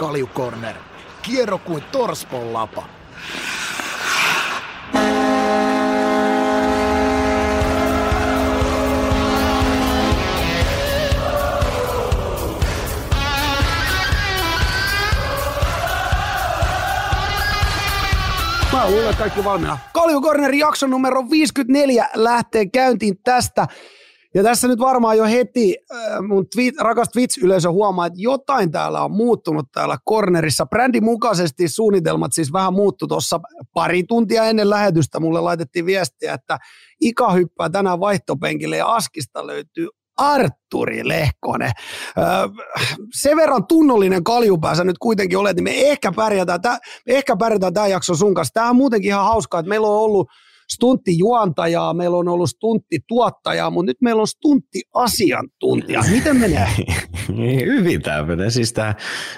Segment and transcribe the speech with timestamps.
[0.00, 0.76] Kaljukorner.
[1.22, 2.84] Kierro kuin torspon lapa.
[18.72, 19.78] Mä luulen, kaikki valmiina.
[19.92, 23.66] Kaljukornerin jakso numero 54 lähtee käyntiin tästä.
[24.34, 29.04] Ja tässä nyt varmaan jo heti äh, mun tweet, rakas Twitch-yleisö huomaa, että jotain täällä
[29.04, 30.66] on muuttunut täällä kornerissa.
[30.66, 33.40] Brändin mukaisesti suunnitelmat siis vähän muuttu tuossa
[33.74, 35.20] pari tuntia ennen lähetystä.
[35.20, 36.58] Mulle laitettiin viestiä, että
[37.00, 41.72] Ika hyppää tänään vaihtopenkille ja Askista löytyy Arturi Lehkonen.
[42.18, 42.24] Öö,
[43.14, 47.74] sen verran tunnollinen kaljupäässä nyt kuitenkin olet, niin me ehkä pärjätään, tää, me ehkä pärjätään
[48.02, 48.54] sun kanssa.
[48.54, 50.28] Tämä on muutenkin ihan hauskaa, että meillä on ollut
[50.74, 56.02] stunttijuontajaa, meillä on ollut stunttituottajaa, mutta nyt meillä on stunttiasiantuntija.
[56.10, 56.68] Miten menee?
[57.36, 58.50] niin, hyvin tämä menee.
[58.50, 58.94] Siis tää,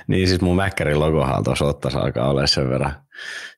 [0.06, 2.92] niin siis mun Mäkkärin logohan tuossa ottaisi alkaa olla sen verran.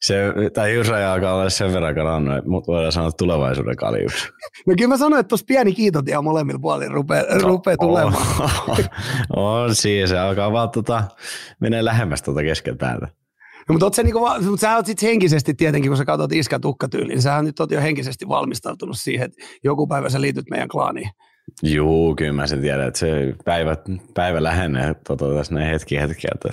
[0.01, 4.29] Se, tai Jusra alkaa olla sen verran karannut, että mut voidaan sanoa tulevaisuuden kaljuksi.
[4.67, 8.27] No kyllä mä sanoin, että tuossa pieni kiitotia molemmilla puolilla rupeaa, no, rupeaa tulemaan.
[8.69, 8.77] On,
[9.45, 11.05] on siis, se alkaa vaan tota,
[11.61, 13.09] menee lähemmäs tuota kesken päätä.
[13.69, 16.59] No, mutta, oot se niinku, mutta sä oot sitten henkisesti tietenkin, kun sä katsot iskä
[16.59, 20.69] tukkatyyliin, niin sähän nyt oot jo henkisesti valmistautunut siihen, että joku päivä sä liityt meidän
[20.69, 21.11] klaaniin.
[21.63, 23.77] Juu, kyllä mä sen tiedän, että se päivä,
[24.15, 26.49] päivä lähenee tota, tässä näin hetki että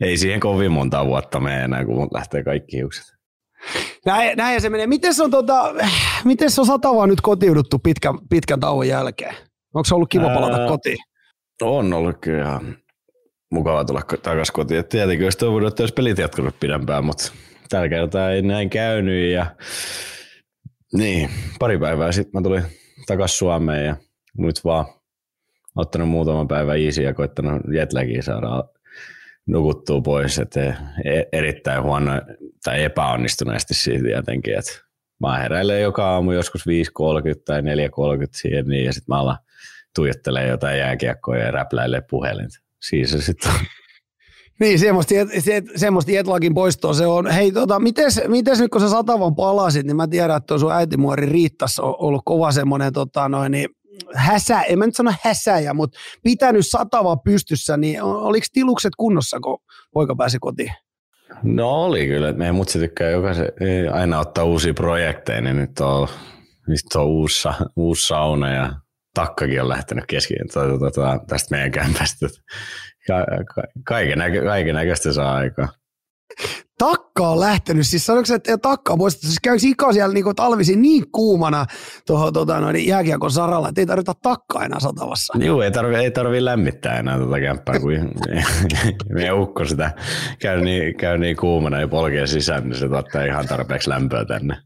[0.00, 3.04] ei siihen kovin monta vuotta mene enää, kun lähtee kaikki hiukset.
[4.06, 4.86] Näin, näin se menee.
[4.86, 5.74] Miten se on, tota,
[6.24, 9.34] miten se on satavaa nyt kotiuduttu pitkän, pitkän tauon jälkeen?
[9.74, 10.98] Onko se ollut kiva palata Ää, kotiin?
[11.62, 12.60] On ollut kyllä
[13.50, 14.84] mukava tulla takaisin kotiin.
[14.84, 17.32] tietenkin olisi toivonut, että olisi pelit jatkunut pidempään, mutta
[17.68, 19.32] tällä kertaa ei näin käynyt.
[19.32, 19.46] Ja...
[20.92, 22.64] Niin, pari päivää sitten mä tulin
[23.06, 23.96] takaisin Suomeen ja
[24.38, 24.86] nyt vaan
[25.76, 28.64] ottanut muutaman päivän easy ja koittanut jetlagin saada
[29.46, 30.38] nukuttua pois.
[30.38, 32.12] Että e- erittäin huono
[32.64, 34.72] tai epäonnistuneesti siitä jotenkin, että
[35.20, 37.66] mä heräilen joka aamu joskus 5.30 tai 4.30
[38.32, 39.38] siihen niin, ja sitten mä alan
[39.94, 43.52] tuijottelee jotain jääkiekkoa ja räpläilee puhelinta siis se sitten
[44.60, 47.26] Niin, semmoista, se, semmoista jetlagin poistoa se on.
[47.26, 51.26] Hei, tota, mites, mites nyt kun sä satavan palasit, niin mä tiedän, että sun äitimuori
[51.26, 53.68] Riittas on ollut kova semmoinen tota, noin, niin,
[54.14, 59.58] häsä, en mä nyt sano häsäjä, mutta pitänyt satava pystyssä, niin oliko tilukset kunnossa, kun
[59.92, 60.72] poika pääsi kotiin?
[61.42, 63.46] No oli kyllä, että meidän mutsi tykkää jokaisen,
[63.92, 66.08] aina ottaa uusia projekteja, niin nyt on,
[66.68, 68.72] nyt on uusi, uusi sauna ja
[69.14, 72.26] takkakin on lähtenyt keskiin tuota, tuota, tästä meidän kämpästä.
[73.06, 75.68] Ka, ka, kaiken, näkö, kaiken näköistä saa aikaa.
[76.78, 80.82] Takka on lähtenyt, siis sanoiko että takka on poistettu, siis käykö Ika siellä niin talvisin
[80.82, 81.66] niin kuumana
[82.06, 85.34] tuohon tota, noin, jääkiekon saralla, että ei tarvita takkaa enää satavassa.
[85.38, 87.92] Joo, ei tarvi, ei tarvi lämmittää enää tuota kämppää, kun
[89.14, 89.90] meidän ukko sitä
[90.40, 94.56] käy niin, käy niin kuumana ja polkee sisään, niin se tuottaa ihan tarpeeksi lämpöä tänne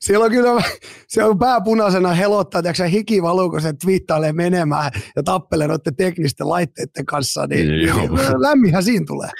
[0.00, 0.62] siellä on kyllä,
[1.08, 6.48] se on pääpunaisena helottaa, että hiki valuu, kun se twiittailee menemään ja tappelee noiden teknisten
[6.48, 9.30] laitteiden kanssa, niin, niin lämminhän siinä tulee.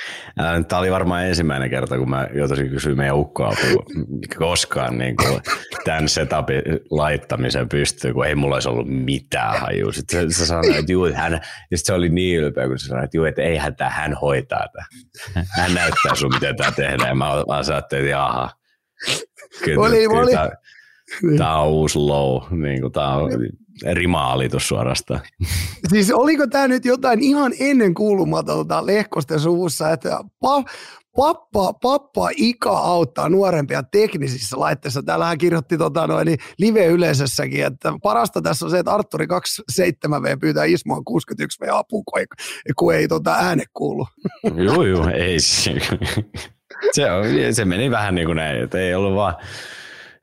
[0.69, 3.53] Tämä oli varmaan ensimmäinen kerta, kun mä joutuisin kysyä meidän ukkoa
[4.39, 5.41] koskaan niin kuin
[5.85, 9.93] tämän setupin laittamisen pystyy, kun ei mulla olisi ollut mitään hajua.
[9.93, 11.41] Sitten se, se sanoi, että juu, hän,
[11.71, 14.67] ja se oli niin ylpeä, kun se sanoi, että juu, että eihän tämä, hän hoitaa
[14.73, 14.87] tämä.
[15.57, 17.09] Hän näyttää sun, miten tämä tehdään.
[17.09, 18.51] Ja mä vaan että jaha,
[19.65, 20.33] Kyllä, oli, kyllä oli.
[20.33, 20.51] Tämä,
[21.39, 23.31] tämä on uusi low, niin kuin tämä on
[23.93, 25.21] rimaalitus suorastaan.
[25.89, 30.65] Siis oliko tämä nyt jotain ihan ennen kuulumatonta Lehkosten suussa, että pa,
[31.17, 35.03] pappa, pappa Ika auttaa nuorempia teknisissä laitteissa.
[35.03, 40.65] Täällähän kirjoitti tota noin, niin live-yleisössäkin, että parasta tässä on se, että Arturi 27V pyytää
[40.65, 42.03] Ismoa 61V apua,
[42.77, 44.07] kun ei tota ääne kuulu.
[44.65, 45.39] Joo, joo, ei
[46.93, 49.35] se, on, se meni vähän niin kuin näin, että ei ollut vaan,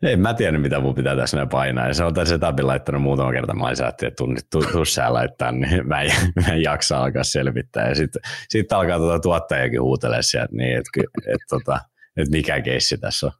[0.03, 1.87] ei mä tiedä mitä mun pitää tässä näin painaa.
[1.87, 3.53] Ja se on tässä etapin laittanut muutama kerta.
[3.53, 7.89] Mä olisin että tunnit tussää laittaa, niin mä en, mä en jaksa alkaa selvittää.
[7.89, 10.89] Ja sitten sit alkaa tuota tuottajakin huutelee sieltä, niin että,
[11.27, 11.79] että, että,
[12.17, 13.33] että mikä keissi tässä on.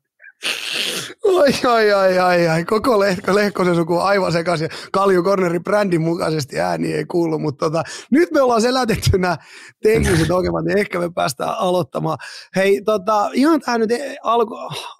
[1.25, 2.65] Ai, ai, ai, ai, ai.
[2.65, 4.69] Koko Lehko, Lehkosen suku on aivan sekaisin.
[4.91, 9.37] Kalju Cornerin brändin mukaisesti ääni ei kuulu, mutta tota, nyt me ollaan selätetty nämä
[9.83, 12.17] tekniset ongelmat, niin ehkä me päästään aloittamaan.
[12.55, 13.89] Hei, tota, ihan tähän nyt
[14.23, 14.55] alku,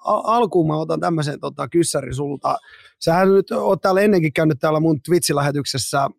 [0.05, 2.57] alkuun mä otan tämmöisen tota, kyssäri sulta.
[2.99, 6.09] Sähän nyt oot täällä ennenkin käynyt täällä mun Twitch-lähetyksessä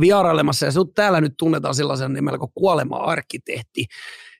[0.00, 3.84] vierailemassa ja sut täällä nyt tunnetaan sellaisen nimellä kuin kuolema-arkkitehti.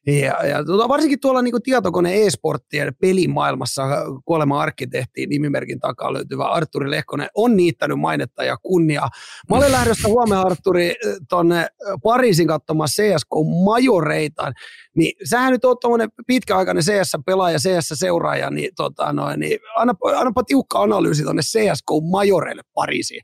[0.06, 3.82] Ja, ja tuota, varsinkin tuolla niin tietokone e-sporttien pelimaailmassa
[4.25, 9.08] kuolema-arkkitehti nimimerkin takaa löytyvä Arturi Lehkonen on niittänyt mainetta ja kunniaa.
[9.50, 10.94] Mä olen lähdössä huomenna Arturi
[11.29, 11.67] tuonne
[12.02, 13.29] Pariisin katsomaan CSK
[13.64, 14.52] Majoreitaan,
[14.97, 20.82] niin sähän nyt oot tuommoinen pitkäaikainen CS-pelaaja, CS-seuraaja, niin, tota, noin, niin annapa, annapa tiukka
[20.82, 23.23] analyysi tuonne CSK Majoreille Pariisiin.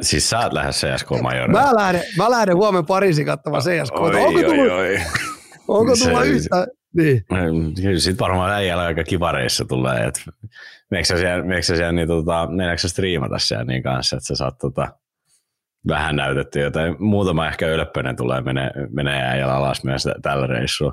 [0.00, 1.60] Siis sä oot lähes CSK Majorille.
[1.60, 4.00] Mä lähden, mä lähden huomenna Pariisin katsomaan CSK.
[4.00, 5.00] Oi, onko oi, tullut, oi.
[5.68, 6.66] Onko Se- tullut yhtä?
[6.96, 7.24] Niin.
[7.82, 10.20] Kyllä sit varmaan äijällä aika kivareissa tulee, että
[10.90, 14.58] meneekö sä siellä, sä siellä niin tota, meneekö striimata siellä niin kanssa, että sä saat
[14.58, 14.88] tota,
[15.88, 16.96] vähän näytetty jotain.
[16.98, 20.92] Muutama ehkä ylppöinen tulee menee, menee äijällä alas myös tä- tällä reissulla.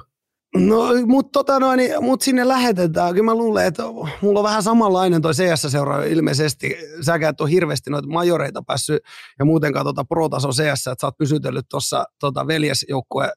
[0.56, 3.14] No, mutta tota noin, niin, mut sinne lähetetään.
[3.14, 3.84] Kyllä mä luulen, että
[4.22, 6.76] mulla on vähän samanlainen toi CS-seura ilmeisesti.
[7.02, 9.04] Säkään et ole hirveästi noita majoreita päässyt
[9.40, 13.32] ja muutenkaan tota pro-tason CS, että sä oot pysytellyt tuossa tota veljesjoukkue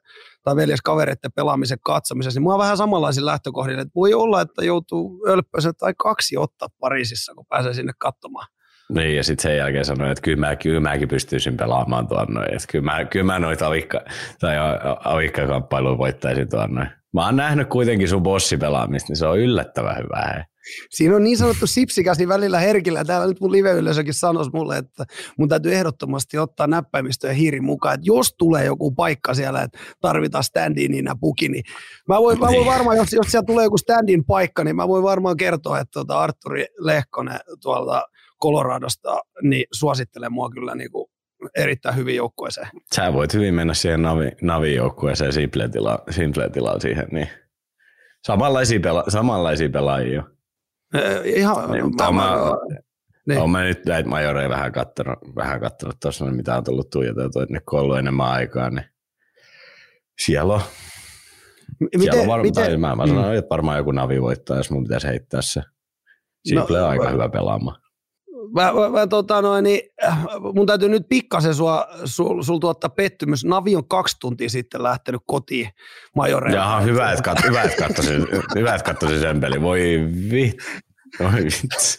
[0.44, 5.25] tai veljeskavereiden pelaamisen katsomisessa, niin mulla on vähän samanlaisia lähtökohdin, että voi olla, että joutuu
[5.29, 8.47] ölppösen tai kaksi ottaa Pariisissa, kun pääsee sinne katsomaan.
[8.94, 12.55] Niin, ja sitten sen jälkeen sanoin, että kyllä, mä, kyllä mäkin pystyisin pelaamaan tuon noin.
[12.55, 14.00] Että kyllä mä, kyllä mä noita avikka,
[14.41, 14.56] tai
[15.05, 16.89] avikkakamppailuja voittaisin tuon noin.
[17.15, 20.33] Mä oon nähnyt kuitenkin sun bossipelaamista, niin se on yllättävän hyvää.
[20.35, 20.52] Hei.
[20.91, 23.05] Siinä on niin sanottu sipsikäsi välillä herkillä.
[23.05, 25.05] Täällä nyt mun live-yleisökin sanoisi mulle, että
[25.38, 29.79] mun täytyy ehdottomasti ottaa näppäimistö ja hiiri mukaan, että jos tulee joku paikka siellä, että
[30.00, 31.64] tarvitaan stand-in ja puki, niin
[32.09, 32.67] mä voin, mä voin Niin.
[32.67, 36.20] varmaan, jos, jos siellä tulee joku stand-in paikka, niin mä voin varmaan kertoa, että tuota
[36.20, 38.03] Arturi Lehkonen tuolta
[38.43, 41.06] Coloradosta niin suosittelee mua kyllä niin kuin
[41.56, 42.69] erittäin hyvin joukkueeseen.
[42.94, 47.29] Sä voit hyvin mennä siihen navi, navijoukkueeseen simple-tilaan simple tila siihen, niin
[48.26, 50.23] samanlaisia, pela, samanlaisia pelaajia.
[50.94, 52.31] Eh, Ihan, Niin, mutta mä,
[53.29, 53.39] niin.
[53.39, 57.53] Olen mä nyt näitä majoreja vähän kattonut, vähän kattonut tuossa, mitä on tullut tuijoteltua, että
[57.53, 58.85] ne kun on ollut enemmän aikaa, niin
[60.25, 60.61] siellä on,
[62.00, 65.06] siellä on varmaan, tai mä, mä sanon, että varmaan joku navi voittaa, jos mun pitäisi
[65.06, 65.62] heittää se.
[66.49, 67.81] Simple No, on aika mä- hyvä pelaamaan.
[68.55, 69.81] Mä, mä, mä, tota noin, niin,
[70.55, 73.45] mun täytyy nyt pikkasen sua, sul, sul tuottaa pettymys.
[73.45, 75.69] Navi on kaksi tuntia sitten lähtenyt kotiin
[76.17, 76.59] majoreille.
[76.59, 79.63] Jaha, hyvä, että, kat, hyvä, että katsoisin, hyvä, että katsoisin sen peli.
[79.63, 79.81] Voi
[80.31, 80.53] vi...
[81.21, 81.99] Voi vitsi.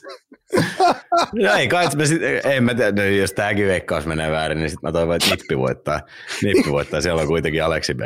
[1.33, 4.69] No ei kai, me sit, ei mä tiedä, no jos tääkin veikkaus menee väärin, niin
[4.69, 6.01] sitten mä toivon, että Nippi voittaa.
[6.43, 8.01] Nippi voittaa, siellä on kuitenkin Aleksi B.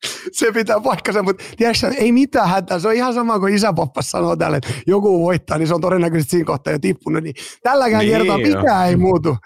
[0.32, 2.78] Se pitää paikkansa, mutta tiedätkö, ei mitään hätää.
[2.78, 6.30] Se on ihan sama kuin isäpappas sanoo tälle, että joku voittaa, niin se on todennäköisesti
[6.30, 7.22] siinä kohtaa jo tippunut.
[7.22, 8.60] Niin tälläkään Niin, kertaa joo.
[8.60, 9.36] mikään ei muutu.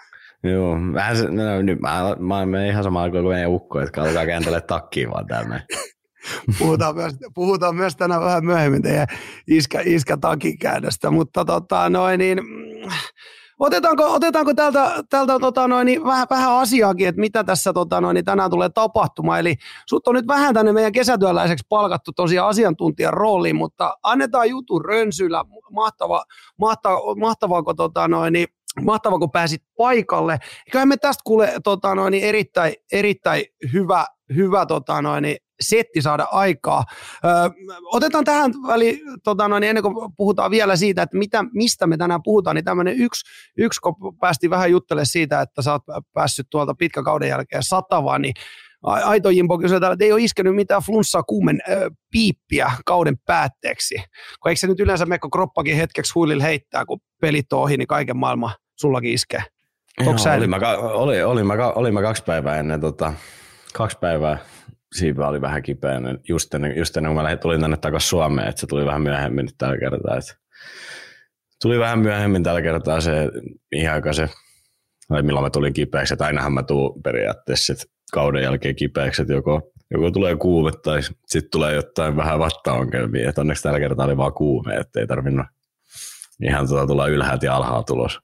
[0.43, 4.25] Joo, vähän se, no, nyt mä, mä menen ihan samalla kuin meidän ukko, että alkaa
[4.25, 5.63] kääntele takkiin vaan tänne.
[6.59, 9.07] Puhutaan myös, puhutaan myös tänään vähän myöhemmin teidän
[9.47, 12.39] iskä, iskä takikäännöstä, mutta tota, noin, niin,
[13.61, 18.13] otetaanko, otetaanko täältä, täältä tota, noin, niin vähän, vähän asiaakin, että mitä tässä tota, noin,
[18.13, 19.39] niin tänään tulee tapahtumaan.
[19.39, 19.55] Eli
[19.89, 25.43] sut on nyt vähän tänne meidän kesätyöläiseksi palkattu tosiaan asiantuntijan rooliin, mutta annetaan jutu rönsyllä.
[25.71, 26.23] Mahtava,
[26.57, 28.47] mahtava, mahtavaa, tota, noin, niin,
[28.81, 30.39] mahtavaa, kun pääsit paikalle.
[30.67, 34.05] Eiköhän me tästä kuule tota, noin, niin erittäin, erittäin hyvä,
[34.35, 36.83] hyvä tota, noin, niin setti saada aikaa.
[37.25, 37.27] Ö,
[37.85, 42.23] otetaan tähän väliin, tota, noin, ennen kuin puhutaan vielä siitä, että mitä, mistä me tänään
[42.23, 43.21] puhutaan, niin tämmöinen yksi,
[43.57, 48.21] yksi, kun päästiin vähän juttelemaan siitä, että sä oot päässyt tuolta pitkä kauden jälkeen satavaan,
[48.21, 48.33] niin
[48.83, 53.95] Aito Jimpo kysyi täällä, että ei ole iskenyt mitään flunssaa kuumen ö, piippiä kauden päätteeksi.
[54.41, 57.87] Kun eikö se nyt yleensä mekko kroppakin hetkeksi huililla heittää, kun pelit on ohi, niin
[57.87, 59.43] kaiken maailman sullakin iskee.
[60.17, 63.13] Sä- olin, mä, oli, olin, mä, olin mä kaksi päivää ennen, tota,
[63.73, 64.37] kaksi päivää
[64.93, 68.47] siipa oli vähän kipeänä just ennen, just ennen kuin mä lähdin, tulin tänne takaisin Suomeen,
[68.47, 70.17] että se tuli vähän myöhemmin tällä kertaa.
[70.17, 70.35] Että
[71.61, 73.29] tuli vähän myöhemmin tällä kertaa se
[73.71, 74.29] ihan aika se,
[75.21, 77.73] milloin mä tulin kipeäksi, että ainahan mä tuun periaatteessa
[78.13, 83.41] kauden jälkeen kipeäksi, että joko, joko tulee kuume tai sitten tulee jotain vähän vattaongelmia, että
[83.41, 85.45] onneksi tällä kertaa oli vaan kuume, että ei tarvinnut
[86.43, 88.19] ihan tota tulla ylhäältä ja alhaalta tulos.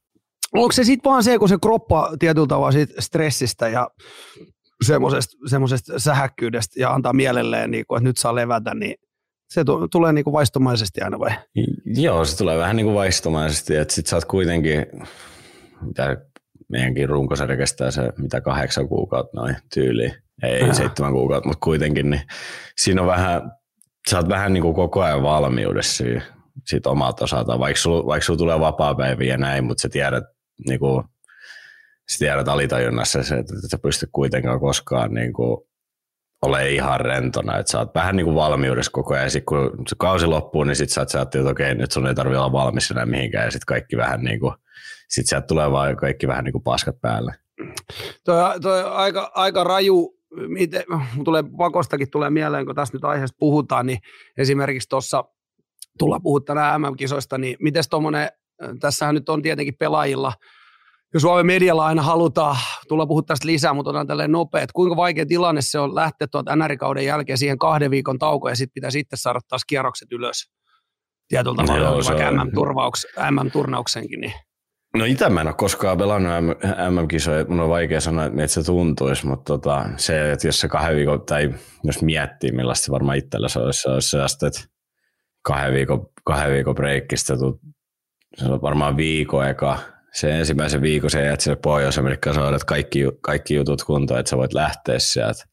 [0.53, 3.89] Onko se sitten vaan se, kun se kroppa tietyllä tavalla siitä stressistä ja
[4.83, 8.95] semmoisesta, semmoisesta sähäkkyydestä ja antaa mielelleen, niin kuin, että nyt saa levätä, niin
[9.53, 11.31] se tu- tulee niin kuin vaistomaisesti aina vai?
[11.85, 14.85] Joo, se tulee vähän niin kuin vaistomaisesti, että sit sä oot kuitenkin,
[15.81, 16.17] mitä
[16.69, 20.73] meidänkin runkosarja kestää se, mitä kahdeksan kuukautta noin tyyliin, ei Aha.
[20.73, 22.21] seitsemän kuukautta, mutta kuitenkin, niin
[22.77, 23.51] siinä on vähän,
[24.09, 26.21] sä oot vähän niin kuin koko ajan valmiudessa siinä,
[26.65, 30.23] sit omalta osalta, vaikka sulla vaikka sul tulee vapaa-päiviä ja näin, mutta sä tiedät,
[30.67, 31.03] niin kuin,
[32.11, 35.57] sä tiedät alitajunnassa se, että et sä pystyt kuitenkaan koskaan niin kuin,
[36.41, 39.83] ole ihan rentona, että sä oot vähän niin kuin valmiudessa koko ajan, ja sit kun
[39.87, 42.91] se kausi loppuu, niin sit sä oot, että okei, nyt sun ei tarvitse olla valmis
[42.91, 44.53] enää mihinkään, ja sit kaikki vähän niin kuin,
[45.09, 47.35] sit sieltä tulee vaan kaikki vähän niin kuin paskat päälle.
[48.25, 50.15] toi, toi aika, aika raju,
[50.47, 50.83] miten,
[51.25, 53.99] tulee pakostakin tulee mieleen, kun tässä nyt aiheesta puhutaan, niin
[54.37, 55.23] esimerkiksi tuossa
[55.99, 58.29] tulla puhua tänään MM-kisoista, niin miten tuommoinen,
[58.79, 60.33] tässähän nyt on tietenkin pelaajilla,
[61.17, 62.57] jos Suomen medialla aina halutaan
[62.87, 66.27] tulla puhua tästä lisää, mutta otetaan tälleen nopea, että kuinka vaikea tilanne se on lähteä
[66.27, 70.51] tuolta NR-kauden jälkeen siihen kahden viikon taukoon ja sitten pitää sitten saada taas kierrokset ylös
[71.27, 74.21] tietyllä tavalla, Joo, vaikka MM-turnauksenkin.
[74.21, 74.33] Niin.
[74.97, 76.31] No itse mä en ole koskaan pelannut
[76.89, 80.95] MM-kisoja, mun on vaikea sanoa, että se tuntuisi, mutta tota, se, että jos se kahden
[80.95, 84.61] viikon, tai jos miettii, millaista se varmaan itsellä se olisi, se olisi sellaista, että
[85.41, 87.33] kahden viikon, kahden viikon breikistä,
[88.35, 89.79] se on varmaan viikon eka,
[90.13, 94.53] se ensimmäisen viikon se jäät sinne Pohjois-Amerikkaan, sä kaikki, kaikki jutut kuntoon, että sä voit
[94.53, 95.43] lähteä sieltä.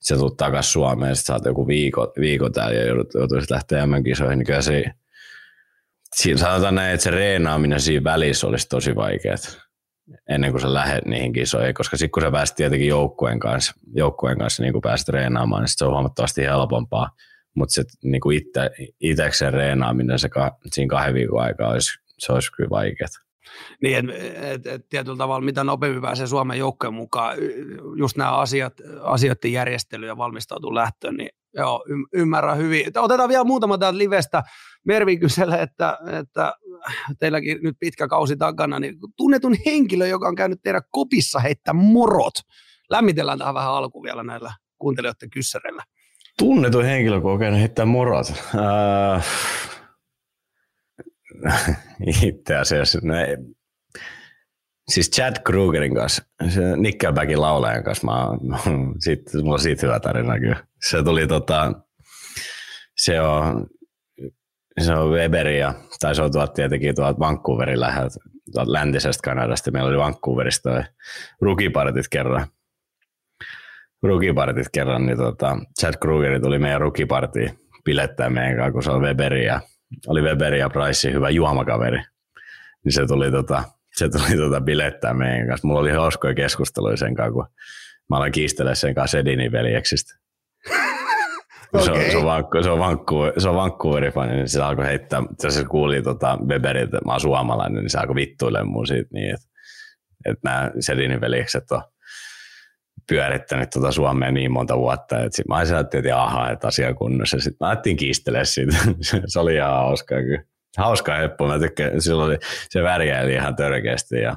[0.00, 4.38] Sä tulet takaisin Suomeen, sitten sä oot joku viikko, viikko täällä ja joutuisit lähteä MM-kisoihin,
[4.38, 4.84] niin kyllä se,
[6.14, 9.36] siinä sanotaan näin, että se reenaaminen siinä välissä olisi tosi vaikeaa
[10.28, 14.38] ennen kuin sä lähdet niihin kisoihin, koska sitten kun sä pääset tietenkin joukkueen kanssa, joukkueen
[14.38, 17.10] kanssa niin kun pääset reenaamaan, niin se on huomattavasti helpompaa.
[17.54, 18.70] Mutta se niin itse,
[19.00, 23.08] itsekseen reenaaminen se ka, siinä kahden viikon aikaa olisi, se olisi kyllä vaikeaa.
[23.82, 27.36] Niin, et, et, tietyllä tavalla mitä nopeammin pääsee Suomen joukkojen mukaan,
[27.96, 32.86] just nämä asiat, asioiden järjestely ja valmistautuu lähtöön, niin joo, ymmärrän hyvin.
[32.96, 34.42] Otetaan vielä muutama täältä livestä.
[34.84, 36.54] Mervi kyselle, että, että
[37.18, 42.34] teilläkin nyt pitkä kausi takana, niin tunnetun henkilö, joka on käynyt teidän kopissa heittää morot.
[42.90, 45.82] Lämmitellään tähän vähän alku vielä näillä kuuntelijoiden kyssäreillä.
[46.38, 48.32] Tunnetun henkilö, joka on käynyt heittää morot.
[48.54, 49.26] Äh,
[52.22, 53.36] itse asiassa, no ei.
[54.88, 58.28] siis Chad Krugerin kanssa, se Nickelbackin laulajan kanssa, mä,
[59.04, 60.66] sit, mulla on siitä hyvä tarina kyllä.
[60.80, 61.72] Se tuli tota,
[62.96, 63.66] se on,
[64.80, 68.18] se on Weberi ja, tai se on tuolta tietenkin tuolta Vancouverin läheltä,
[68.52, 69.70] tuolta läntisestä Kanadasta.
[69.70, 70.82] Meillä oli Vancouverista toi
[71.40, 72.46] rukipartit kerran.
[74.02, 79.02] Rukipartit kerran, niin tota, Chad Krugeri tuli meidän rukipartiin pilettää meidän kanssa, kun se on
[79.02, 79.60] Weberi ja
[80.06, 81.98] oli Weberi ja Price hyvä juomakaveri.
[82.84, 85.66] Niin se tuli, tota, se tuli tota bilettää meidän kanssa.
[85.66, 87.46] Mulla oli hauskoja keskusteluja sen kanssa, kun
[88.10, 90.14] mä aloin kiistellä sen kanssa Edinin veljeksistä.
[91.74, 91.84] Okay.
[91.84, 94.86] Se on, se on, vankku, se on, vankku, se on Vancouverin fani, niin se alkoi
[94.86, 99.08] heittää, se kuuli tota Weberiltä, että mä oon suomalainen, niin se alkoi vittuilemaan mun siitä
[99.12, 99.46] niin, että,
[100.26, 101.82] että nämä Sedinin veljekset on
[103.08, 107.40] pyörittänyt tuota Suomea niin monta vuotta, että sit mä ajattelin, että aha, että asia kunnossa.
[107.40, 108.76] Sitten mä ajattelin kiistellä siitä.
[109.26, 110.42] se oli ihan hauskaa kyllä.
[110.76, 111.46] Hauska heppu.
[111.46, 114.36] Mä tykkään, silloin se värjäili ihan törkeästi ja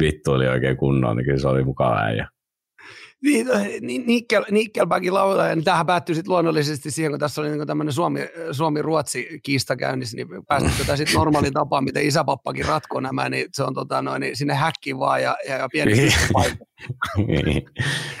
[0.00, 2.28] vittu oli oikein kunnon, niin kyllä se oli mukava äijä.
[3.24, 3.46] Niin,
[3.80, 7.92] niin Nickel, Nickelbackin laulaja, niin tämähän päättyi sitten luonnollisesti siihen, kun tässä oli niin tämmöinen
[7.92, 8.20] Suomi,
[8.52, 13.62] Suomi-Ruotsi kiista käynnissä, niin päästiin tätä sitten normaali tapa, miten isäpappakin ratkoo nämä, niin se
[13.62, 16.12] on tota noin, niin sinne häkkiin vaan ja, ja, ja pieni niin.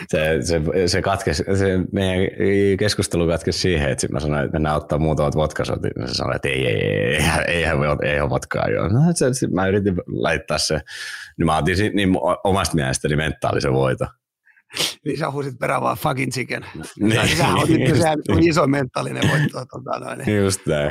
[0.08, 2.28] se, se, se, katkesi, se meidän
[2.78, 6.48] keskustelu katkesi siihen, että mä sanoin, että mennään ottaa muutamat vodkasot, ja se sanoi, että
[6.48, 8.68] ei, ei, ei, ei, ei, ei, ei ole vodkaa.
[8.68, 8.88] Jo.
[8.88, 10.80] No, se, mä yritin laittaa se,
[11.38, 12.10] niin mä otin niin
[12.44, 14.06] omasta mielestäni mentaalisen voito
[15.04, 16.66] niin sä huusit perään vaan fucking chicken.
[17.00, 17.36] Niin.
[17.36, 19.64] Sä otit jo sehän iso mentaalinen voitto.
[19.64, 20.44] Tota, noin.
[20.44, 20.90] Just näin.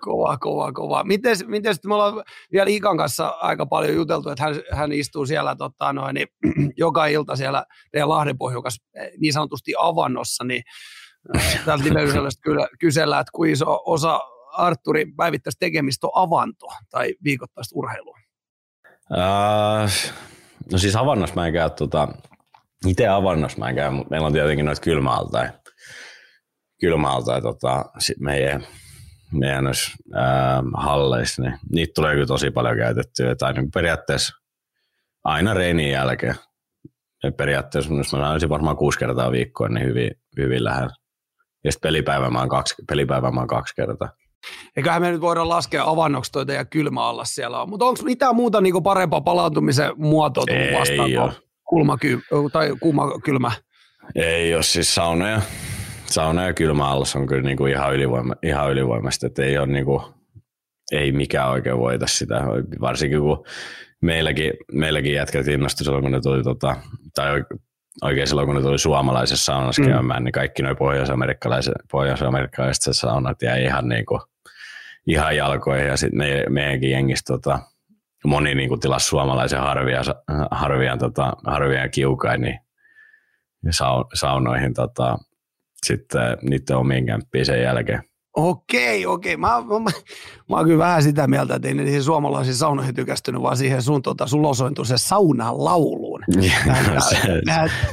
[0.00, 1.04] Kova, kova, kova.
[1.04, 5.56] Miten, miten me ollaan vielä Ikan kanssa aika paljon juteltu, että hän, hän istuu siellä
[5.56, 6.28] tota, noin, niin,
[6.76, 10.62] joka ilta siellä teidän Lahdenpohjukas eh, niin sanotusti avannossa, niin
[11.36, 14.20] äh, täältä live kyllä kysellään, että kuinka iso osa
[14.52, 18.18] Arturin päivittäistä tekemistä on avanto tai viikoittaista urheilua?
[19.10, 19.90] Uh,
[20.72, 22.08] no siis avannossa mä en käy tota,
[22.86, 25.52] itse avannossa mä en käy, mutta meillä on tietenkin noita kylmäaltaja.
[26.80, 28.66] Kylmäaltaja tota, sit meidän,
[29.32, 33.34] meidän noissa, ää, halleissa, niin niitä tulee kyllä tosi paljon käytettyä.
[33.34, 34.34] Tai niin periaatteessa
[35.24, 36.34] aina reinin jälkeen.
[37.22, 40.94] Ja periaatteessa jos mä sanoisin varmaan kuusi kertaa viikkoa, niin hyvin, hyvin lähellä.
[41.64, 44.08] Ja sitten pelipäivä mä oon kaksi, pelipäivä mä oon kaksi kertaa.
[44.76, 47.70] Eiköhän me nyt voida laskea avannoksi toi teidän kylmä alla siellä on.
[47.70, 51.47] Mutta onko mitään muuta niinku parempaa palautumisen muotoa tullut vastaan?
[51.68, 51.98] Kulma
[52.52, 53.52] tai kuuma kylmä?
[54.14, 55.40] Ei ole siis saunoja.
[56.06, 60.02] Sauna ja kylmä allas on kyllä niinku ihan, ylivoima, ihan ylivoimasta, että ei ole niinku,
[60.92, 62.42] ei mikään oikein voita sitä,
[62.80, 63.44] varsinkin kun
[64.02, 66.76] meilläkin, meilläkin jätkät innostui silloin, kun ne tuli, tota,
[67.14, 67.44] tai
[68.02, 69.88] oikein silloin, kun ne tuli suomalaisessa saunassa mm.
[69.88, 74.20] käymään, niin kaikki noin pohjois-amerikkalaiset, pohjois-amerikkalaiset saunat jäi ihan, niinku,
[75.06, 77.58] ihan jalkoihin, ja sitten me, meidänkin jengissä tota,
[78.24, 80.02] moni niin kuin tilasi suomalaisen harvia,
[80.50, 82.58] harvia, tota, harvia kiukain niin
[84.14, 85.18] saunoihin tota,
[85.86, 88.02] sitten niiden omiin kämppiin sen jälkeen.
[88.36, 89.36] Okei, okei.
[89.36, 89.90] Mä, mä, mä,
[90.48, 93.82] mä oon kyllä vähän sitä mieltä, että ei ne niihin suomalaisiin saunoihin tykästynyt, vaan siihen
[93.82, 96.24] sun, tota, sun osointu se saunan lauluun.
[97.08, 97.16] se,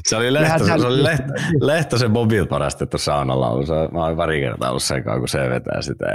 [0.07, 3.65] se, oli, Lehto, se oli Lehto, Lehtosen Bobil parastettu saunalaulu.
[3.91, 6.05] Mä oon pari kertaa ollut sen kun se vetää sitä.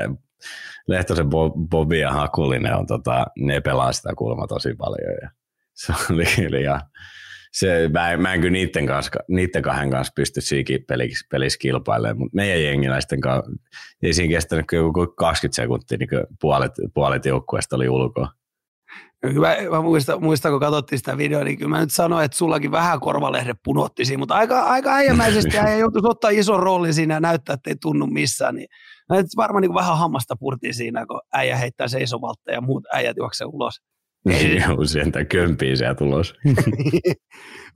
[0.89, 1.27] Lehtosen
[1.69, 5.15] Bobi ja Hakulinen on, tota, ne pelaa sitä kulma tosi paljon.
[5.23, 5.31] Ja
[5.75, 6.81] se oli kyllä
[7.53, 11.59] se, mä, en, mä en kyllä niiden, kanssa, niiden kahden kanssa pysty siinä pelissä, pelissä
[11.59, 13.53] kilpailemaan, mutta meidän jengiläisten kanssa
[14.03, 16.09] ei siinä kestänyt kyllä 20 sekuntia, niin
[16.41, 18.29] puolet, puolet joukkueesta oli ulkoa.
[19.25, 22.71] Mä, mä muistan, muistan, kun katsottiin sitä videoa, niin kyllä mä nyt sanoin, että sullakin
[22.71, 27.21] vähän korvalehde punotti siinä, mutta aika, aika äijämäisesti ja joutuisi ottaa ison roolin siinä ja
[27.21, 28.55] näyttää, että ei tunnu missään.
[28.55, 28.69] Niin,
[29.37, 33.75] varmaan niin vähän hammasta purtiin siinä, kun äijä heittää seisovalta ja muut äijät juoksee ulos.
[34.69, 36.35] Joo, sieltä kömpii sieltä tulos.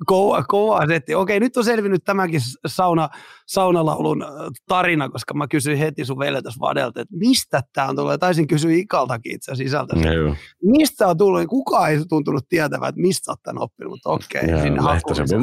[0.06, 1.14] kova, kova setti.
[1.14, 3.08] Okei, nyt on selvinnyt tämäkin sauna,
[3.46, 4.28] saunalaulun äh,
[4.68, 8.20] tarina, koska mä kysyin heti sun veljetäs Vadelta, että mistä tämä on tullut.
[8.20, 9.96] Taisin kysyä Ikaltakin itse sisältä.
[9.96, 11.46] No, mistä on tullut?
[11.46, 14.50] Kukaan ei tuntunut tietävän, että mistä olet tämän oppinut, mutta okei.
[14.50, 14.80] Joo, sinne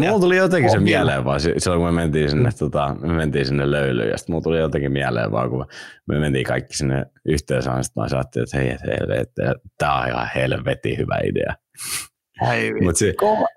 [0.08, 2.55] mulla tuli jotenkin se mieleen vaan silloin, kun me mentiin sinne, mm.
[2.60, 5.65] tota, me mentiin sinne löylyyn, ja sitten mulla tuli jotenkin mieleen vaan, kun
[6.08, 10.08] me mentiin kaikki sinne yhteensä, ja sitten mä ajattelin, että hei, hei, hei, tämä on
[10.08, 11.55] ihan helvetin hyvä idea.
[12.81, 13.13] Mut se,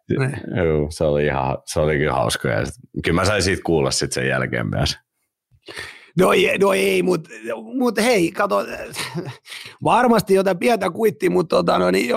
[0.08, 2.48] se, juu, se, oli ihan, se oli kyllä hauska.
[2.48, 2.74] Ja sit,
[3.04, 4.98] kyllä mä sain siitä kuulla sit sen jälkeen myös.
[6.18, 7.30] No ei, no ei mutta
[7.78, 8.66] mut hei, kato,
[9.84, 12.08] varmasti jotain pientä kuittia, mutta tota, no, niin,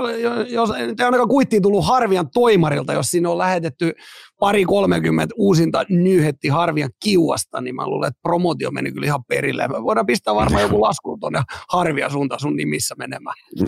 [0.49, 3.93] jos ei ainakaan kuittiin tullut Harvian toimarilta, jos sinne on lähetetty
[4.39, 9.67] pari 30 uusinta nyhetti Harvian kiuasta, niin mä luulen, että promotio meni kyllä ihan perille.
[9.67, 13.35] Me voidaan pistää varmaan joku lasku tuonne Harvia suuntaan sun nimissä menemään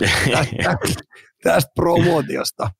[0.64, 1.02] tästä,
[1.42, 2.70] tästä promotiosta.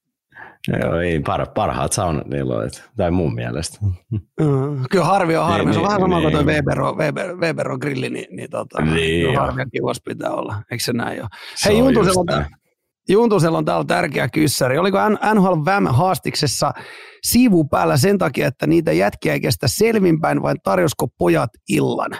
[0.68, 3.78] Joo, ei par, parhaat saunat niillä on, tai mun mielestä.
[4.10, 5.64] Mm, kyllä harvi on harvi.
[5.64, 8.10] Niin, se on niin, vähän sama niin, kuin tuo Weber on, Weber, Weber on grilli,
[8.10, 10.62] niin, niin, tota, niin harvia kiuas pitää olla.
[10.70, 11.28] Eikö se näin ole?
[11.64, 12.44] Hei, Juntusella on,
[13.08, 14.78] Juntusella on täällä tärkeä kyssäri.
[14.78, 16.72] Oliko NHL VAM haastiksessa
[17.22, 22.10] sivu päällä sen takia, että niitä jätkiä ei kestä selvinpäin, vai tarjosko pojat illan?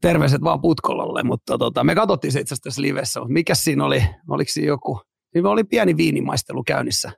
[0.00, 4.04] Terveiset vaan Putkolalle, mutta tota, me katsottiin se itse asiassa tässä livessä, mikä siinä oli?
[4.28, 5.00] Oliko siinä joku?
[5.32, 7.12] Siinä oli pieni viinimaistelu käynnissä.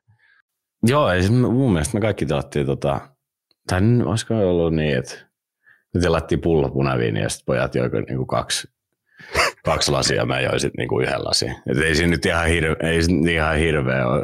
[0.87, 3.01] Joo, ei, mun mielestä me kaikki tilattiin, tota,
[3.67, 5.15] tai olisiko ollut niin, että
[5.95, 8.69] me tilattiin pullo punaviini ja sitten pojat joivat niinku kaksi,
[9.65, 11.57] kaksi lasia, mä join sitten niinku yhden lasin.
[11.71, 13.01] Et ei siinä nyt ihan, hirve, ei
[13.33, 14.23] ihan hirveä ole.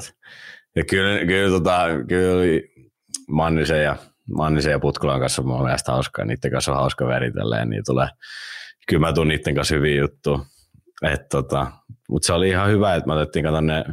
[0.76, 2.60] Ja kyllä, kyllä, tota, kyllä
[3.28, 3.96] Mannisen ja,
[4.36, 6.24] Mannisen ja Putkulan kanssa on mun mielestä hauskaa.
[6.24, 8.08] Niiden kanssa on hauska väritellä niin tulee,
[8.88, 10.38] kyllä mä tuun niiden kanssa hyviä juttuja.
[11.30, 11.66] tota,
[12.08, 13.84] mutta se oli ihan hyvä, että me otettiin kato ne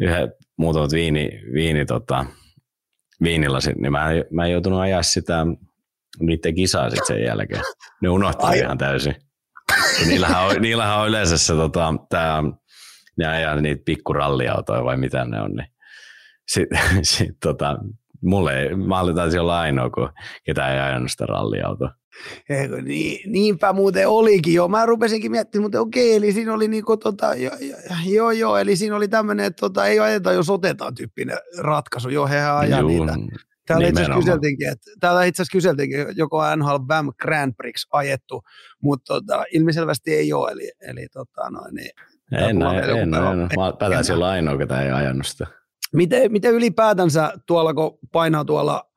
[0.00, 2.24] yhden muutamat viini, viini tota,
[3.22, 5.46] viinilasit, niin mä, mä en joutunut ajaa sitä
[6.20, 7.62] niiden kisaa sitten sen jälkeen.
[8.02, 8.58] Ne unohti Ai.
[8.58, 9.14] ihan täysin.
[10.00, 12.42] Ja niillähän, on, niillähän on yleensä se, tota, tää,
[13.18, 15.52] ne ajaa niitä pikkuralliautoja vai mitä ne on.
[15.52, 15.68] Niin.
[16.48, 17.78] Sitten sit, tota,
[18.22, 20.12] mulle ei, mä olin olla ainoa, kun
[20.44, 21.94] ketä ei ajanut sitä ralliautoa.
[22.82, 24.68] Niin, niinpä muuten olikin jo.
[24.68, 27.50] Mä rupesinkin miettimään, mutta okei, eli siinä oli niinku tota, jo,
[28.06, 32.08] joo, joo, eli siinä oli tämmöinen, että tota, ei ajeta, jos otetaan tyyppinen ratkaisu.
[32.08, 33.14] Joo, hehän ajaa Juu, niitä.
[33.66, 38.42] Täällä itse asiassa kyseltiinkin, että, täällä itse asiassa kyseltiinkin, joko NHL VAM Grand Prix ajettu,
[38.82, 41.90] mutta tota, ilmiselvästi ei ole, eli, eli tota, noin, niin,
[42.32, 45.46] en, en, en, en, en, Mä taisin olla ainoa, ketä ei ajanut sitä.
[45.92, 48.89] Miten, miten ylipäätänsä tuolla, kun painaa tuolla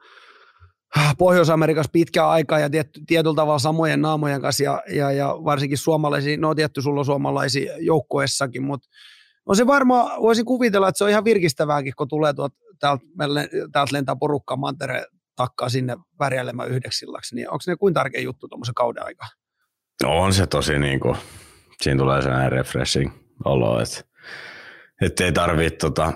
[1.18, 6.38] Pohjois-Amerikassa pitkään aikaa ja tiet, tietyllä tavalla samojen naamojen kanssa ja, ja, ja varsinkin suomalaisia,
[6.38, 8.90] no tietty sulla on suomalaisia joukkueessakin, mutta
[9.46, 13.04] on se varmaan, voisin kuvitella, että se on ihan virkistävääkin, kun tulee tuot, täältä,
[13.72, 18.48] täältä lentää porukka mantere takkaa sinne värjäilemään yhdeksi illaksi, niin onko ne kuin tärkeä juttu
[18.48, 19.28] tuommoisen kauden aikaa?
[20.04, 21.18] No on se tosi niin kuin,
[21.82, 23.12] siinä tulee sellainen refreshing
[23.46, 24.02] olo, että,
[25.02, 26.14] että ei tarvitse tota,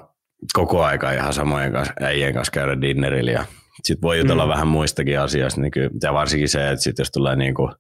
[0.54, 3.46] koko aika ihan samojen kanssa, äijien kanssa käydä dinnerillä ja
[3.84, 4.50] sitten voi jutella mm.
[4.50, 7.72] vähän muistakin asioista, niin kyllä, ja varsinkin se, että sit jos tulee niin kuin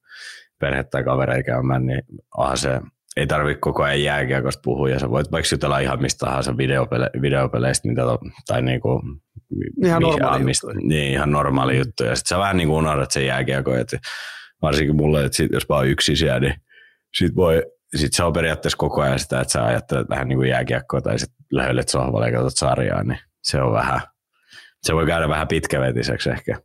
[0.59, 2.01] perhe tai kavereita käymään, niin
[2.37, 2.79] onhan se,
[3.17, 7.09] ei tarvitse koko ajan jääkiekosta puhua, ja sä voit vaikka jutella ihan mistä tahansa videopele,
[7.21, 8.01] videopeleistä, mitä,
[8.47, 9.01] tai niin kuin,
[9.85, 10.87] ihan normaali mistä, juttu.
[10.87, 11.79] Niin, ihan normaali mm.
[11.79, 13.97] juttu, ja sitten sä vähän niin kuin unohdat sen jääkiekko, että
[14.61, 16.55] varsinkin mulle, että sit, jos vaan yksi siellä, niin
[17.17, 17.63] sit voi,
[17.95, 21.19] sit se on periaatteessa koko ajan sitä, että sä ajattelet vähän niin kuin jääkiekkoa tai
[21.19, 24.01] sitten löhölet sohvalle ja katsot sarjaa, niin se on vähän,
[24.81, 26.61] se voi käydä vähän pitkävetiseksi ehkä.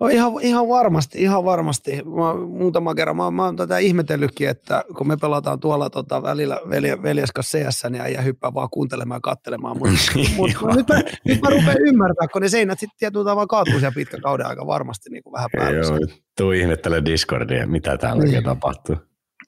[0.00, 1.92] No ihan, ihan varmasti, ihan varmasti.
[1.92, 6.60] Mä, muutama kerran mä, mä oon tätä ihmetellytkin, että kun me pelataan tuolla tota, välillä
[6.70, 9.78] velje, veljeskas CS, niin äijä hyppää vaan kuuntelemaan ja katselemaan.
[9.78, 9.94] Mutta
[10.36, 13.94] mut, nyt, mä, nyt mä rupean ymmärtämään, kun ne seinät sitten tietyllä tavalla kaatuu siellä
[13.94, 15.78] pitkä kauden aika varmasti niin kuin vähän päälle.
[15.78, 15.98] Joo,
[16.36, 18.44] tuu ihmettele Discordia, mitä täällä niin.
[18.44, 18.96] tapahtuu.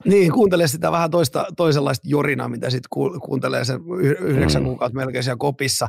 [0.05, 2.89] Niin, kuuntele sitä vähän toista, toisenlaista jorinaa, mitä sitten
[3.25, 3.79] kuuntelee sen
[4.19, 4.65] yhdeksän mm.
[4.65, 5.87] kuukautta melkein siellä kopissa.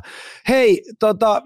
[0.49, 1.41] Hei, tota,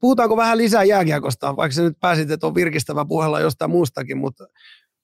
[0.00, 4.44] puhutaanko vähän lisää jääkiekosta, vaikka se nyt pääsit, että on virkistävä puhella jostain muustakin, mutta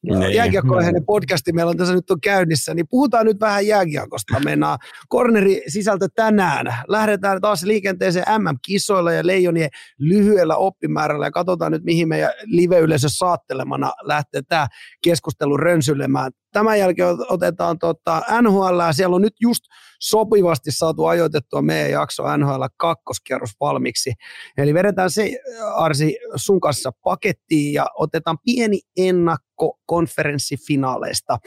[0.06, 0.34] niin.
[0.34, 4.40] jääkiekkoaiheinen podcasti meillä on tässä nyt on käynnissä, niin puhutaan nyt vähän jääkiekosta.
[4.40, 6.66] Mennään korneri sisältö tänään.
[6.88, 13.92] Lähdetään taas liikenteeseen MM-kisoilla ja leijonien lyhyellä oppimäärällä ja katsotaan nyt, mihin meidän live-yleisö saattelemana
[14.02, 14.66] lähtee tämä
[15.04, 16.32] keskustelu rönsylemään.
[16.52, 19.64] Tämän jälkeen otetaan tota NHL, siellä on nyt just
[20.00, 24.12] sopivasti saatu ajoitettua meidän jakso NHL kakkoskierros valmiiksi.
[24.58, 25.30] Eli vedetään se,
[25.74, 31.38] Arsi, sun kanssa pakettiin ja otetaan pieni ennakko konferenssifinaaleista.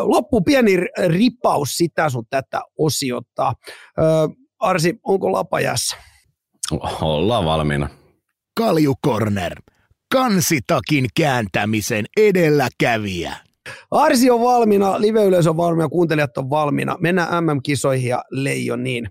[0.00, 3.52] Loppu pieni ripaus sitä sun tätä osiota.
[4.58, 5.96] Arsi, onko lapajässä?
[7.00, 7.88] Ollaan valmiina.
[8.56, 9.62] Kaljukorner.
[10.12, 13.36] Kansitakin kääntämisen edelläkävijä.
[13.90, 16.96] Arsi on valmiina, live-yleisö on valmiina, kuuntelijat on valmiina.
[17.00, 19.08] Mennään MM-kisoihin ja leijoniin.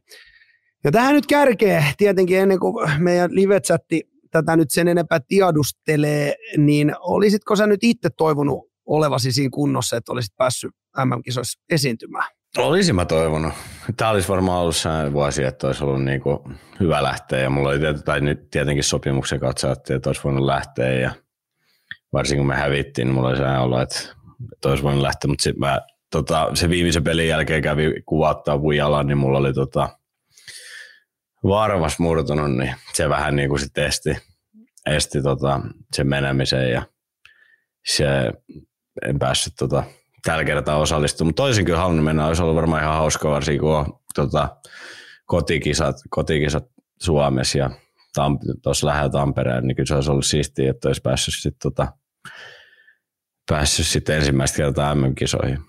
[0.84, 6.94] Ja tähän nyt kärkee tietenkin ennen kuin meidän live-chatti tätä nyt sen enempää tiedustelee, niin
[7.00, 10.72] olisitko sä nyt itse toivonut olevasi siinä kunnossa, että olisit päässyt
[11.06, 12.28] MM-kisoissa esiintymään?
[12.58, 13.54] Olisin mä toivonut.
[13.98, 16.40] Tämä olisi varmaan ollut se vuosi, että olisi ollut niin kuin
[16.80, 17.40] hyvä lähteä.
[17.40, 20.94] Ja mulla oli tietysti, tai nyt tietenkin sopimuksen kanssa, että olisi voinut lähteä.
[20.94, 21.12] Ja
[22.14, 24.00] varsinkin kun me hävittiin, niin mulla oli se olo, että
[24.54, 29.08] että olisi voinut lähteä, mutta sit mä, tota, se viimeisen pelin jälkeen kävi kuvattaa jalan,
[29.08, 29.90] niin mulla oli tota,
[31.44, 34.18] varvas murtunut, niin se vähän niin kuin sitten esti,
[34.86, 35.62] esti tota,
[35.96, 36.86] sen menemisen ja
[37.86, 38.06] se
[39.06, 39.84] en päässyt tota,
[40.24, 41.28] tällä kertaa osallistumaan.
[41.28, 44.58] Mutta toisin kyllä halunnut mennä, olisi ollut varmaan ihan hauska varsinkin, kun on tota,
[45.26, 46.64] kotikisat, kotikisat
[47.02, 47.70] Suomessa ja
[48.64, 51.94] tuossa lähellä Tampereen, niin kyllä se olisi ollut siistiä, että olisi päässyt sitten tota,
[53.50, 55.60] päässyt sitten ensimmäistä kertaa MM-kisoihin.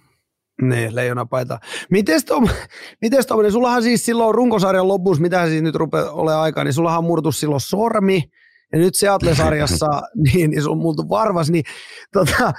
[0.62, 1.59] Niin, leijonapaita.
[1.91, 2.49] Mites, tom,
[3.03, 7.05] mites tommonen, sullahan siis silloin runkosarjan lopussa, mitä siis nyt rupeaa olemaan aikaa, niin sullahan
[7.05, 8.23] murtu silloin sormi,
[8.73, 11.64] ja nyt Seattle-sarjassa, niin, niin sun multu varvas, niin
[12.12, 12.53] tota,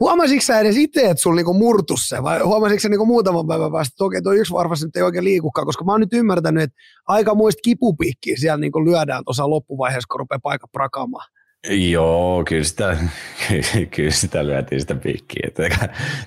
[0.00, 3.72] huomasitko sä edes itse, että sulla niinku murtu se, vai huomasitko sä niinku muutaman päivän
[3.72, 6.62] päästä, että okei, toi yksi varvas nyt ei oikein liikukaan, koska mä oon nyt ymmärtänyt,
[6.62, 11.28] että aika muista kipupikkiä siellä niinku lyödään tuossa loppuvaiheessa, kun rupeaa paikka prakaamaan.
[11.70, 12.96] Joo, kyllä sitä,
[13.96, 15.48] kyllä sitä lyötiin sitä piikkiä.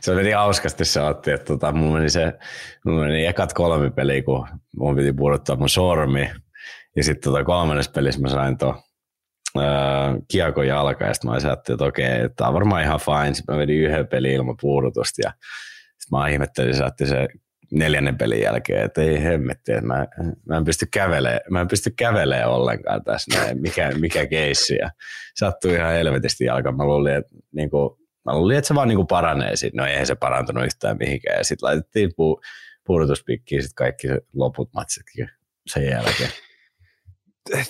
[0.02, 2.34] Se meni hauskasti se otti, että tota, mun meni se,
[2.86, 6.32] mun meni ekat kolme peliä, kun mun piti pudottaa mun sormi.
[6.96, 8.82] Ja sitten tota kolmannessa pelissä mä sain tuon
[10.32, 13.34] kiekon jalka, ja sitten mä ajattelin, että okei, tämä on varmaan ihan fine.
[13.34, 15.32] Sitten mä vedin yhden pelin ilman puudutusta, ja
[15.98, 17.28] sitten mä ihmettelin, että se
[17.76, 20.08] neljännen pelin jälkeen, että ei hemmetti, että mä,
[20.46, 24.76] mä en pysty kävelemään, mä en pysty kävelemään ollenkaan tässä näin, mikä, mikä keissi.
[24.76, 24.90] Ja
[25.36, 26.72] sattui ihan helvetisti jalka.
[26.72, 29.78] Mä luulin, että, niin kuin, mä luulin, että se vaan niin kuin paranee siitä.
[29.78, 31.38] No eihän se parantunut yhtään mihinkään.
[31.38, 32.42] Ja sitten laitettiin pu,
[32.86, 35.30] puudutuspikkiin sit kaikki loput matsitkin
[35.68, 36.30] sen jälkeen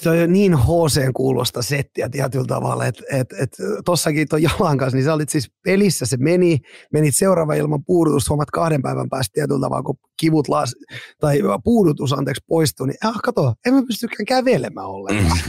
[0.04, 4.98] toi on niin HC kuulosta settiä tietyllä tavalla, että et, et, tossakin tuon jalan kanssa,
[4.98, 6.60] niin sä olit siis pelissä, se meni,
[6.94, 10.76] menit seuraava ilman puudutusta, huomat kahden päivän päästä tietyllä tavalla, kun kivut las,
[11.20, 15.40] tai puudutus anteeksi poistui, niin ah, kato, en mä pystykään kävelemään ollenkaan.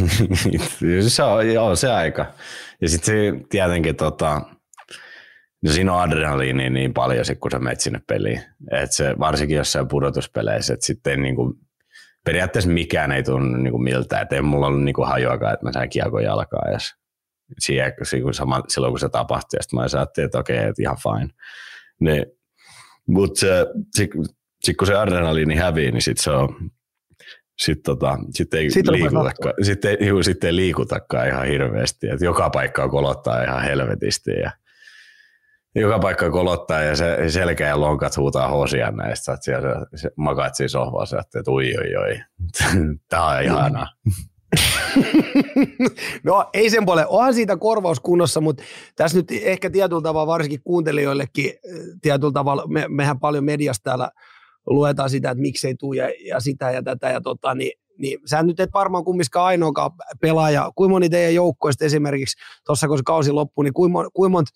[1.08, 2.26] se on, joo, se aika.
[2.80, 4.42] Ja sitten tietenkin tota,
[5.64, 8.40] No siinä on adrenaliini niin paljon, sit, kun sä menet sinne peliin.
[8.72, 11.54] Et se, varsinkin jossain pudotuspeleissä, että sitten niinku
[12.26, 15.66] periaatteessa mikään ei tunnu niin kuin miltä, että ei mulla ollut niin kuin hajoakaan, että
[15.66, 16.94] mä sain kiekon jalkaa edes.
[17.58, 17.92] Siihen,
[18.32, 21.28] sama, silloin kun se tapahtui, ja sitten mä ajattelin, että okei, että ihan fine.
[22.00, 22.26] Niin,
[23.08, 24.10] mutta se, sit,
[24.62, 26.70] sit, kun se adrenaliini hävii, niin sitten se on,
[27.58, 32.08] sitten tota, sit ei, sit liikutakaan, sit ei, sit ei liikutakaan ihan hirveästi.
[32.08, 34.30] Et joka paikka kolottaa ihan helvetisti.
[34.30, 34.50] Ja,
[35.80, 39.32] joka paikka kolottaa ja se selkä ja lonkat huutaa hosia näistä.
[39.32, 42.20] Että siellä se, makaat siinä sohvassa, että ui oi oi,
[43.08, 43.86] tämä on ihanaa.
[46.24, 48.62] no ei sen puolelle, onhan siitä korvaus kunnossa, mutta
[48.96, 54.10] tässä nyt ehkä tietyllä tavalla varsinkin kuuntelijoillekin eh, tietyllä tavalla, me, mehän paljon mediasta täällä
[54.66, 58.42] luetaan sitä, että miksei tule ja, ja sitä ja tätä ja tota, niin, niin sä
[58.42, 62.36] nyt et varmaan kumminkaan ainoakaan pelaaja, kuinka moni teidän joukkoista esimerkiksi
[62.66, 64.50] tuossa kun se kausi loppuu, niin kuinka monta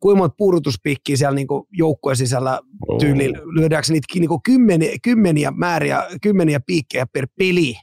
[0.00, 2.98] kuinka monta puudutuspikkiä siellä niin joukkueen sisällä oh.
[2.98, 7.74] tyyli, lyödäänkö niitä niin kymmeniä, kymmeniä määriä, kymmeniä piikkejä per peli,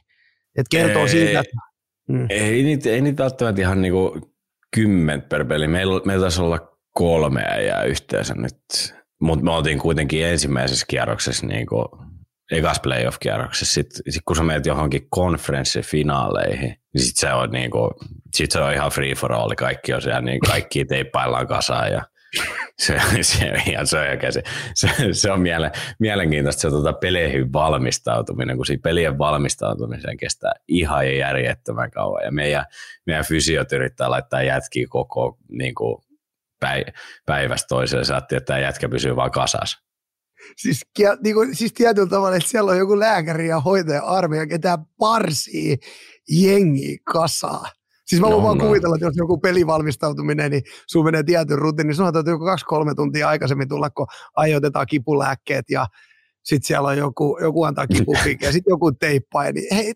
[0.58, 1.56] että kertoo ei, siitä, että...
[2.08, 2.26] Mm.
[2.30, 3.94] Ei, niitä, ei niitä välttämättä ihan niin
[4.74, 5.68] kymmentä per peli.
[5.68, 8.56] Meillä, meillä taisi olla kolme ja yhteensä nyt,
[9.20, 11.86] mutta me oltiin kuitenkin ensimmäisessä kierroksessa niin kuin
[12.52, 17.90] ekas playoff-kierroksessa, sitten sit kun sä menet johonkin konferenssifinaaleihin, niin sit se on, niinku,
[18.34, 22.04] sit se on ihan free for all, kaikki on siellä, niin kaikki teippaillaan kasaan ja
[22.78, 24.42] se, se, ihan, se, on, se,
[24.74, 31.16] se, se on miele, mielenkiintoista se tuota peleihin valmistautuminen, kun siinä pelien valmistautumiseen kestää ihan
[31.16, 32.24] järjettömän kauan.
[32.24, 32.64] Ja meidän,
[33.06, 36.04] meidän fysiot yrittää laittaa jätkiä koko niin kuin,
[37.26, 38.04] päivästä toiseen.
[38.04, 39.78] Saattiin, että tämä jätkä pysyy vaan kasas.
[40.56, 40.86] Siis,
[41.22, 45.78] niin kuin, siis tietyllä tavalla, että siellä on joku lääkäri ja hoitaja armeija, ketä parsii
[46.28, 47.64] jengi kasaa.
[48.06, 48.64] Siis mä voin no, vaan no.
[48.66, 52.94] kuvitella, että jos joku pelivalmistautuminen, niin sun menee tietyn rutiini, niin sanotaan, että joku kaksi-kolme
[52.94, 54.06] tuntia aikaisemmin tulla, kun
[54.36, 55.86] ajoitetaan kipulääkkeet ja
[56.42, 59.52] sitten siellä on joku, joku antaa kipupiikkiä ja sitten joku teippaa.
[59.52, 59.92] Niin, hei,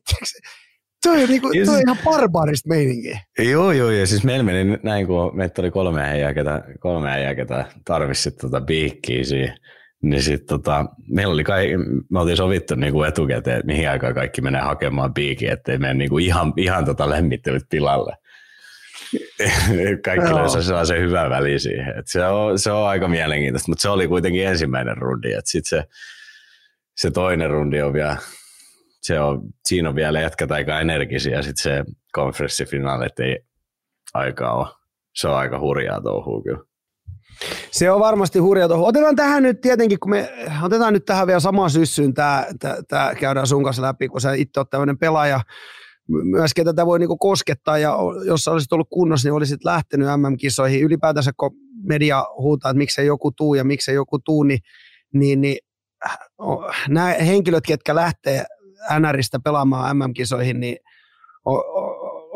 [1.03, 3.21] Toi on, niinku, toi on ihan barbaarista meininkiä.
[3.39, 7.35] Joo, joo, ja siis meillä meni näin, kun meitä oli kolme äijää, ketä, kolme äijää,
[7.35, 9.57] ketä tarvisi tota piikkiä siihen
[10.03, 11.73] niin sit tota, meillä oli kai,
[12.11, 16.19] me oltiin sovittu niinku etukäteen, että mihin aikaan kaikki menee hakemaan piikin, ettei mene niinku
[16.19, 18.17] ihan, ihan tota lemmittelyt tilalle.
[20.05, 21.99] kaikki löysi sellaisen hyvän väli siihen.
[21.99, 25.29] Et se, on, se on aika mielenkiintoista, mutta se oli kuitenkin ensimmäinen rundi.
[25.45, 25.89] Sitten se,
[26.97, 28.17] se toinen rundi on vielä,
[29.03, 33.39] se on, siinä on vielä jätkät aika energisiä sitten se konferenssifinaali, ei
[34.15, 34.67] aikaa ole.
[35.15, 36.68] Se on aika hurjaa touhua kyllä.
[37.71, 38.89] Se on varmasti hurja tuohon.
[38.89, 42.47] Otetaan tähän nyt tietenkin, kun me otetaan nyt tähän vielä samaan syssyyn, tämä,
[42.89, 45.41] tämä käydään sun kanssa läpi, kun sä itse olet tämmöinen pelaaja,
[46.09, 47.97] myöskin tätä voi niinku koskettaa, ja
[48.27, 50.83] jos sä olisit ollut kunnossa, niin olisit lähtenyt MM-kisoihin.
[50.83, 51.51] Ylipäätänsä, kun
[51.83, 54.61] media huutaa, että miksei joku tuu ja miksei joku tuu, niin,
[55.15, 55.59] niin, niin
[56.89, 58.45] nämä henkilöt, ketkä lähtee
[59.01, 60.77] NRistä pelaamaan MM-kisoihin, niin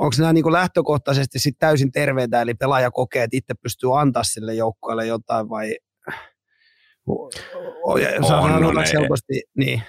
[0.03, 4.55] onko nämä niin lähtökohtaisesti sit täysin terveitä, eli pelaaja kokee, että itse pystyy antaa sille
[4.55, 5.77] joukkueelle jotain vai
[7.07, 7.31] on,
[8.65, 9.83] on, helposti, niin.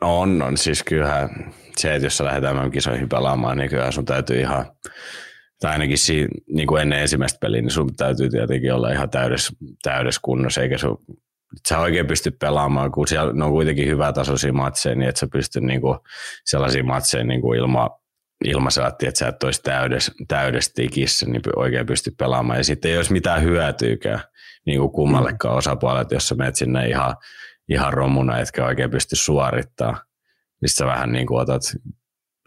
[0.00, 0.56] On, on.
[0.56, 4.66] Siis kyllähän se, että jos sä lähdet MM-kisoihin pelaamaan, niin kyllä sun täytyy ihan,
[5.60, 9.52] tai ainakin siinä, niin kuin ennen ensimmäistä peliä, niin sun täytyy tietenkin olla ihan täydessä,
[9.82, 11.04] täydessä kunnossa, eikä sun,
[11.68, 15.26] sä oikein pysty pelaamaan, kun siellä ne on kuitenkin hyvä tasoisia matseja, niin että sä
[15.32, 15.98] pystyt niin kuin
[16.44, 17.90] sellaisia matseja niin kuin ilman
[18.44, 22.58] ilmasaatti, että sä et olisi täydes, täydessä tikissä, niin oikein pysty pelaamaan.
[22.58, 24.20] Ja sitten ei olisi mitään hyötyykään
[24.66, 25.58] niin kuin kummallekaan mm.
[25.58, 27.16] osapuolet, jos sä menet sinne ihan,
[27.68, 29.98] ihan romuna, etkä oikein pysty suorittamaan.
[30.60, 31.62] Niin sä vähän niin kuin otat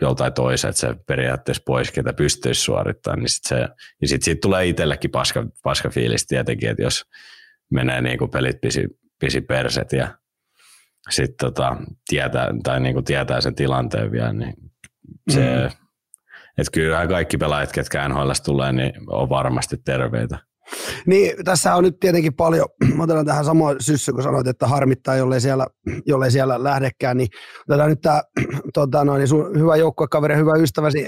[0.02, 3.68] joltain toisen, että se periaatteessa pois, ketä pystyisi suorittamaan, niin sitten se,
[4.02, 7.06] ja sit siitä tulee itsellekin paska, paska fiilis tietenkin, että jos
[7.72, 8.88] menee niin kuin pelit pisi,
[9.20, 10.18] pisi perset ja
[11.10, 14.54] sitten tota, tietää, tai niin kuin tietää sen tilanteen vielä, niin
[15.30, 15.88] se, mm.
[16.58, 20.38] Että kyllä kaikki pelaajat, ketkä NHL tulee, niin on varmasti terveitä.
[21.06, 22.68] Niin, tässä on nyt tietenkin paljon,
[23.00, 25.68] otan tähän samoin syssy, kun sanoit, että harmittaa, jollei siellä,
[26.06, 27.28] jollei siellä lähdekään, niin
[27.70, 28.22] otetaan nyt tämä
[28.74, 31.08] tota noin, niin sun hyvä joukkuekaveri hyvä ystäväsi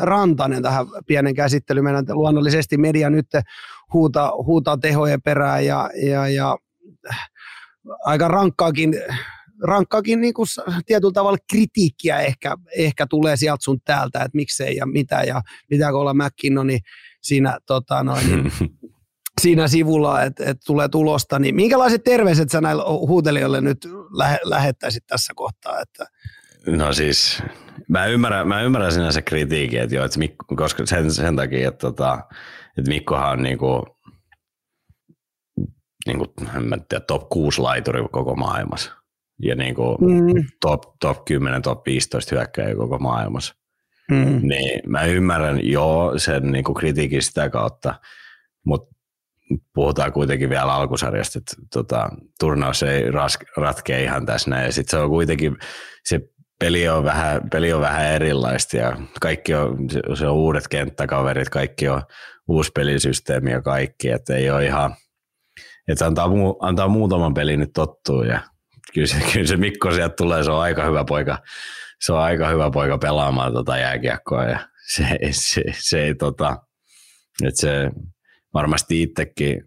[0.00, 1.84] Rantanen tähän pienen käsittelyyn.
[1.84, 3.26] Meidän luonnollisesti media nyt
[3.92, 6.56] huutaa, huutaa tehojen perään ja, ja, ja
[8.04, 8.94] aika rankkaakin
[9.62, 10.46] rankkaakin niin kuin
[10.86, 15.98] tietyllä tavalla kritiikkiä ehkä, ehkä tulee sieltä sun täältä, että miksei ja mitä ja pitääkö
[15.98, 16.78] olla McKinnoni
[17.22, 18.52] siinä, tota noin, niin,
[19.40, 25.06] siinä sivulla, että, että tulee tulosta, niin minkälaiset terveiset sä näille huutelijoille nyt lähe, lähettäisit
[25.06, 25.80] tässä kohtaa?
[25.80, 26.06] Että...
[26.66, 27.42] No siis,
[27.88, 31.78] mä ymmärrän, mä ymmärrän sinänsä kritiikin, että joo, että Mikko, koska sen, sen takia, että,
[31.78, 32.18] tota,
[32.78, 33.82] että Mikkohan on niin kuin,
[36.06, 39.03] niin kuin, en mä tiedä, top 6 laituri koko maailmassa
[39.42, 40.44] ja niin kuin mm.
[40.60, 43.54] top, top 10, top 15 hyökkäjä koko maailmassa.
[44.10, 44.40] Mm.
[44.48, 47.94] Niin mä ymmärrän jo sen niin kuin kritiikin sitä kautta,
[48.66, 48.94] mutta
[49.74, 52.08] puhutaan kuitenkin vielä alkusarjasta, että tota,
[52.40, 54.64] turnaus ei ras, ratkea ihan tässä näin.
[54.64, 55.56] Ja sitten se on kuitenkin,
[56.04, 56.20] se
[56.60, 59.76] peli on vähän, peli on vähän erilaista ja kaikki on,
[60.14, 62.02] se on uudet kenttäkaverit, kaikki on
[62.48, 64.94] uusi pelisysteemi ja kaikki, että ei ole ihan,
[65.88, 68.40] että antaa, antaa muutaman pelin nyt tottua ja
[68.94, 71.38] kyllä se, kyllä se Mikko sieltä tulee, se on aika hyvä poika,
[72.00, 76.56] se on aika hyvä poika pelaamaan tota jääkiekkoa ja se, se, se ei tota,
[77.44, 77.90] että se
[78.54, 79.62] varmasti itsekin,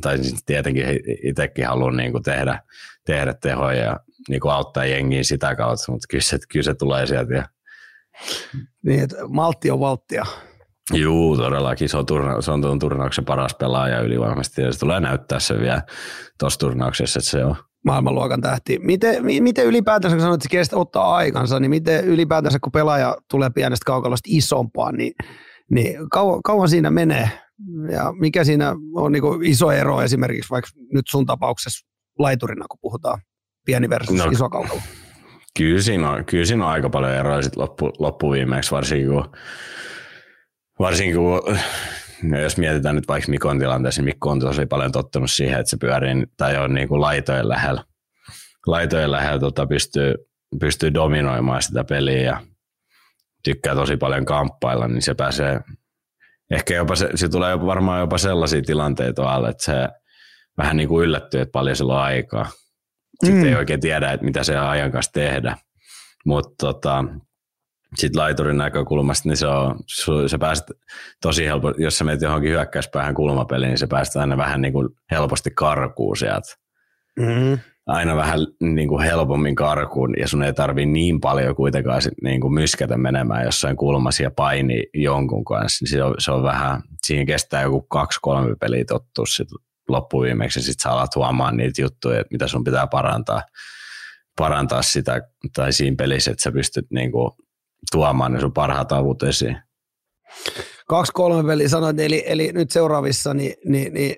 [0.00, 0.84] tai siis tietenkin
[1.24, 2.62] itsekin haluan niin kuin tehdä,
[3.06, 7.06] tehdä tehoja ja niin kuin auttaa jengiä sitä kautta, mutta kyllä se, kyllä se tulee
[7.06, 7.34] sieltä.
[7.34, 7.44] Ja...
[8.82, 10.24] Niin, että maltti on valttia.
[10.92, 11.88] Juu, todellakin.
[11.88, 15.60] Se on, turna, se on tuon turnauksen paras pelaaja ylivoimaisesti ja se tulee näyttää se
[15.60, 15.82] vielä
[16.38, 18.78] tuossa turnauksessa, että se on, maailmanluokan tähti.
[18.78, 23.16] Miten, miten ylipäätänsä, kun sanoit, että se kestää ottaa aikansa, niin miten ylipäätänsä, kun pelaaja
[23.30, 25.12] tulee pienestä kaukalosta isompaan, niin,
[25.70, 27.30] niin kauan, kauan siinä menee?
[27.92, 31.88] Ja mikä siinä on niin iso ero esimerkiksi vaikka nyt sun tapauksessa
[32.18, 33.20] laiturina, kun puhutaan
[33.66, 34.80] pieni versus no, iso kaukalo?
[35.58, 39.24] Kyllä siinä, on, kyllä siinä on aika paljon eroja sitten loppu, loppuviimeksi, varsinkin kun,
[40.78, 41.56] varsinkin kun
[42.22, 45.70] no jos mietitään nyt vaikka Mikon tilanteessa, niin Mikko on tosi paljon tottunut siihen, että
[45.70, 47.84] se pyörii tai on niin kuin laitojen lähellä.
[48.66, 50.14] Laitojen lähellä tota, pystyy,
[50.60, 52.40] pystyy dominoimaan sitä peliä ja
[53.44, 55.60] tykkää tosi paljon kamppailla, niin se pääsee,
[56.50, 59.88] ehkä jopa se, se tulee jopa, varmaan jopa sellaisia tilanteita alle, että se
[60.58, 62.50] vähän niin kuin yllättyy, että paljon sillä on aikaa.
[63.24, 63.48] Sitten mm.
[63.48, 65.56] ei oikein tiedä, että mitä se ajan kanssa tehdä.
[66.26, 67.04] Mutta tota,
[67.96, 69.78] sitten laiturin näkökulmasta, niin se, on,
[70.26, 70.66] se pääset
[71.22, 74.88] tosi helposti, jos sä menet johonkin hyökkäyspäähän kulmapeliin, niin se pääset aina vähän niin kuin
[75.10, 76.48] helposti karkuun sieltä.
[77.18, 77.58] Mm-hmm.
[77.86, 82.40] Aina vähän niin kuin helpommin karkuun, ja sun ei tarvi niin paljon kuitenkaan sit niin
[82.40, 85.84] kuin myskätä menemään jossain kulmassa ja paini jonkun kanssa.
[85.84, 89.48] Niin se, on, se on vähän, siinä kestää joku kaksi-kolme peliä tottua sit
[89.88, 93.42] loppuviimeksi, ja sitten sä alat huomaan niitä juttuja, että mitä sun pitää parantaa,
[94.36, 95.20] parantaa sitä,
[95.56, 97.30] tai siinä pelissä, että sä pystyt niin kuin
[97.92, 99.56] tuomaan ne sun parhaat avut esiin.
[100.88, 104.16] Kaksi kolme peliä sanoit, eli, eli nyt seuraavissa niin, niin, niin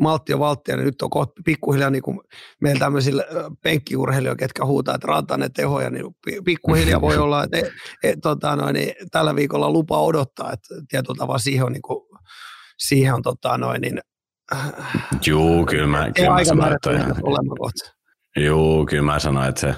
[0.00, 2.20] maltti ja valttia, niin nyt on kohta pikkuhiljaa niin kuin
[2.60, 3.24] meillä tämmöisillä
[3.62, 6.04] penkkiurheilijoilla, ketkä huutaa, että rataa ne tehoja, niin
[6.44, 7.72] pikkuhiljaa voi olla, että et,
[8.02, 12.08] et, tota, noin, niin tällä viikolla lupa odottaa, että tietyllä tavalla siihen on, niin kuin,
[12.78, 14.00] siihen on tota, noin, niin,
[15.26, 16.90] Juu, kyllä mä, kyllä mä sanoin, että
[18.36, 19.74] Juu, kyllä mä sanoin, että se,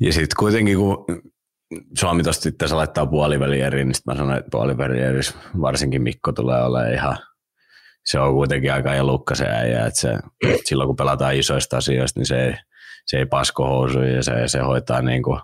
[0.00, 1.04] ja sitten kuitenkin kun
[1.98, 6.62] Suomi tuosta sitten se laittaa puolivälieriin, niin sitten mä sanoin, että puolivälierissä varsinkin Mikko tulee
[6.62, 7.18] olemaan ihan,
[8.04, 10.18] se on kuitenkin aika elukka se äijä, että se,
[10.64, 12.54] silloin kun pelataan isoista asioista, niin se ei,
[13.06, 15.40] se ei pasko housuja ja se, se hoitaa niin kuin,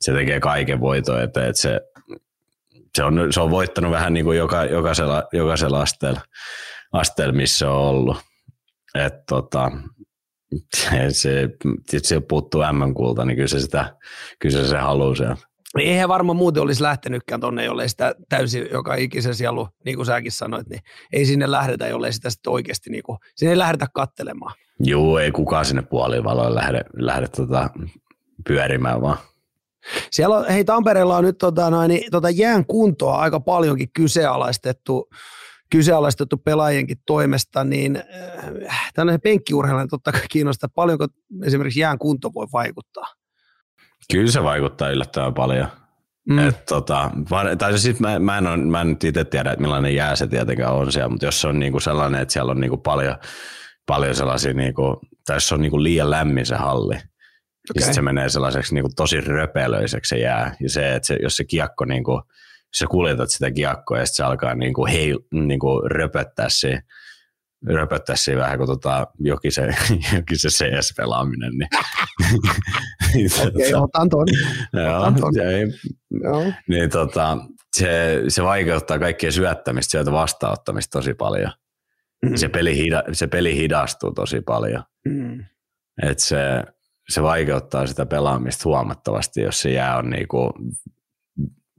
[0.00, 1.80] se tekee kaiken voitoa, että, että se,
[2.96, 6.20] se, on, se on voittanut vähän niin kuin joka, jokaisella, jokaisella asteella,
[6.92, 8.16] asteella, missä on ollut.
[8.94, 9.70] Et tota,
[10.76, 11.48] se, se,
[12.02, 13.96] se puuttuu M-kulta, niin kyllä se sitä,
[14.38, 15.51] kyllä se, se haluaa sieltä.
[15.76, 20.06] Niin eihän varmaan muuten olisi lähtenytkään tonne, jollei sitä täysin joka ikisen sielu, niin kuin
[20.06, 20.80] säkin sanoit, niin
[21.12, 24.54] ei sinne lähdetä, jollei sitä sitten oikeasti, niin kuin, sinne ei lähdetä kattelemaan.
[24.80, 27.70] Joo, ei kukaan sinne puolivaloon lähde, lähde tota,
[28.46, 29.18] pyörimään vaan.
[30.10, 35.08] Siellä on, hei Tampereella on nyt tota, noin, niin, tota jään kuntoa aika paljonkin kyseenalaistettu,
[35.70, 37.96] kyseenalaistettu pelaajienkin toimesta, niin
[38.68, 41.06] äh, tällainen penkkiurheilijan totta kai kiinnostaa, paljonko
[41.44, 43.06] esimerkiksi jään kunto voi vaikuttaa.
[44.12, 45.68] Kyllä se vaikuttaa yllättävän paljon.
[46.28, 46.48] Mm.
[46.48, 47.10] Et, tota,
[47.58, 50.26] tai siis mä, mä, en on, mä en nyt itse tiedä, että millainen jää se
[50.26, 53.16] tietenkään on siellä, mutta jos se on niinku sellainen, että siellä on niinku paljon,
[53.86, 57.04] paljon sellaisia, niinku, tai jos se on niinku liian lämmin se halli, okay.
[57.76, 60.56] niin se menee sellaiseksi niinku tosi röpelöiseksi se jää.
[60.60, 64.16] Ja se, että se, jos se kiekko, niinku, jos sä kuljetat sitä kiekkoa ja sitten
[64.16, 66.80] se alkaa niinku, hei, niinku röpöttää se,
[67.66, 69.74] röpöttää siinä vähän kuin tota, jokin se,
[70.16, 71.52] jokin se CS-pelaaminen.
[71.58, 74.26] Niin, Okei, okay, otan ton.
[74.72, 75.12] Joo,
[76.22, 76.52] Joo.
[76.68, 77.38] Niin tota,
[77.76, 81.52] se, se vaikeuttaa kaikkien syöttämistä, sieltä vastaanottamista tosi paljon.
[82.26, 82.36] Mm.
[82.36, 84.82] Se, peli hida, se peli hidastuu tosi paljon.
[85.04, 85.44] Mm.
[86.02, 86.62] Et se,
[87.08, 90.52] se vaikeuttaa sitä pelaamista huomattavasti, jos se jää on niinku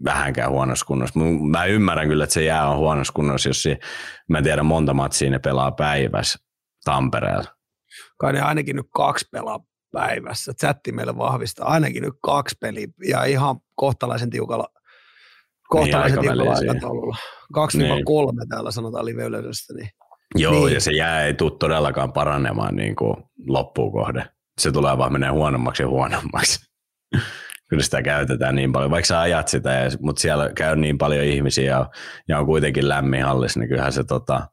[0.03, 1.19] vähänkään huonossa kunnossa.
[1.51, 3.77] Mä ymmärrän kyllä, että se jää on huonossa kunnossa, jos se,
[4.29, 6.39] mä en tiedä monta matsia ne pelaa päivässä
[6.85, 7.55] Tampereella.
[8.17, 9.59] Kai ne ainakin nyt kaksi pelaa
[9.91, 10.53] päivässä.
[10.53, 14.67] Chatti meille vahvistaa ainakin nyt kaksi peliä ja ihan kohtalaisen tiukalla,
[15.69, 17.17] kohtalaisen niin, tiukalla aikataululla.
[17.53, 18.05] Kaksi niin.
[18.05, 19.23] kolme täällä sanotaan live
[19.75, 19.89] Niin.
[20.35, 20.73] Joo, niin.
[20.73, 23.15] ja se jää ei tule todellakaan paranemaan niin kuin
[23.47, 24.25] loppuun kohde.
[24.61, 26.59] Se tulee vaan menee huonommaksi ja huonommaksi
[27.69, 31.71] kyllä sitä käytetään niin paljon, vaikka sä ajat sitä, mutta siellä käy niin paljon ihmisiä
[31.71, 31.89] ja,
[32.27, 34.47] ja on kuitenkin lämmin hallissa, niin kyllähän se, tota,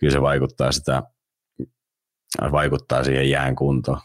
[0.00, 1.02] kyllä se vaikuttaa, sitä,
[2.52, 3.98] vaikuttaa siihen jään kuntoon.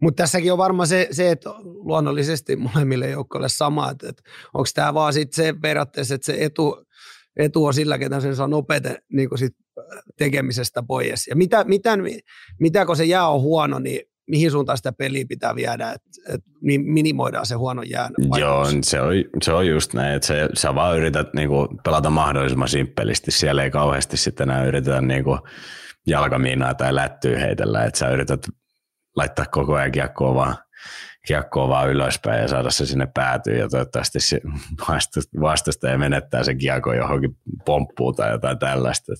[0.00, 4.22] Mutta tässäkin on varmaan se, se, että luonnollisesti molemmille joukkoille sama, että, että
[4.54, 6.84] onko tämä vaan sit se periaatteessa, että se etu,
[7.36, 9.56] etu on sillä, ketä sen saa nopeiten niin sit
[10.18, 11.26] tekemisestä pois.
[11.26, 11.98] Ja mitä, mitä,
[12.60, 16.40] mitä kun se jää on huono, niin mihin suuntaan sitä peliä pitää viedä, että et
[16.84, 18.10] minimoidaan se huono jään.
[18.38, 22.68] Joo, se on, se on just näin, että se, sä vaan yrität niinku pelata mahdollisimman
[22.68, 23.30] simppelisti.
[23.30, 25.38] Siellä ei kauheasti sitten enää yritetä niinku
[26.06, 28.46] jalkamiinaa tai lättyä heitellä, että sä yrität
[29.16, 30.56] laittaa koko ajan kiekkoa vaan,
[31.26, 34.40] kiekkoa vaan ylöspäin ja saada se sinne päätyyn ja toivottavasti se
[35.40, 39.12] vastustaja menettää sen kiekko johonkin pomppuun tai jotain tällaista.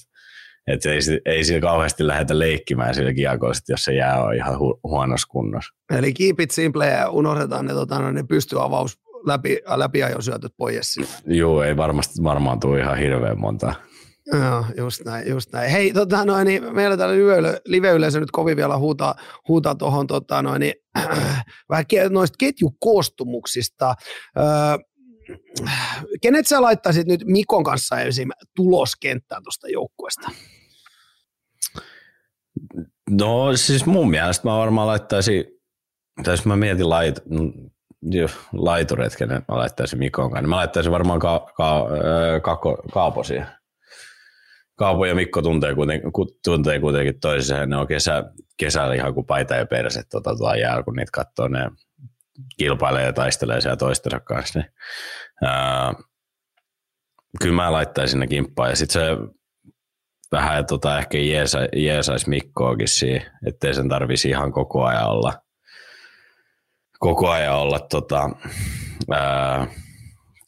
[0.68, 4.80] Et ei, ei sillä kauheasti lähdetä leikkimään sillä kiekolla, jos se jää on ihan hu-
[4.82, 5.74] huonossa kunnossa.
[5.98, 10.96] Eli keep it simple ja unohdetaan ne, tota, ne pystyavaus läpi, läpi syötöt pois.
[11.26, 13.74] Joo, ei varmasti varmaan tule ihan hirveän monta.
[14.32, 15.70] Joo, just näin, just näin.
[15.70, 19.14] Hei, tota noin, niin meillä täällä live-yleisö nyt kovin vielä huutaa,
[19.48, 20.74] huutaa tuohon tota noin, niin,
[21.70, 23.94] vähän noista ketjukoostumuksista.
[24.38, 24.44] Öö,
[26.22, 28.28] kenet sä laittaisit nyt Mikon kanssa esim.
[28.56, 30.30] tuloskenttään tuosta joukkueesta?
[33.10, 35.44] No siis mun mielestä mä varmaan laittaisin,
[36.24, 37.20] tai jos mä mietin lait,
[38.52, 41.86] laitureet, kenen mä laittaisin Mikon kanssa, niin mä laittaisin varmaan ka, ka,
[42.42, 42.58] ka,
[42.92, 43.46] Kaaposia.
[44.78, 46.10] Kaapo ja Mikko tuntee kuitenkin,
[46.44, 47.70] tuntee kuitenkin toiseen.
[47.70, 48.24] Ne on kesä,
[48.56, 51.48] kesällä ihan kuin paita ja perse tota, tuolla jäällä, kun niitä katsoo.
[51.48, 51.70] Ne
[52.56, 54.58] kilpailee ja taistelee siellä toistensa kanssa.
[54.58, 54.72] Niin,
[55.42, 55.94] ää,
[57.40, 58.70] kyllä mä laittaisin ne kimppaan.
[58.70, 59.32] Ja sitten se
[60.32, 65.32] vähän tota, ehkä jeesa, jeesaisi Mikkoakin siihen, ettei sen tarvisi ihan koko ajan olla,
[66.98, 68.30] koko ajan olla tota,
[69.10, 69.66] ää,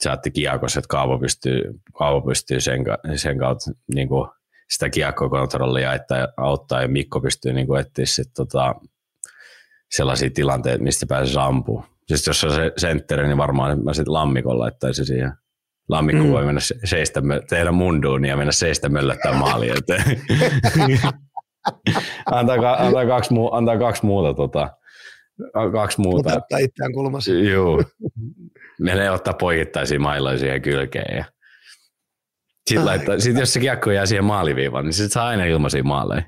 [0.00, 1.62] saatti kiekos, että Kaavo pystyy,
[1.98, 2.84] Kaavo pystyy sen,
[3.16, 4.28] sen kautta niin kuin
[4.70, 8.74] sitä kiekkokontrollia että auttaa ja Mikko pystyy niin etsiä sit, tota,
[9.90, 11.88] sellaisia tilanteita, mistä pääsee ampumaan.
[12.06, 15.32] Siis jos on se sentteri, niin varmaan mä sitten lammikon laittaisin siihen.
[15.91, 16.30] Lammikko mm.
[16.30, 19.72] voi mennä seistä, tehdä mun duunia ja mennä seistä möllöttää maaliin
[22.26, 24.70] antaa, antaa, kaksi, antaa kaksi muuta tota,
[25.72, 26.36] kaksi muuta.
[26.36, 27.32] Ottaa itseään kulmassa.
[27.32, 27.82] Joo.
[28.80, 31.16] Menee ottaa poikittaisia mailoja siihen kylkeen.
[31.16, 31.24] Ja...
[32.68, 36.22] Sitten, laittaa, sitten jos se kiekko jää siihen maaliviivaan, niin sitten saa aina ilmaisia maaleja.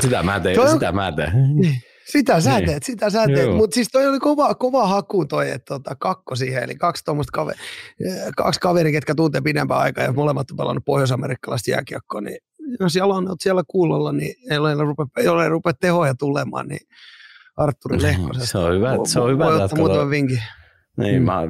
[0.00, 0.68] Sitä mä teen, toi...
[0.68, 1.32] sitä mä teen.
[2.12, 2.66] Sitä sä niin.
[2.66, 3.56] teet, sitä sä teet.
[3.56, 7.32] Mutta siis toi oli kova, kova haku toi, että tota, kakko siihen, eli kaksi tuommoista
[7.32, 7.58] kaveri,
[8.36, 12.38] kaksi kaveri, ketkä tuntee pidempään aikaa ja molemmat on pelannut pohjois-amerikkalaista jääkiekkoa, niin
[12.80, 16.80] jos Jalon on siellä kuulolla, niin ei ole rupea, ei ole rupea tehoja tulemaan, niin
[17.56, 18.46] Arturi mm, Lehkosesta.
[18.46, 20.42] Se on hyvä, se on hyvä voi ottaa muutaman vinkin.
[20.96, 21.26] Niin, mm.
[21.26, 21.48] mä,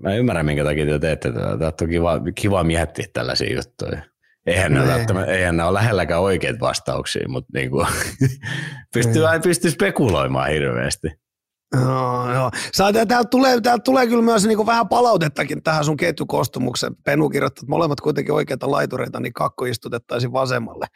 [0.00, 1.58] mä ymmärrän, minkä takia te teette tätä.
[1.58, 4.02] Tämä on kiva, kiva miettiä tällaisia juttuja.
[4.46, 7.86] Eihän ne, välttämättä, eihän ne ole lähelläkään oikeita vastauksia, mutta niin kuin,
[8.94, 9.42] pystyy, mm.
[9.42, 11.08] pystyy spekuloimaan hirveästi.
[11.74, 12.50] Joo, joo.
[12.92, 16.96] Täältä tulee, täältä tulee kyllä myös niin kuin vähän palautettakin tähän sun ketjukostumukseen.
[17.04, 20.86] Penu kirjoittaa, että molemmat kuitenkin oikeita laitureita, niin kakko istutettaisiin vasemmalle.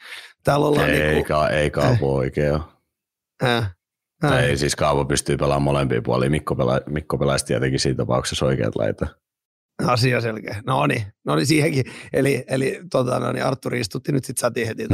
[0.44, 2.60] Täällä ollaan ei, niin kuin, ei Kaapo oikein
[3.44, 3.76] äh.
[4.20, 6.30] Tai ei siis Kaavo pystyy pelaamaan molempia puolia.
[6.30, 9.06] Mikko, pela, Mikko pelaisi tietenkin siinä tapauksessa oikeat laita.
[9.84, 10.62] Asia selkeä.
[10.66, 11.84] No niin, no niin siihenkin.
[12.12, 14.86] Eli, eli tota, no niin, Arturi istutti nyt sitten säti heti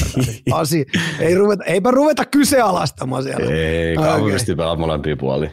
[0.52, 0.84] Asia.
[1.20, 3.54] Ei ruveta, eipä ruveta kyseenalaistamaan siellä.
[3.54, 4.32] Ei, Kaavo okay.
[4.32, 5.50] pystyy pelaamaan molempia puolia.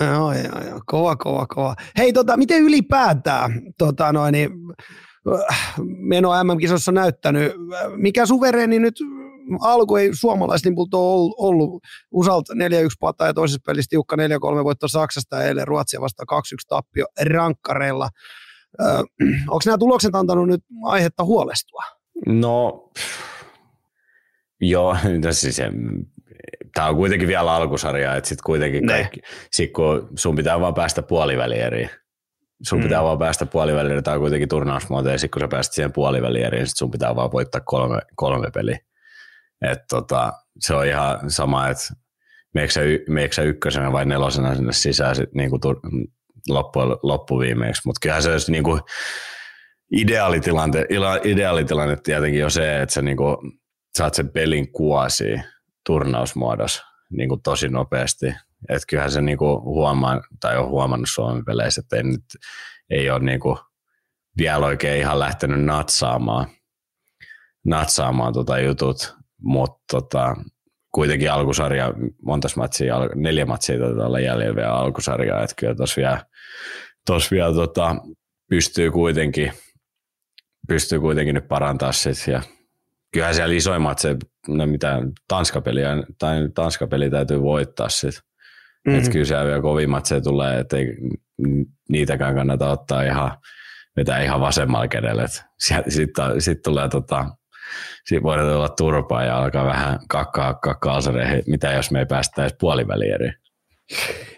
[0.00, 0.80] Joo, joo, joo.
[0.86, 1.74] Kova, kova, kova.
[1.98, 4.50] Hei, tota, miten ylipäätään tota, noin, niin,
[5.50, 7.52] äh, meno MM-kisossa näyttänyt,
[7.96, 8.94] mikä suvereeni nyt
[9.60, 12.56] alku ei suomalaislimpulta ole ollut Usalta 4-1
[13.00, 14.18] pata ja toisessa pelissä tiukka 4-3
[14.64, 18.08] voitto Saksasta ja eilen Ruotsia vastaan 2-1 tappio rankkareilla.
[18.80, 19.02] Öö,
[19.52, 21.82] onko nämä tulokset antanut nyt aihetta huolestua?
[22.26, 22.90] No,
[24.60, 24.96] joo,
[25.30, 25.60] siis
[26.74, 29.20] tämä on kuitenkin vielä alkusarja, että sitten kuitenkin kaikki,
[29.52, 31.90] sit kun sun pitää vaan päästä puolivälieriin,
[32.62, 32.82] sun mm.
[32.82, 36.66] pitää vaan päästä puolivälieriin, tämä on kuitenkin turnausmuoto, ja sitten kun sä pääset siihen puolivälieriin,
[36.66, 38.78] sit sun pitää vaan voittaa kolme, kolme peliä.
[39.62, 41.84] Et tota, se on ihan sama, että
[43.08, 45.80] meikö sä ykkösenä vai nelosena sinne sisään sit niinku tur,
[46.48, 47.82] loppu, loppuviimeeksi.
[47.84, 48.80] Mutta kyllähän se olisi niinku
[49.92, 50.86] ideaalitilanne,
[51.24, 53.36] ideaalitilanne tietenkin on se, että sä niinku
[53.98, 55.40] saat sen pelin kuosi
[55.86, 58.26] turnausmuodossa niinku tosi nopeasti.
[58.68, 62.24] Et kyllähän se niinku huomaa, tai on huomannut Suomen peleissä, että ei, nyt,
[62.90, 63.58] ei ole niinku
[64.38, 66.46] vielä oikein ihan lähtenyt natsaamaan,
[67.66, 70.36] natsaamaan tota jutut mutta tota,
[70.94, 76.24] kuitenkin alkusarja, monta matsia, neljä matsia taitaa olla jäljellä vielä alkusarjaa, että kyllä tuossa vielä,
[77.06, 77.96] tos vielä tota,
[78.50, 79.52] pystyy kuitenkin
[80.68, 82.42] pystyy kuitenkin nyt parantaa sit ja
[83.12, 84.16] kyllähän siellä isoimmat se,
[84.48, 88.14] no mitä Tanskapeliä, tai Tanskapeli täytyy voittaa sit.
[88.14, 88.98] Mm-hmm.
[88.98, 90.96] Että kyllä siellä vielä kovimmat se tulee, että ei
[91.88, 93.38] niitäkään kannata ottaa ihan,
[93.96, 95.26] vetää ihan vasemmalla kädellä.
[95.88, 97.26] Sitten sit tulee tota,
[98.08, 102.56] sitten voidaan tulla turpaa ja alkaa vähän kakkaa kalsareihin, mitä jos me ei päästä edes
[102.60, 103.34] puolivälieriin.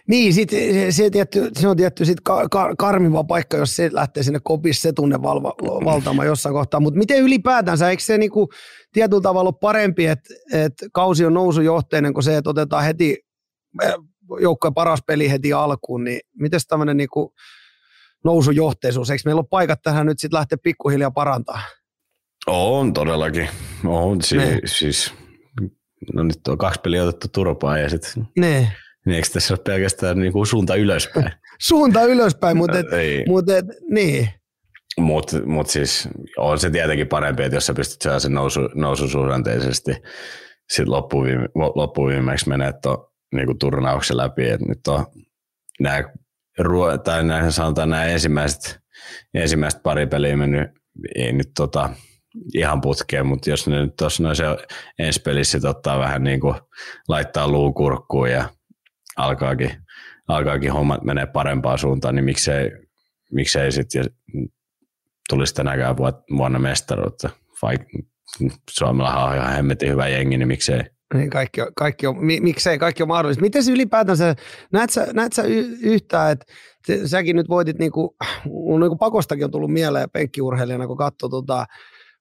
[0.09, 3.91] Niin, sit, se, se, tietty, se on tietty sit ka, ka, karmiva paikka, jos se
[3.93, 5.55] lähtee sinne kopissa se tunne valva,
[5.85, 6.81] valtaamaan jossain kohtaa.
[6.81, 8.49] Mutta miten ylipäätänsä, eikö se niinku
[8.93, 13.19] tietyllä tavalla ole parempi, että et kausi on nousujohteinen kuin se, että otetaan heti
[13.83, 13.95] eh,
[14.41, 17.35] joukkojen paras peli heti alkuun, niin miten tämmöinen niinku
[18.25, 21.61] nousujohteisuus, eikö meillä ole paikat tähän nyt sitten lähteä pikkuhiljaa parantaa?
[22.47, 23.49] On todellakin.
[23.85, 24.59] On si- ne.
[24.65, 25.15] siis,
[26.15, 28.73] no nyt on kaksi peliä otettu turpaa ja sitten ne.
[29.07, 31.31] Niin eikö tässä ole pelkästään niin kuin suunta ylöspäin?
[31.69, 32.87] suunta ylöspäin, mutta et,
[33.29, 34.29] mut et, niin.
[34.99, 39.93] Mutta mut siis on se tietenkin parempi, että jos sä pystyt sellaisen nousu, noususuhdanteisesti
[40.71, 45.07] sitten loppuviime, loppuviimeksi menee tuon niin turnauksen läpi, että nyt on
[45.81, 46.05] nämä
[47.05, 48.79] tai näin sanotaan nämä ensimmäiset,
[49.35, 50.71] ensimmäiset pari peliä mennyt,
[51.15, 51.91] ei nyt tota,
[52.55, 54.59] ihan putkeen, mutta jos ne nyt tuossa noissa
[54.99, 56.55] ensi pelissä ottaa vähän niin kuin
[57.09, 58.49] laittaa luukurkkuun ja
[59.17, 59.71] alkaakin,
[60.29, 62.71] alkaakin hommat menee parempaan suuntaan, niin miksei,
[63.33, 64.05] miksei sitten
[65.29, 65.97] tulisi tänäkään
[66.37, 67.31] vuonna mestaruutta.
[67.63, 67.87] Vaikka
[68.71, 70.81] Suomella on ihan hemmetin hyvä jengi, niin miksei.
[71.15, 73.43] Niin kaikki, on, kaikki on, miksei kaikki on mahdollista.
[73.43, 74.37] Miten se ylipäätänsä,
[74.73, 75.43] näet sä, näet sä
[75.83, 76.47] yhtään, että
[77.07, 78.11] säkin nyt voitit, niin kuin,
[78.81, 81.67] niin kuin pakostakin on tullut mieleen penkkiurheilijana, kun katsoo tota,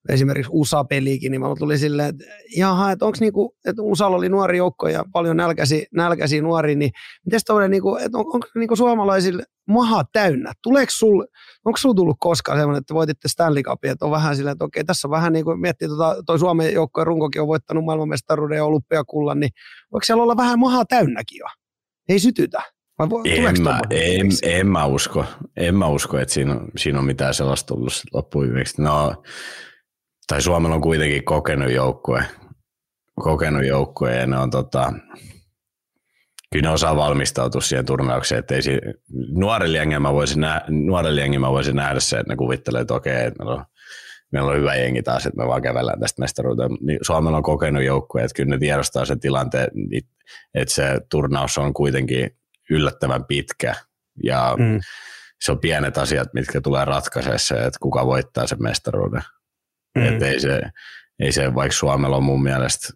[0.10, 2.24] esimerkiksi USA-peliikin, niin mä tulin silleen, että
[2.58, 6.92] jaha, että onko niinku, että USAlla oli nuori joukko ja paljon nälkäsi, nälkäsi nuori, niin
[7.26, 10.54] miten tommoinen, niinku, että on, onko niinku suomalaisille maha täynnä?
[10.64, 11.26] Tuleeko sul,
[11.66, 14.84] onko sulla tullut koskaan semmoinen, että voititte Stanley Cupia, että on vähän silleen, että okei,
[14.84, 18.66] tässä on vähän niin kuin miettii, tota, toi Suomen joukkojen runkokin on voittanut maailmanmestaruuden ja
[18.66, 19.52] olympiakullan, niin
[19.92, 21.46] voiko siellä olla vähän maha täynnäkin jo?
[22.10, 22.62] Ei sytytä.
[23.00, 25.26] Vai en, mä, en, en, mä usko,
[25.58, 28.82] en mä usko, että siinä on, siinä on mitään sellaista tullut loppuviimeksi.
[28.82, 29.24] No,
[30.30, 32.24] tai Suomella on kuitenkin kokenut joukkue,
[33.16, 34.94] kokenut joukkue ja ne on tota,
[36.52, 38.82] kyllä ne osaa valmistautua siihen turnaukseen, että ei si-
[39.32, 43.44] nuorelle mä voisin, nä- nuorelle mä voisin nähdä se, että ne kuvittelee, että okei, että
[43.44, 43.66] meillä on,
[44.32, 46.72] meillä on hyvä jengi taas, että me vaan kävellään tästä mestaruuteen.
[46.82, 49.68] Niin Suomella on kokenut joukkue, että kyllä ne tiedostaa sen tilanteen,
[50.54, 52.30] että se turnaus on kuitenkin
[52.70, 53.76] yllättävän pitkä
[54.24, 54.80] ja mm.
[55.42, 59.22] se on pienet asiat, mitkä tulee ratkaisemaan se, että kuka voittaa sen mestaruuden.
[59.98, 60.06] Mm.
[60.06, 60.62] Että ei se,
[61.20, 62.94] ei se, vaikka Suomella on mun mielestä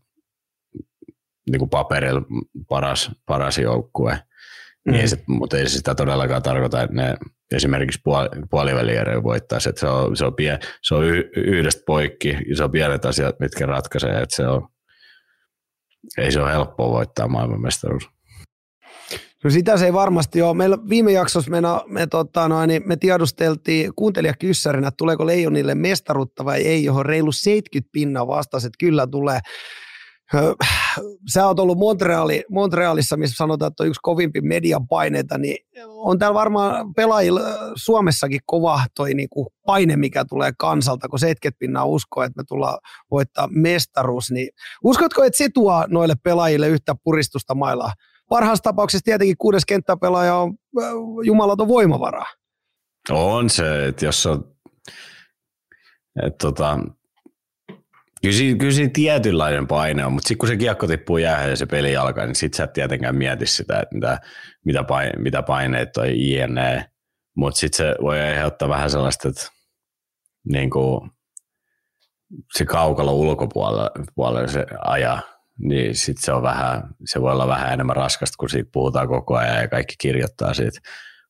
[1.50, 2.22] niin kuin paperilla
[2.70, 4.92] paras, paras joukkue, mm.
[4.92, 7.16] niin ei se, mutta ei se sitä todellakaan tarkoita, että ne
[7.56, 9.70] esimerkiksi puoli, puolivälierejä voittaisi.
[9.70, 13.06] Että se on, se on, pien, se on y, yhdestä poikki ja se on pienet
[13.06, 14.22] asiat, mitkä ratkaisee.
[14.22, 14.68] Että se on,
[16.18, 18.10] ei se ole helppoa voittaa maailmanmestaruus.
[19.44, 20.54] No sitä se ei varmasti ole.
[20.54, 26.46] Meillä viime jaksossa me, me, tota, no, niin me tiedusteltiin kuuntelijakyssärinä, että tuleeko Leijonille mestaruutta
[26.46, 29.40] vai ei, johon reilu 70 pinnaa vastasi, että kyllä tulee.
[31.34, 36.20] Sä oot ollut Montreali, Montrealissa, missä sanotaan, että on yksi kovimpi median paineita, niin on
[36.20, 37.42] täällä varmaan pelaajilla
[37.76, 42.78] Suomessakin kova toi niinku paine, mikä tulee kansalta, kun 70 pinnaa uskoo, että me tullaan
[43.12, 44.32] voittaa mestaruus.
[44.32, 44.50] Niin
[44.84, 47.92] uskotko, että se tuo noille pelaajille yhtä puristusta mailla?
[48.30, 50.54] Parhaassa tapauksessa tietenkin kuudes kenttäpelaaja on
[51.24, 52.26] jumalaton voimavara.
[53.10, 54.56] On se, että jos on,
[56.26, 56.80] että tota,
[58.24, 61.56] Kyllä siinä, kyllä siinä tietynlainen paine on, mutta sitten kun se kiekko tippuu jäähän ja
[61.56, 64.20] se peli alkaa, niin sitten sä et tietenkään mieti sitä, että mitä,
[64.66, 66.86] mitä, paine, mitä paineet toi INE.
[67.36, 69.48] Mutta sitten se voi aiheuttaa vähän sellaista, että
[70.50, 71.12] niin kuin,
[72.58, 75.22] se kaukalo ulkopuolella se ajaa,
[75.60, 79.36] niin sitten se on vähän, se voi olla vähän enemmän raskasta, kun siitä puhutaan koko
[79.36, 80.80] ajan ja kaikki kirjoittaa siitä.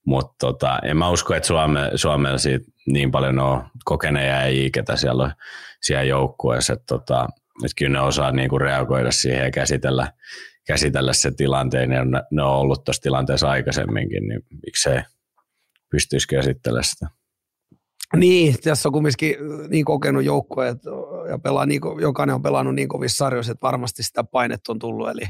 [0.05, 4.95] Mutta tota, en mä usko, että Suome, Suomella siitä niin paljon on kokeneja ja ketä
[4.95, 5.35] siellä
[5.83, 7.27] siellä joukkueessa, että tota,
[7.65, 10.11] että kyllä ne osaa niinku reagoida siihen ja käsitellä,
[10.67, 11.97] käsitellä se tilanteen, ne,
[12.31, 15.01] ne on ollut tuossa tilanteessa aikaisemminkin, niin miksei
[15.91, 17.07] pystyisi käsittelemään sitä.
[18.15, 19.35] Niin, tässä on kumminkin
[19.69, 20.89] niin kokenut joukkue, että
[21.43, 25.25] pelaa niin, jokainen on pelannut niin kovissa sarjoissa, että varmasti sitä painetta on tullut, eli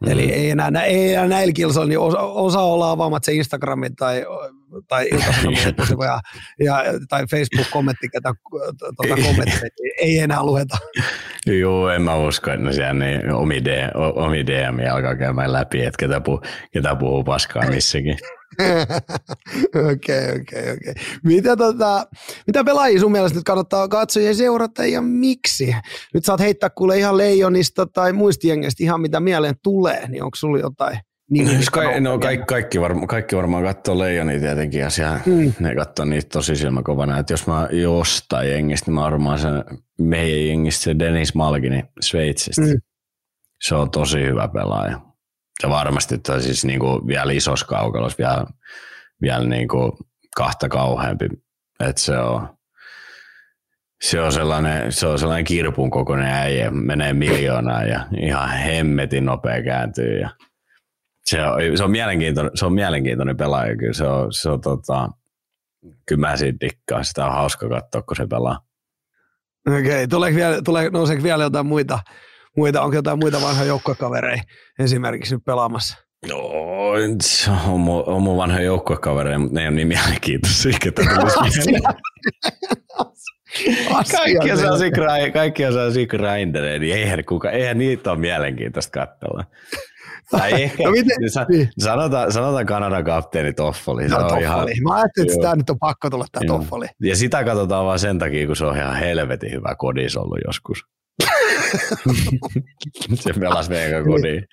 [0.00, 0.10] Mm.
[0.10, 4.24] Eli ei enää, ei enää näillä kilsoilla, niin osa, osa olla avaamat se Instagramin tai,
[4.88, 5.08] tai
[6.00, 6.22] ja,
[6.64, 8.32] ja, tai Facebook-kommentti, ketä
[8.80, 9.70] tuota kommentteja,
[10.00, 10.78] ei enää lueta.
[11.46, 15.98] Joo, en mä usko, että siellä niin omi, DM, omi DM alkaa käymään läpi, että
[15.98, 18.18] ketä, puhuu, ketä puhuu paskaa missäkin.
[19.92, 20.94] Okei, okei, okei.
[21.24, 22.06] Mitä, tota,
[22.46, 25.76] mitä pelaajia sun mielestä nyt kannattaa katsoa ja seurata ja miksi?
[26.14, 30.36] Nyt saat heittää kuule ihan leijonista tai muista jengeistä ihan mitä mieleen tulee, niin onko
[30.36, 30.98] sulla jotain?
[31.34, 35.52] Niin, no, ka- no kaikki, kaikki, varma, kaikki varmaan katsoo leijonia tietenkin ja siellä mm.
[35.58, 37.18] ne katsoo niitä tosi silmäkovana.
[37.18, 39.64] Että jos mä jostain jengistä, niin mä varmaan sen
[40.00, 42.62] meidän jengistä se Dennis Malgini Sveitsistä.
[42.62, 42.80] Mm.
[43.60, 45.00] Se on tosi hyvä pelaaja
[45.62, 48.46] ja varmasti tai siis niin kuin vielä isossa kaukalossa vielä,
[49.22, 49.92] vielä niin kuin
[50.36, 51.28] kahta kauheampi.
[51.80, 52.48] Että se on,
[54.02, 59.62] se on sellainen, se on sellainen kirpun kokoinen äijä, menee miljoonaa ja ihan hemmetin nopea
[59.62, 60.20] kääntyy.
[60.20, 60.30] Ja
[61.26, 65.08] se, on, se, on mielenkiintoinen, se on mielenkiintoinen pelaaja, kyllä se on, se on tota,
[66.06, 68.58] kyllä mä siitä dikkaan, sitä on hauska katsoa, kun se pelaa.
[69.68, 70.34] Okei, okay.
[70.34, 71.98] vielä, tulee, nouseeko vielä jotain muita
[72.56, 74.42] muita, onko jotain muita vanhoja joukkuekavereja
[74.78, 75.96] esimerkiksi nyt pelaamassa?
[76.28, 76.38] No,
[77.68, 81.02] on mun, on mun vanhoja joukkuekavereja, mutta ne ei ole niin mielenkiintoisia, ketä
[84.12, 89.44] kaikki on sellaisia, grind, kaikki sellaisia grindereja, niin eihän, kuka, eihän niitä ole mielenkiintoista katsella.
[90.30, 91.16] Tai ehkä, no miten,
[91.48, 91.68] niin.
[91.78, 94.08] sanotaan, sanotaan Kanadan kapteeni Toffoli.
[94.08, 94.42] No, toffoli.
[94.42, 96.86] Ihan, Mä ajattelin, että tämä nyt on pakko tulla tämä Toffoli.
[97.02, 100.78] Ja sitä katsotaan vain sen takia, kun se on ihan helvetin hyvä kodis ollut joskus.
[103.14, 104.44] se pelasi meidän kodiin.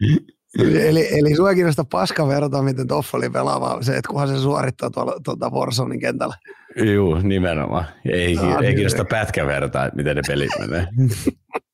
[0.59, 4.89] Eli, eli sua kiinnostaa paska verrata, miten Toffoli pelaa, vaan se, että kunhan se suorittaa
[4.89, 6.35] tuolla tuota Warzonein kentällä.
[6.75, 7.85] Joo, nimenomaan.
[8.05, 8.75] Ei, no, ei niin.
[8.75, 10.87] kiinnosta pätkä vertaa, että miten ne pelit menee.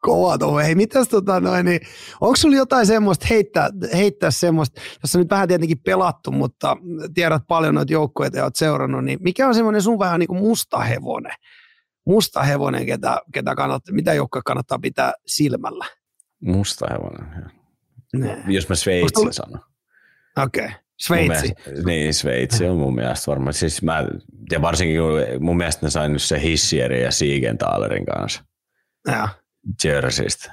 [0.00, 0.58] Kova tuo.
[0.58, 1.80] Hei, mitäs tota noin, niin,
[2.20, 6.76] onko sulla jotain semmoista heittää, heittää semmoista, jossa nyt vähän tietenkin pelattu, mutta
[7.14, 10.40] tiedät paljon noita joukkueita ja oot seurannut, niin mikä on semmoinen sun vähän niin kuin
[10.40, 11.34] musta hevonen?
[12.06, 15.84] Musta hevonen, ketä, ketä kannattaa, mitä joukkue kannattaa pitää silmällä?
[16.40, 17.50] Musta hevonen.
[18.16, 18.44] Ne.
[18.48, 19.32] Jos mä Sveitsin tulla...
[19.32, 19.60] sanon.
[20.44, 20.64] Okei.
[20.64, 20.76] Okay.
[21.00, 21.28] Sveitsi.
[21.28, 23.54] Mielestä, niin, Sveitsi on mun mielestä varmaan.
[23.54, 24.04] Siis mä,
[24.50, 25.00] ja varsinkin
[25.40, 28.44] mun mielestä ne sai nyt se Hissierin ja Siegenthalerin kanssa.
[29.06, 29.28] Ja.
[29.84, 30.52] Jerseystä.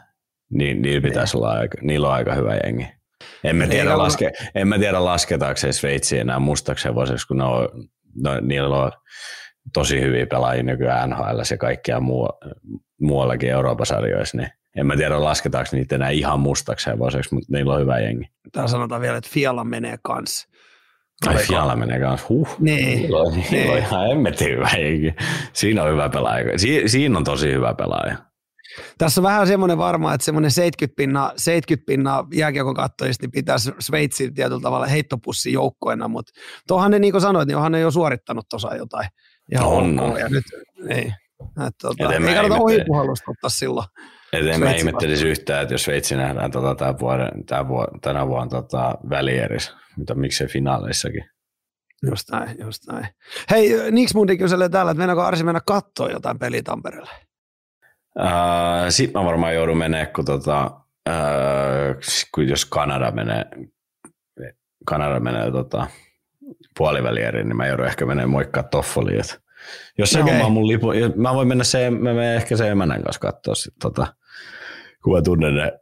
[0.49, 2.87] Niin, niillä pitäisi olla aika, niillä on aika hyvä jengi.
[3.43, 7.43] En mä tiedä, laske, en mä tiedä lasketaanko se Sveitsiä enää mustaksi hevosiksi, kun ne
[7.43, 7.69] on,
[8.23, 8.91] no, niillä on
[9.73, 12.29] tosi hyviä pelaajia nykyään NHL ja kaikkia muu,
[13.01, 17.73] muuallakin Euroopan sarjoissa, niin en mä tiedä lasketaanko niitä enää ihan mustaksi hevoseksi, mutta niillä
[17.73, 18.25] on hyvä jengi.
[18.51, 20.47] Tää sanotaan vielä, että Fiala menee kanssa.
[21.27, 22.55] Ai Fiala menee kanssa, huh.
[22.59, 23.01] Niin.
[23.01, 23.47] Niillä on, niin.
[23.51, 25.15] niillä on ihan emmetin hyvä jengi.
[25.53, 26.57] Siinä on hyvä pelaaja.
[26.57, 28.17] Si, siinä on tosi hyvä pelaaja.
[28.97, 33.71] Tässä on vähän semmoinen varma, että semmoinen 70 pinna, 70 pinna jääkiekon kattojista niin pitäisi
[33.79, 36.33] Sveitsin tietyllä tavalla heittopussi joukkoina, mutta
[36.67, 39.09] tuohan ne niin kuin sanoit, niin onhan ne jo suorittanut tuossa jotain.
[39.51, 40.19] Ja on, on.
[40.19, 40.43] Ja nyt,
[40.89, 41.13] ei.
[41.67, 43.87] Että, tota, ei kannata ohipuhallusta ottaa silloin.
[44.33, 48.27] Et en mä ihmettelisi yhtään, että jos Sveitsi nähdään tota, tämän vuoden, tämän vuoden, tänä
[48.27, 51.25] vuonna tota, välierissä, mitä miksei finaaleissakin.
[52.09, 53.07] Just näin, just näin.
[53.49, 57.11] Hei, Nix Mundi kyselee täällä, että mennäänkö Arsi mennä katsoa jotain peliä Tampereelle?
[58.19, 60.71] Uh, Sitten mä varmaan joudun menemään, kun, tota,
[61.09, 61.95] uh,
[62.35, 63.45] kun jos Kanada menee,
[64.85, 65.87] Kanada menee tota,
[66.77, 69.23] puolivälieriin, niin mä joudun ehkä menemään moikkaa Toffoliin.
[69.97, 70.33] Jos se okay.
[70.33, 73.73] homma mun lipu, mä voin mennä se, mä menen ehkä se emänän kanssa katsoa sit,
[73.81, 74.07] tota,
[75.03, 75.79] kun mä tunnen ne,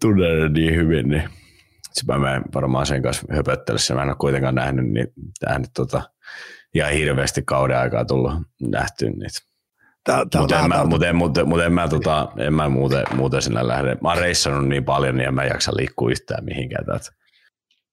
[0.00, 1.22] tunnen ne niin hyvin, niin
[1.92, 3.94] sitten mä menen varmaan sen kanssa höpöttelyssä.
[3.94, 5.08] Mä en ole kuitenkaan nähnyt, niin,
[5.46, 6.02] nähnyt tota,
[6.74, 8.32] ihan hirveästi kauden aikaa tullut
[8.62, 9.51] nähty niitä.
[10.38, 13.68] Mutta en, mä, mut en, mut, mut en mä, tota, en mä muuten, muuten sinä
[13.68, 13.96] lähde.
[14.00, 16.86] Mä oon reissannut niin paljon, niin en mä jaksa liikkua yhtään mihinkään.
[16.86, 17.12] Tätä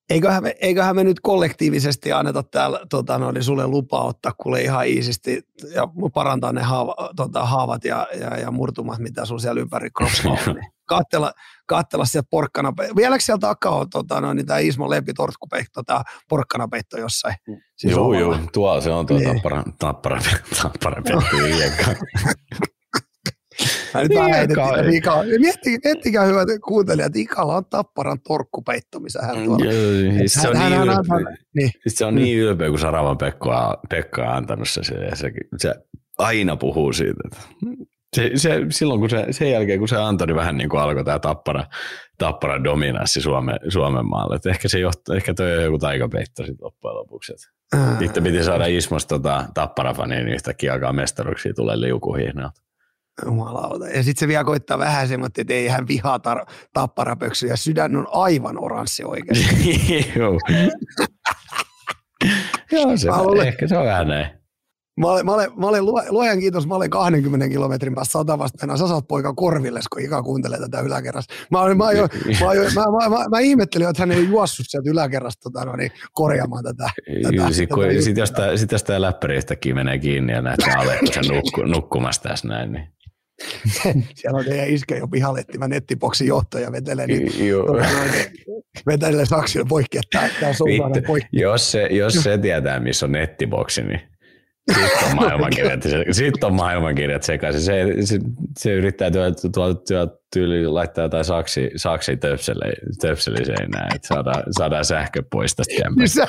[0.10, 4.62] eiköhän me, eiköhän me nyt kollektiivisesti anneta täällä tota, no, niin sulle lupa ottaa kuule
[4.62, 5.42] ihan iisisti
[5.76, 10.38] ja parantaa ne haava, tota, haavat ja, ja, ja, murtumat, mitä sun siellä ympäri kroppaa
[10.48, 10.56] on.
[10.56, 11.32] Niin kattella,
[11.68, 12.74] kattella sieltä porkkana.
[12.96, 17.36] Vieläkö siellä takaa on tota, no, niin tämä Ismo Lempi tortkupehto, tämä porkkanapeitto jossain?
[17.76, 19.34] Siis joo, joo, tuolla se on tuo niin.
[19.34, 20.22] tappara, tappara,
[20.62, 21.22] tappara, tappara
[23.94, 25.24] Mä nyt vähän heitettiin Ika.
[25.40, 29.66] Miettikää, miettikää hyvät kuuntelijat, Ikalla on tapparan torkkupeitto, missä hän tuolla.
[29.66, 31.72] Joo, siis se, on hän, niin ylpeä, hän, niin.
[31.84, 35.76] siis se on niin ylpeä, kun Saravan Pekka, Pekka on antanut se, se, se, se
[36.18, 37.20] aina puhuu siitä.
[37.26, 37.40] Että
[38.16, 41.04] se, se, silloin kun se, sen jälkeen, kun se antoi, niin vähän niin kuin alkoi
[41.04, 41.66] tämä tappara,
[42.18, 44.36] tappara dominanssi Suomen, Suomen maalle.
[44.36, 47.34] Et ehkä, se johtaa, ehkä toi on joku taikapeitto sitten loppujen lopuksi.
[48.00, 52.62] Sitten piti saada Ismosta tota, tappara-faniin, niin yhtäkkiä alkaa mestaruksia tulee liukuhihnalta.
[53.26, 53.88] Jumalauta.
[53.88, 57.56] Ja sitten se vielä koittaa vähän semmoinen, että ei hän vihaa tar- tapparapöksyjä.
[57.56, 60.14] Sydän on aivan oranssi oikeasti.
[60.20, 60.40] Joo.
[62.72, 63.10] Joo, se,
[63.48, 64.39] ehkä se on vähän näin.
[65.00, 68.78] Mä olen, mä olen, mä olen luojan kiitos, mä olen 20 kilometrin päässä satavasta mennä.
[68.78, 71.34] Sä saat poika korville, kun Ika kuuntelee tätä yläkerrasta.
[71.52, 72.08] Mä, olen, mä, jo,
[72.46, 75.76] mä, jo, mä, mä, mä, mä, ihmettelin, että hän ei juossut sieltä yläkerrasta tota, no,
[75.76, 76.90] niin, korjaamaan tätä.
[77.24, 81.24] tätä, sit, tätä sit, jos tämä, sit jos tämä läppäristäkin menee kiinni ja näette Alekkosen
[81.36, 82.88] nukku, nukkumassa tässä näin, niin
[84.16, 87.32] siellä on teidän iskä jo pihalettimä nettiboksin johtaja vetelee, niin,
[88.88, 91.30] vetelee saksilla poikki, että tämä on poikki.
[91.32, 94.02] Jos se, jos se tietää, missä on nettiboksi, niin
[94.74, 97.62] sitten on maailmankirjat, sitten on maailmankirjat sekaisin.
[97.62, 98.20] Se, se,
[98.58, 104.44] se yrittää tuolla tuo, tuo, tyyli laittaa jotain saksi, saksi töpseli, töpseli seinään, että saadaan,
[104.52, 106.28] saadaan sähkö pois tästä kämpästä.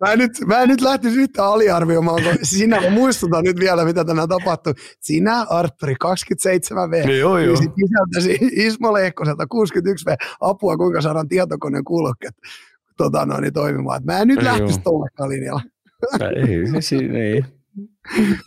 [0.00, 4.72] mä, nyt, mä nyt lähtisin yhtään aliarvioimaan, kun sinä muistutan nyt vielä, mitä tänään tapahtuu.
[5.00, 7.06] Sinä, Arturi, 27V.
[7.06, 7.56] No, joo, joo.
[7.56, 12.34] Sisältäsi Ismo Lehkoselta 61V apua, kuinka saadaan tietokoneen kuulokkeet
[12.96, 14.00] tota, noin, toimimaan.
[14.04, 15.62] Mä en nyt lähtisi tuolle linjalla
[16.36, 17.44] ei, se ei.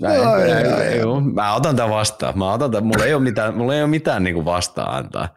[0.02, 1.22] Näin, ai, näin, joo.
[1.22, 2.38] Mä otan tämän vastaan.
[2.38, 2.86] Mä otan tämän.
[2.88, 5.30] Mulla ei ole mitään, mulla ei ole mitään niin kuin vastaan antaa.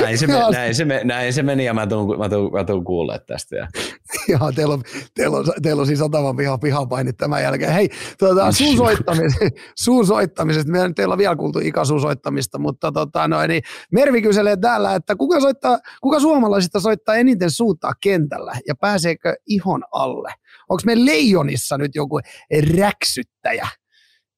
[0.00, 2.64] Näin se, me, näin, se me, näin se meni ja mä tuun, mä tuun, mä
[2.64, 3.56] tuun kuulee tästä.
[3.56, 3.68] Ja
[4.28, 4.82] Joo, teillä on,
[5.14, 7.72] teillä on, teillä on siis satavan piha, pihapainit tämän jälkeen.
[7.72, 7.88] Hei,
[8.18, 9.32] tuota, suun, soittamis,
[9.84, 14.56] suun soittamisesta, meillä teillä on vielä kuultu ikäsuun soittamista, mutta tota, no, niin Mervi kyselee
[14.56, 20.34] täällä, että kuka, soittaa, kuka suomalaisista soittaa eniten suuttaa kentällä ja pääseekö ihon alle?
[20.72, 22.20] Onko me Leijonissa nyt joku
[22.78, 23.68] räksyttäjä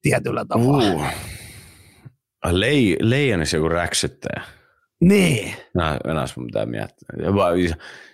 [0.03, 0.95] tietyllä tavalla?
[0.95, 1.05] Uh.
[2.51, 4.43] Lei, leijonissa joku räksyttäjä.
[5.01, 5.55] Niin.
[5.75, 7.09] No, enäs mun pitää miettiä.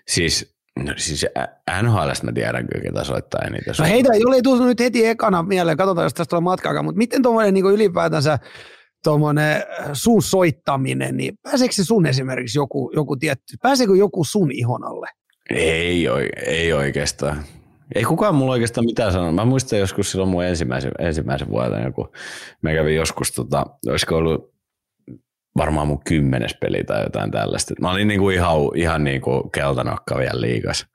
[0.09, 1.27] Siis, no, siis
[1.83, 3.75] NHL mä tiedän kyllä, ketä soittaa eniten.
[3.79, 6.99] No heitä, jolle ei tullut nyt heti ekana mieleen, katsotaan, jos tästä tulee matkaakaan, mutta
[6.99, 8.39] miten tuommoinen niin ylipäätänsä
[9.05, 14.53] tuommoinen äh, sun soittaminen, niin pääseekö se sun esimerkiksi joku, joku tietty, pääseekö joku sun
[14.53, 15.07] ihon alle?
[15.51, 16.07] Ei,
[16.47, 17.45] ei oikeastaan.
[17.95, 19.35] Ei kukaan mulla oikeastaan mitään sanonut.
[19.35, 22.13] Mä muistan joskus silloin mun ensimmäisen, ensimmäisen vuoden, kun
[22.63, 24.55] mä kävin joskus, tota, olisiko ollut
[25.57, 27.75] varmaan mun kymmenes peli tai jotain tällaista.
[27.81, 30.87] Mä olin niinku ihan, ihan niinku keltanokka vielä liikas.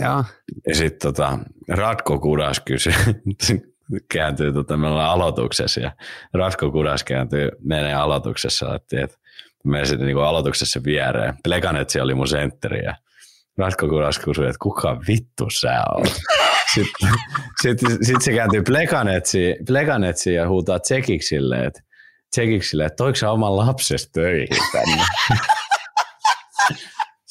[0.00, 0.24] Ja,
[0.66, 2.92] ja sitten tota, Ratko Kudas kysyi,
[4.12, 5.92] kääntyy tota, meillä aloituksessa ja
[6.34, 9.18] Ratko Kudas kääntyy meidän aloituksessa, että,
[9.64, 11.34] mä sitten niinku aloituksessa viereen.
[11.44, 12.94] Plekanetsi oli mun sentteri ja
[13.60, 16.16] Ratko Kudas kysyi, että kuka vittu sä oot?
[16.74, 17.10] Sitten
[17.62, 21.80] sit, sit se kääntyy Plekanetsi, Plekanetsi ja huutaa Tsekiksille, että
[22.30, 25.04] Tsekiksille, että toiko sä oman lapsesi töihin tänne?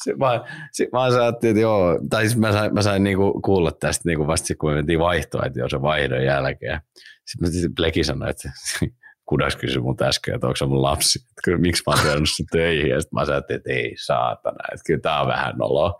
[0.04, 3.72] Sitten mä, sit mä ajattelin, että joo, tai siis mä sain, mä sain niinku kuulla
[3.72, 6.80] tästä niinku vasta kun me mentiin vaihtoa, että joo se vaihdon jälkeen.
[7.26, 8.50] Sitten mä Pleki sanoi, että
[9.30, 12.30] kudas kysyi mun äsken, että onko se mun lapsi, että kyllä, miksi mä oon tehnyt
[12.30, 15.94] sen töihin, ja sitten mä ajattelin, että ei saatana, että kyllä tää on vähän noloa.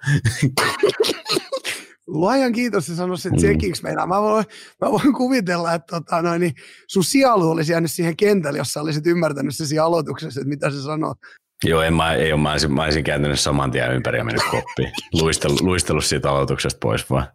[2.06, 4.06] Luojan kiitos, että sanoi sen tsekiksi meinaa.
[4.06, 4.44] Mä voin,
[4.80, 6.54] mä voin kuvitella, että tota, noin, niin
[6.88, 10.70] sun sielu olisi jäänyt siihen kentälle, jos sä olisit ymmärtänyt se siinä aloituksessa, että mitä
[10.70, 11.14] se sanoo.
[11.64, 14.42] Joo, en mä, ei ole, mä, olisin, mä olisin kääntynyt saman tien ympäri ja mennyt
[14.50, 14.92] koppiin.
[15.20, 17.26] Luistellut, luistellut siitä aloituksesta pois vaan.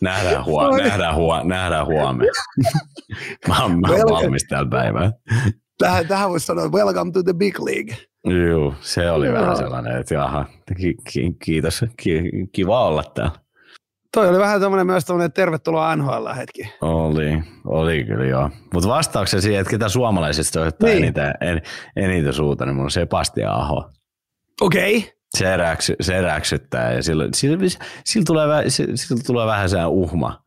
[0.00, 2.32] Nähdään, huo, nähdään, huo, nähdään huomenna.
[3.48, 5.12] mä oon, mä oon valmis tällä päivää.
[5.78, 7.96] Tähän, tähän voisi sanoa, welcome to the big league.
[8.24, 9.34] Joo, se oli Joo.
[9.34, 10.46] vähän sellainen, että jaha,
[10.76, 12.22] ki, ki, kiitos, ki,
[12.52, 13.48] kiva olla täällä.
[14.14, 16.68] Toi oli vähän tämmöinen myös tämmöinen tervetuloa NHL-hetki.
[16.80, 18.50] Oli, oli kyllä joo.
[18.74, 21.04] Mutta vastauksen siihen, että ketä suomalaisista soittaa niin.
[21.04, 21.62] eniten, en,
[21.96, 23.90] eniten suuta, niin mun on Sebastian Aho.
[24.60, 24.96] Okei.
[24.96, 25.17] Okay.
[25.38, 27.58] Se, räksy, se räksyttää ja sillä, sillä,
[28.04, 30.42] sillä, tulee, sillä, tulee vähän sehän uhma,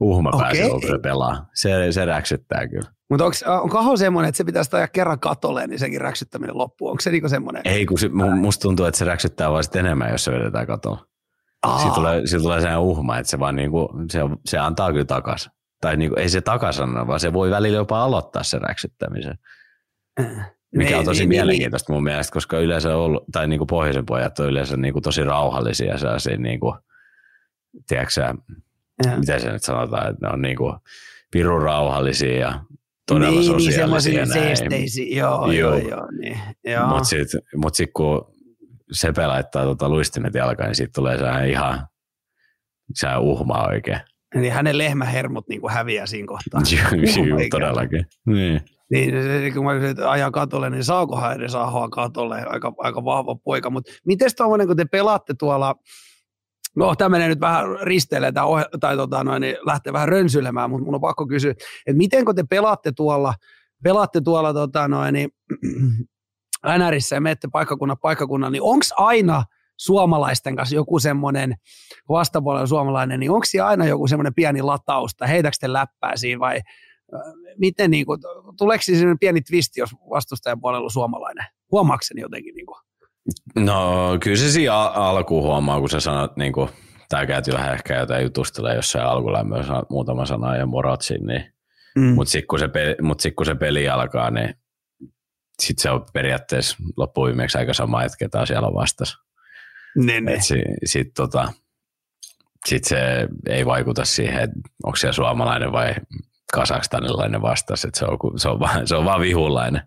[0.00, 0.40] uhma okay.
[0.40, 1.46] pääsee, kun se pelaa.
[1.54, 2.94] Se, se räksyttää kyllä.
[3.10, 6.88] Mutta onko Aho semmoinen, että se pitäisi ajaa kerran katolle, niin sekin räksyttäminen loppuu?
[6.88, 7.62] Onko se niinku semmoinen?
[7.64, 11.00] Ei, kun se, musta tuntuu, että se räksyttää vaan enemmän, jos se vedetään katolle.
[11.78, 15.50] Siitä tulee, siitä tulee sehän uhma, että se vaan niinku, se, se antaa kyllä takas.
[15.80, 19.38] Tai niinku, ei se takas anna, vaan se voi välillä jopa aloittaa sen räksyttämisen.
[20.20, 20.54] Äh.
[20.76, 23.48] Mikä niin, on tosi niin, niin, mielenkiintoista niin, mun mielestä, koska yleensä on ollut, tai
[23.48, 26.76] niinku pohjoisen pojat on yleensä niinku tosi rauhallisia sellaisia, niinku,
[27.88, 28.34] tiedätkö
[29.18, 30.74] miten se nyt sanotaan, että ne on niinku
[31.30, 32.60] pirun rauhallisia ja
[33.06, 34.24] todella niin, niin sosiaalisia.
[34.68, 36.08] Niin, joo, joo, joo.
[36.20, 36.86] Niin, joo.
[36.86, 38.34] Mutta sitten mut sit, kun
[38.92, 41.86] Sepe laittaa tota luistimet jalkaan, niin siitä tulee se ihan
[42.94, 44.00] se uhma oikein.
[44.34, 46.60] Eli hänen lehmähermot niin kuin häviää siinä kohtaa.
[47.26, 48.06] Joo, todellakin.
[48.26, 48.60] Niin.
[48.90, 53.34] Niin, kun mä kysyin, että ajaa katolle, niin saakohan edes ahoa katolle, aika, aika vahva
[53.34, 53.70] poika.
[53.70, 55.74] Mutta miten tuommoinen, kun te pelaatte tuolla,
[56.76, 60.84] no tämmöinen nyt vähän risteilee tai, ohje- tai tota, noin, niin lähtee vähän rönsyilemään, mutta
[60.84, 63.34] mun on pakko kysyä, että miten kun te pelaatte tuolla,
[63.82, 65.30] pelaatte tuolla tota, noin, niin,
[66.78, 69.44] NRissä ja menette paikkakunnan paikkakunnan, niin onko aina
[69.76, 71.54] suomalaisten kanssa joku semmoinen,
[72.08, 76.40] vastapuolella suomalainen, niin onko siellä aina joku semmoinen pieni lataus, tai heitäkö te läppää siinä
[76.40, 76.60] vai
[77.58, 78.20] miten niin kuin,
[78.58, 81.44] tuleeko siinä pieni twisti, jos vastustajan puolella on suomalainen?
[81.70, 82.54] Huomaako sen jotenkin?
[82.54, 82.78] Niin kuin?
[83.64, 86.68] No kyllä se siinä alkuun huomaa, kun sä sanot, niin kuin,
[87.08, 91.52] tämä käytiin vähän ehkä jotain jutustella jossain alkulämmössä muutama sana ja morotsin, niin,
[91.96, 92.04] mm.
[92.04, 94.54] mutta sitten kun, se peli, mut sit, kun se peli alkaa, niin
[95.62, 99.16] sitten se on periaatteessa loppuviimeksi aika sama, että ketä siellä on vastas.
[99.96, 100.42] Niin, niin.
[100.42, 101.52] Sitten sit, tota,
[102.66, 105.94] sit se ei vaikuta siihen, että onko se suomalainen vai
[106.54, 109.82] kasakstanilainen vastas, että se on, se on, vaan, se on vaan vihulainen.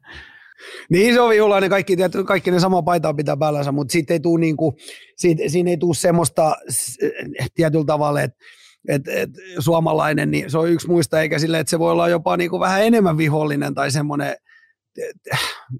[0.89, 4.39] Niin se on vihulainen, kaikki, kaikki ne sama paitaa pitää päällänsä, mutta siitä ei tule
[4.39, 4.78] niinku,
[5.15, 6.55] siitä, siinä ei tule semmoista
[7.55, 8.38] tietyllä tavalla, että
[8.88, 12.38] et, et, suomalainen, niin se on yksi muista, eikä sille, että se voi olla jopa
[12.38, 14.36] niinku vähän enemmän vihollinen tai semmoinen,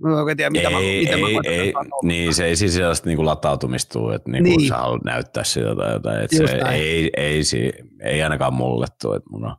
[0.02, 1.74] Mä en tiedä, mitä ei, mä, mitä ei, mä ei,
[2.04, 4.68] niin, se ei siis sellaista niinku latautumista tule, että niinku niin.
[4.68, 6.22] sä haluat näyttää sitä tai jotain.
[6.22, 7.72] Että se ei, ei, ei,
[8.04, 9.56] ei, ainakaan mulle tule, että mun on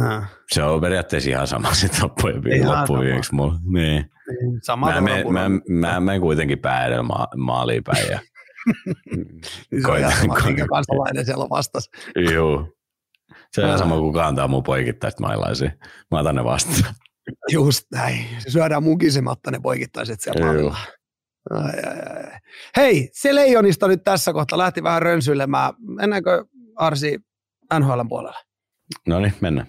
[0.00, 0.30] Äh.
[0.52, 3.54] Se on periaatteessa ihan sama sitten loppujen loppuviimeksi mulla.
[3.72, 4.10] Niin.
[4.62, 8.10] Sama mä, mä, mä, mä, mä, kuitenkin pää edellä ma- maaliin päin.
[8.10, 8.20] Ja
[9.70, 11.90] niin se on ihan sama, minkä kansalainen siellä vastas.
[12.32, 12.68] Joo.
[13.52, 15.70] Se on sama kuin kantaa mun poikittaiset mailaisia.
[16.10, 16.94] Mä otan ne vastaan.
[17.52, 18.26] Just näin.
[18.38, 20.76] Se syödään mukisematta ne poikittaiset siellä pallilla.
[21.50, 22.38] Ai, ai, ai.
[22.76, 25.74] Hei, se leijonista nyt tässä kohtaa lähti vähän rönsyilemään.
[25.78, 26.44] Mennäänkö
[26.76, 27.18] Arsi
[27.78, 28.38] NHL puolelle?
[29.08, 29.66] No niin, mennään.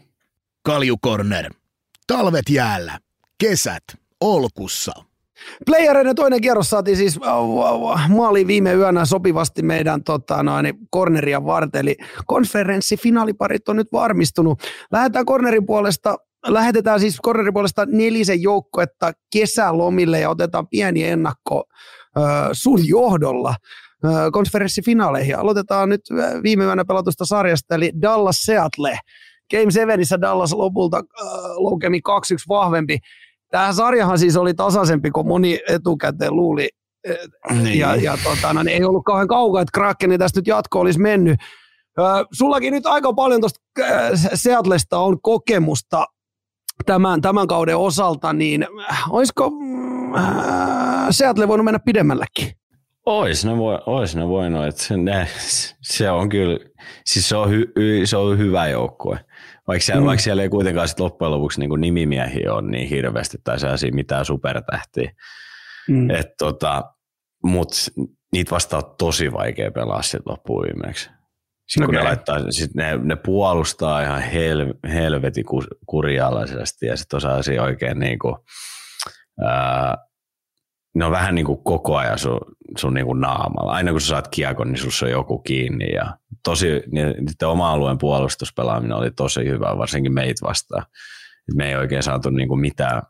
[0.64, 1.54] Kaljukorner.
[2.08, 3.00] Talvet jäällä.
[3.38, 3.84] Kesät.
[4.22, 4.92] Olkussa.
[5.66, 7.20] Playereiden toinen kierros saatiin siis
[8.10, 11.96] maaliin viime yönä sopivasti meidän tota, noin, corneria varten, eli
[12.26, 14.64] konferenssifinaaliparit on nyt varmistunut.
[14.92, 21.64] Lähdetään cornerin puolesta Lähetetään siis cornerin puolesta nelisen joukkoetta kesälomille ja otetaan pieni ennakko
[22.18, 25.38] äh, sun johdolla äh, konferenssifinaaleihin.
[25.38, 26.02] Aloitetaan nyt
[26.44, 29.00] viime yönä pelatusta sarjasta, eli Dallas Seattle.
[29.52, 31.28] Game 7 Dallas lopulta äh,
[31.58, 32.02] loukemi 2-1
[32.50, 32.98] vahvempi.
[33.52, 36.70] Tämä sarjahan siis oli tasaisempi kuin moni etukäteen luuli.
[37.64, 37.80] Niin.
[37.80, 41.00] Ja, ja tota, no, niin ei ollut kauhean kaukaa, että Krakeni tästä nyt jatko olisi
[41.00, 41.40] mennyt.
[42.32, 43.60] sullakin nyt aika paljon tuosta
[44.34, 46.06] Seatlesta on kokemusta
[46.86, 48.68] tämän, tämän kauden osalta, niin
[49.10, 49.52] olisiko
[50.18, 52.52] äh, Seattle voinut mennä pidemmällekin?
[53.06, 55.28] Ois ne, voi, ois ne voinut, että se, ne,
[55.82, 56.60] se on kyllä,
[57.06, 57.74] siis se on, hy,
[58.06, 59.20] se on hyvä joukkue.
[59.72, 60.06] Vaikka siellä, mm.
[60.06, 63.94] vaikka siellä ei kuitenkaan sit loppujen lopuksi niin kuin nimimiehiä ole niin hirveästi tai sellaisia
[63.94, 65.12] mitään supertähtiä.
[65.90, 66.08] Mm.
[66.38, 66.84] tota,
[67.44, 67.76] Mutta
[68.34, 71.10] niitä vastaa tosi vaikea pelaa sitten loppuun viimeksi.
[71.68, 71.86] Sitten okay.
[71.86, 75.46] kun ne, laittaa, sit ne, ne puolustaa ihan hel, helvetin
[75.86, 78.36] kurialaisesti ja sitten osaa oikein niin kuin,
[79.46, 79.98] ää,
[80.96, 82.40] ne on vähän niin kuin koko ajan sun,
[82.78, 83.72] sun niin kuin naamalla.
[83.72, 85.94] Aina kun sä saat kiekon, niin sussa on joku kiinni.
[85.94, 90.86] Ja tosi, niiden oma alueen puolustuspelaaminen oli tosi hyvä, varsinkin meitä vastaan.
[91.56, 93.02] me ei oikein saatu niin kuin mitään,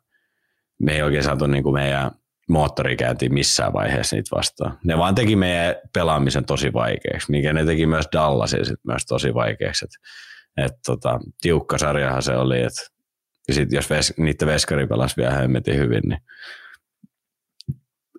[0.79, 2.11] me ei oikein saatu niin kuin meidän
[2.49, 4.77] moottori kääntiin missään vaiheessa niitä vastaan.
[4.83, 9.33] Ne vaan teki meidän pelaamisen tosi vaikeaksi, mikä ne teki myös Dallasin sit myös tosi
[9.33, 9.85] vaikeaksi.
[9.85, 9.91] Et,
[10.65, 12.81] et tota, tiukka sarjahan se oli, että
[13.51, 16.19] sit jos ves, niiden veskari pelasi vielä hemmetin hyvin, niin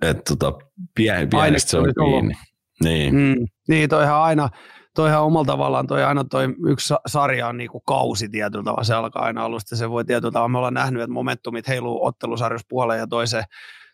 [0.02, 0.52] et, tota,
[0.94, 2.34] pien, pienestä se oli kiinni.
[2.82, 3.14] Niin.
[3.14, 4.48] Mm, niin, toihan aina,
[4.94, 9.24] toihan omalla tavallaan toi aina toi yksi sarja on niinku kausi tietyllä tavalla, se alkaa
[9.24, 13.06] aina alusta, se voi tietyllä tavalla, me ollaan nähnyt, että momentumit heiluu ottelusarjassa puoleen ja
[13.06, 13.44] toiseen,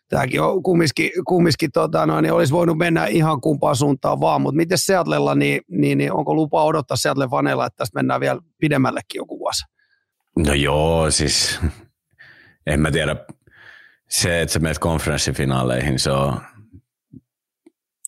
[0.09, 4.57] tämäkin on kumminkin, kumminkin tota, no, niin olisi voinut mennä ihan kumpaan suuntaan vaan, mutta
[4.57, 9.19] miten Seatlella, niin, niin, niin onko lupa odottaa Seattle vaneilla, että tästä mennään vielä pidemmällekin
[9.19, 9.65] joku vuosi?
[10.37, 11.59] No joo, siis
[12.67, 13.15] en mä tiedä.
[14.09, 16.41] Se, että sä menet konferenssifinaaleihin, se on,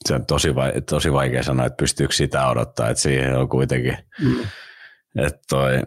[0.08, 3.98] se on tosi, vai, tosi vaikea sanoa, että pystyykö sitä odottaa, että siihen on kuitenkin,
[4.22, 4.40] mm.
[5.18, 5.82] että toi,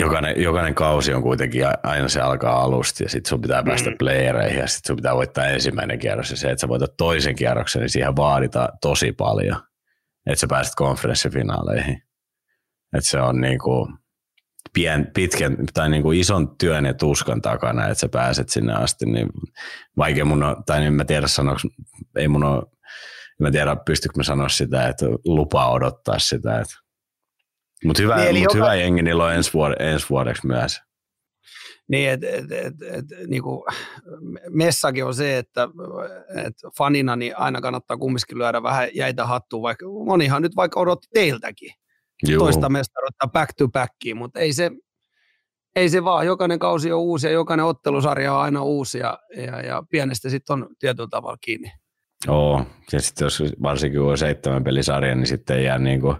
[0.00, 3.98] jokainen, jokainen kausi on kuitenkin aina se alkaa alusta ja sitten sun pitää päästä mm.
[3.98, 7.80] playereihin ja sitten sun pitää voittaa ensimmäinen kierros ja se, että sä voitat toisen kierroksen,
[7.80, 9.62] niin siihen vaaditaan tosi paljon,
[10.26, 12.02] että sä pääset konferenssifinaaleihin.
[12.96, 13.88] Että se on niinku
[14.72, 19.28] pien, pitkän tai niinku ison työn ja tuskan takana, että sä pääset sinne asti, niin
[19.96, 21.62] vaikea mun on, tai niin mä tiedä sanoks,
[22.16, 22.62] ei mun ole,
[23.40, 26.74] mä tiedä pystykö mä sanoa sitä, että lupaa odottaa sitä, että
[27.84, 28.54] mutta hyvä, niin, mut joka...
[28.54, 30.80] hyvä jengi niillä on ensi, vuode, ensi vuodeksi myös.
[31.88, 33.66] Niin, et, et, et, et, niinku,
[34.50, 35.68] messakin on se, että
[36.44, 41.08] et fanina niin aina kannattaa kumminkin lyödä vähän jäitä hattuun, vaikka monihan nyt vaikka odotti
[41.14, 41.70] teiltäkin
[42.28, 42.38] Juu.
[42.38, 44.70] toista mestaruutta back to backiin, mutta ei se,
[45.76, 49.60] ei se vaan, jokainen kausi on uusi ja jokainen ottelusarja on aina uusi ja, ja,
[49.60, 51.72] ja pienestä sitten on tietyllä tavalla kiinni.
[52.26, 56.16] Joo, ja sitten jos varsinkin on seitsemän pelisarja, niin sitten ei jää niin kuin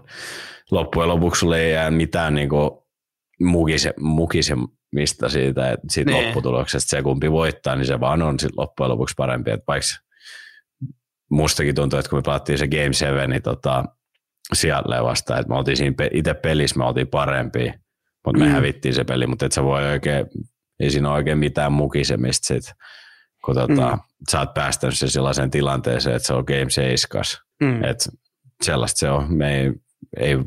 [0.71, 2.71] loppujen lopuksi sulle ei jää mitään niin kuin
[3.39, 6.25] mukise, mukisemista siitä, että siitä nee.
[6.25, 9.51] lopputuloksesta se kumpi voittaa, niin se vaan on sit loppujen lopuksi parempi.
[9.51, 9.87] Että vaikka
[11.31, 13.85] mustakin tuntuu, että kun me pelattiin se Game 7, niin tota,
[14.53, 17.73] Seattle vastaan, että me oltiin siinä itse pelissä, me oltiin parempi,
[18.25, 18.51] mutta me mm.
[18.51, 20.25] hävittiin se peli, mutta et sä voi oikein,
[20.79, 22.73] ei siinä ole oikein mitään mukisemista sit,
[23.45, 24.01] kun tota, mm.
[24.31, 27.23] sä oot päästänyt sen sellaiseen tilanteeseen, että se on Game 7.
[27.63, 27.83] Mm.
[27.83, 28.09] Että
[28.63, 29.33] sellaista se on.
[29.33, 29.71] Me ei,
[30.17, 30.37] ei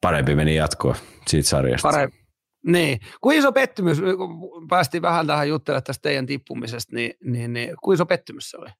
[0.00, 0.94] parempi meni jatkoa
[1.26, 1.88] siitä sarjasta.
[1.88, 2.18] Parempi.
[2.66, 3.00] Niin.
[3.20, 7.94] Kuin iso pettymys, kun päästiin vähän tähän juttelemaan tästä teidän tippumisesta, niin, niin, niin kuin
[7.94, 8.70] iso pettymys se oli?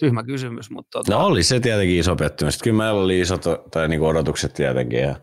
[0.00, 0.98] Tyhmä kysymys, mutta...
[0.98, 1.12] Tota...
[1.12, 2.62] No oli se tietenkin iso pettymys.
[2.62, 5.00] Kyllä meillä oli isot tai niinku odotukset tietenkin.
[5.00, 5.16] Ja,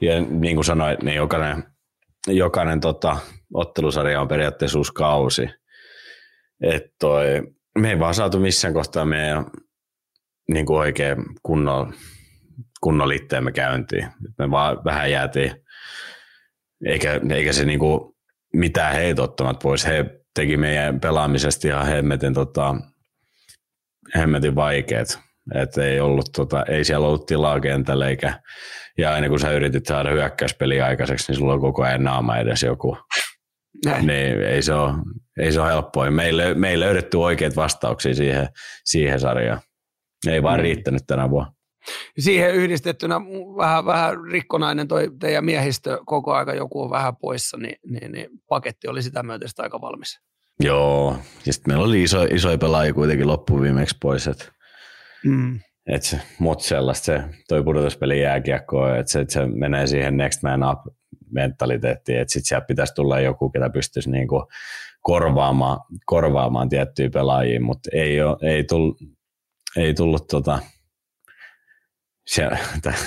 [0.00, 1.64] ja niin kuin sanoin, niin jokainen,
[2.26, 3.16] jokainen tota,
[3.54, 5.48] ottelusarja on periaatteessa uusi kausi.
[6.62, 7.42] Et toi,
[7.78, 9.46] me ei vaan saatu missään kohtaa meidän
[10.48, 11.92] niin kuin oikein kunnolla
[12.80, 14.06] kunnolla itteemme käyntiin.
[14.38, 15.52] Me vaan vähän jäätiin,
[16.86, 18.16] eikä, eikä se niinku
[18.52, 19.86] mitään heitä ottamat pois.
[19.86, 22.74] He teki meidän pelaamisesta ihan hemmetin, tota,
[24.18, 25.18] hemmetin vaikeat.
[25.54, 28.40] että ei, ollut, tota, ei siellä ollut tilaa kentällä eikä,
[28.98, 32.62] ja aina kun sä yritit saada hyökkäyspeliä aikaiseksi, niin sulla on koko ajan naama edes
[32.62, 32.96] joku.
[33.84, 34.06] Näin.
[34.06, 34.92] Niin ei se ole,
[35.38, 36.10] ei se ole helppoa.
[36.10, 38.48] Meillä me ei löydetty oikeita vastauksia siihen,
[38.84, 39.60] siihen sarjaan.
[40.26, 40.62] Ei vaan mm.
[40.62, 41.52] riittänyt tänä vuonna.
[42.18, 43.20] Siihen yhdistettynä
[43.56, 48.30] vähän, vähän rikkonainen toi teidän miehistö koko aika joku on vähän poissa, niin, niin, niin
[48.48, 50.20] paketti oli sitä myöten aika valmis.
[50.60, 54.44] Joo, ja sitten meillä oli iso, isoja pelaajia kuitenkin loppuviimeksi pois, että
[55.24, 55.60] mm.
[55.86, 60.42] et se, mut sellaista se, toi pudotuspeli jääkiekko, että se, et se menee siihen next
[60.42, 60.78] man up
[61.30, 64.46] mentaliteettiin, että sitten sieltä pitäisi tulla joku, ketä pystyisi niinku
[65.00, 68.98] korvaamaan, korvaamaan tiettyjä pelaajia, mutta ei, ole, ei, tullut,
[69.76, 70.58] ei tullut tota,
[72.26, 72.48] se,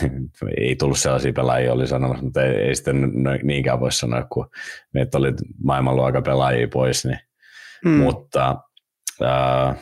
[0.57, 3.11] ei tullut sellaisia pelaajia, oli sanomassa, mutta ei, ei sitten
[3.43, 4.49] niinkään voi sanoa, kun
[4.93, 5.33] meitä oli
[5.63, 7.19] maailmanluokan pelaajia pois, niin,
[7.85, 7.91] mm.
[7.91, 8.55] mutta
[9.21, 9.75] ää,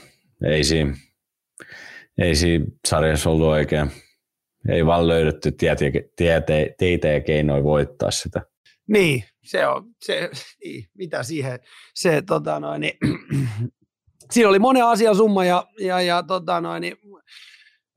[0.46, 0.96] ei siinä,
[2.18, 3.92] ei siinä sarjassa ollut oikein,
[4.70, 8.42] ei vaan löydetty tiete, tiete, teitä ja keinoja voittaa sitä.
[8.88, 10.30] Niin, se on, se,
[10.64, 11.60] niin, mitä siihen,
[11.96, 12.98] se tota noin, niin,
[14.32, 16.98] siinä oli monen asian summa ja, ja, ja tota noin, niin,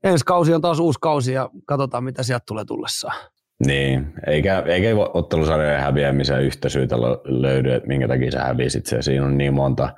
[0.03, 3.29] ensi kausi on taas uusi kausi ja katsotaan, mitä sieltä tulee tullessaan.
[3.65, 6.95] Niin, eikä, eikä ottelusarjojen häviämisen yhtä syytä
[7.25, 9.01] löydy, että minkä takia sä hävisit se.
[9.01, 9.89] Siinä on niin monta,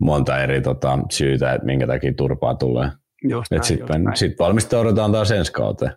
[0.00, 2.90] monta eri tota, syytä, että minkä takia turpaa tulee.
[3.44, 5.92] Sitten sit valmistaudutaan taas ensi kauteen.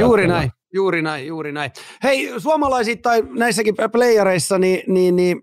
[0.00, 1.70] Juuri näin, juuri näin, juuri näin.
[2.02, 5.42] Hei, suomalaisittain näissäkin playereissa, niin, niin, niin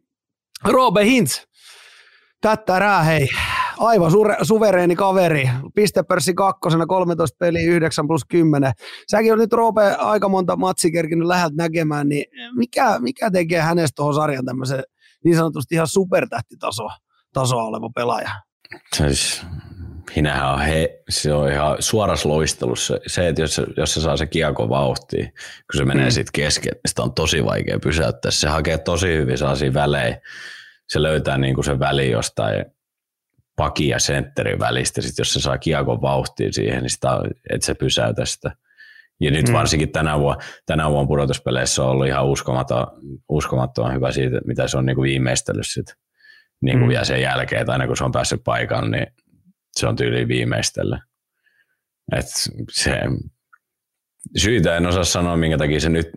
[0.63, 1.45] Robe Hintz,
[2.41, 3.28] tättärää hei
[3.78, 5.49] aivan sure, suvereeni kaveri.
[5.76, 8.71] Pistepörssi kakkosena 13 peli 9 plus 10.
[9.11, 13.95] Säkin on nyt Roope aika monta matsia kerkinyt läheltä näkemään, niin mikä, mikä tekee hänestä
[13.95, 14.84] tuohon sarjan tämmöisen
[15.23, 16.93] niin sanotusti ihan supertähtitasoa
[17.34, 18.30] tasoa oleva pelaaja?
[18.95, 19.45] Siis,
[20.15, 22.97] Hinähän on, he, se on ihan suoras loistelussa.
[23.07, 25.26] Se, että jos jos se saa se kiekko vauhtiin,
[25.71, 26.11] kun se menee mm.
[26.11, 28.32] sitten kesken, niin sitä on tosi vaikea pysäyttää.
[28.32, 30.17] Se hakee tosi hyvin sellaisia välejä.
[30.88, 32.65] Se löytää niin kuin sen väli jostain
[33.56, 37.10] pakin ja sentterin välistä, sit jos se saa kiekon vauhtiin siihen, niin sitä,
[37.49, 38.51] että se pysäytä sitä.
[39.22, 39.53] Ja nyt mm.
[39.53, 42.88] varsinkin tänä vuonna, tänä vuonna pudotuspeleissä on ollut ihan uskomaton,
[43.30, 45.95] uskomattoman hyvä siitä, mitä se on niin kuin viimeistellyt sit.
[46.62, 46.89] Niin kuin mm.
[46.89, 49.08] vielä sen jälkeen, että aina kun se on päässyt paikalle, niin
[49.72, 50.99] se on tyyli viimeistellä.
[52.12, 52.26] Et
[52.72, 52.99] se,
[54.38, 56.09] syitä en osaa sanoa, minkä takia se nyt,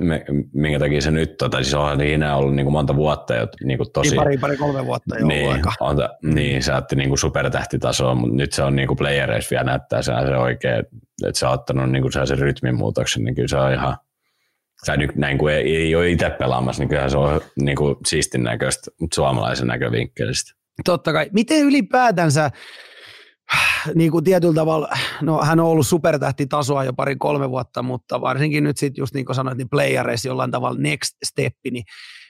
[0.52, 3.78] minkä takia se nyt tota, siis onhan siinä ollut niin kuin monta vuotta jo niin
[3.78, 4.10] kuin tosi...
[4.10, 5.72] Niin pari, pari, kolme vuotta jo niin, aika.
[5.80, 9.64] On, niin, se otti niin kuin supertähtitasoa, mutta nyt se on niin kuin playereissa vielä
[9.64, 10.84] näyttää se, se oikein,
[11.26, 13.96] että se on ottanut niin kuin sen rytmin muutoksen, niin kyllä se on ihan,
[14.86, 17.96] tai nyt näin kuin ei, ei ole itse pelaamassa, niin kyllähän se on niin kuin
[18.06, 20.52] siistin näköistä suomalaisen näkövinkkelistä.
[20.84, 21.30] Totta kai.
[21.32, 22.50] Miten ylipäätänsä
[23.94, 24.88] niin kuin tietyllä tavalla,
[25.22, 29.26] no hän on ollut supertähtitasoa jo pari kolme vuotta, mutta varsinkin nyt sitten just niin
[29.26, 31.84] kuin sanoit, niin playereissa jollain tavalla next step, niin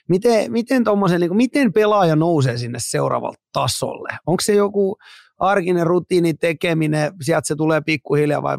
[0.09, 0.83] miten, miten,
[1.19, 4.09] niin kuin, miten pelaaja nousee sinne seuraavalle tasolle?
[4.27, 4.97] Onko se joku
[5.39, 8.57] arkinen rutiini tekeminen, sieltä se tulee pikkuhiljaa vai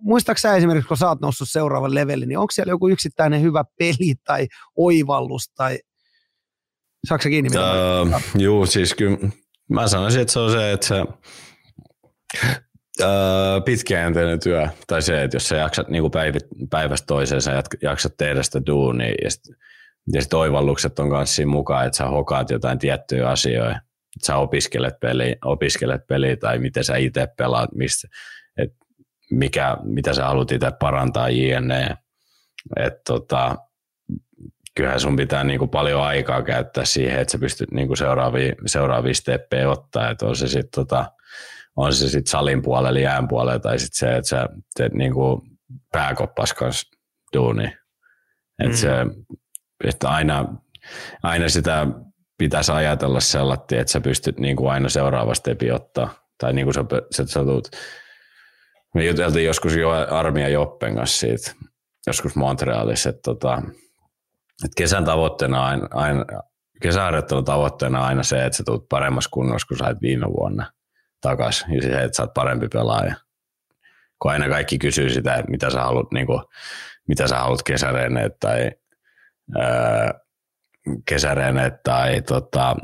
[0.00, 3.64] muistaaks sä esimerkiksi, kun sä oot noussut seuraavan levelin, niin onko siellä joku yksittäinen hyvä
[3.78, 5.78] peli tai oivallus tai
[7.08, 7.50] saako kiinni?
[7.58, 9.18] Uh, Joo, siis kyllä
[9.70, 11.04] mä sanoisin, että se on se, että se
[13.00, 16.38] Öö, pitkäjänteinen työ, tai se, että jos sä jaksat niin päivä,
[16.70, 19.56] päivästä toiseen, sä jaksat tehdä sitä duunia, ja sitten
[20.22, 25.00] sit oivallukset on kanssa siinä mukaan, että sä hokaat jotain tiettyjä asioita, että sä opiskelet
[25.00, 28.08] peliä, opiskelet peliä tai miten sä itse pelaat, mistä,
[28.58, 28.76] että
[29.30, 31.96] mikä, mitä sä haluat itse parantaa jne.
[32.76, 33.56] Että tota,
[34.74, 39.70] kyllähän sun pitää niinku paljon aikaa käyttää siihen, että sä pystyt niinku seuraavia, seuraavia steppejä
[39.70, 41.12] ottaa, että on se sitten tota,
[41.76, 45.44] on se sitten salin puolella, jään puolella tai sitten se, että sä teet niinku
[45.92, 46.90] pääkoppas kanssa
[47.36, 47.64] duuni.
[48.58, 48.76] Että mm.
[48.76, 48.90] se,
[49.84, 50.54] että aina,
[51.22, 51.86] aina sitä
[52.38, 56.14] pitäisi ajatella sellainen, että sä pystyt niinku aina seuraava stepi ottaa.
[56.38, 57.70] Tai niin kuin sä, sä, sä tulet,
[58.94, 61.52] me juteltiin joskus jo Armia Joppen kanssa siitä,
[62.06, 63.62] joskus Montrealissa, että, tota,
[64.64, 66.24] että kesän tavoitteena aina, aina
[66.82, 70.72] kesäharjoittelun tavoitteena on aina se, että sä tulet paremmassa kunnossa kuin sait viime vuonna
[71.28, 73.14] takaisin ja se, että sä oot parempi pelaaja.
[74.22, 76.40] Kun aina kaikki kysyy sitä, että mitä sä haluat, niin kuin,
[77.08, 78.70] mitä sä haluat kesäreneet tai
[79.56, 80.08] öö,
[81.08, 82.76] kesäreneet tai tota,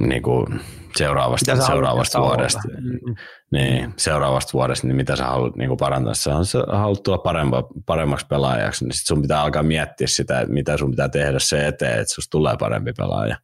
[0.00, 0.60] niin kuin
[0.96, 2.60] seuraavasta, seuraavasta vuodesta.
[2.68, 3.14] Mm-hmm.
[3.52, 6.14] Niin, seuraavasta vuodesta, niin mitä sä haluat niin kuin parantaa.
[6.14, 10.52] Sä, sä haluat tulla parempa, paremmaksi pelaajaksi, niin sit sun pitää alkaa miettiä sitä, että
[10.52, 13.36] mitä sun pitää tehdä se eteen, että susta tulee parempi pelaaja.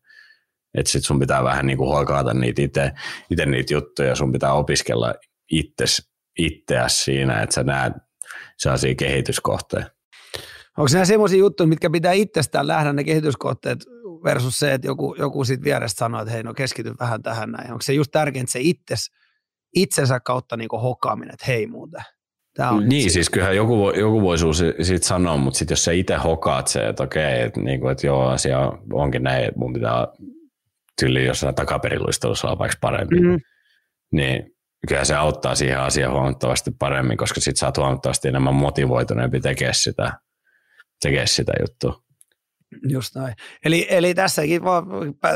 [0.77, 2.93] Että sit sun pitää vähän niin kuin hoikaata niitä itse,
[3.31, 5.15] itse niitä juttuja, sun pitää opiskella
[5.51, 5.85] itse
[6.39, 7.93] itseäsi siinä, että sä näet
[8.59, 9.91] sellaisia kehityskohteita.
[10.79, 13.79] Onko nämä semmoisia juttuja, mitkä pitää itsestään lähdä ne kehityskohteet
[14.25, 17.73] versus se, että joku, joku siitä vierestä sanoo, että hei no keskity vähän tähän näin.
[17.73, 19.11] Onko se just tärkeintä se itses,
[19.75, 22.03] itsensä kautta niin hokaaminen, että hei muuten.
[22.55, 24.37] Tämä on niin, siis kyllähän joku, voi, joku voi
[24.83, 28.07] siitä sanoa, mutta sitten jos sä itse hokaat se, että okei, että, niin kuin, että
[28.07, 30.07] joo, asia onkin näin, että mun pitää
[31.01, 33.41] tyyli jossain takaperiluistelussa olla vaikka paremmin, mm-hmm.
[34.13, 34.57] niin
[34.89, 39.75] kyllä se auttaa siihen asiaan huomattavasti paremmin, koska sitten sä oot huomattavasti enemmän motivoituneempi tekemään
[39.75, 40.13] sitä,
[41.03, 42.07] tekemään sitä juttua.
[42.89, 43.35] Just näin.
[43.65, 44.85] Eli, eli tässäkin vaan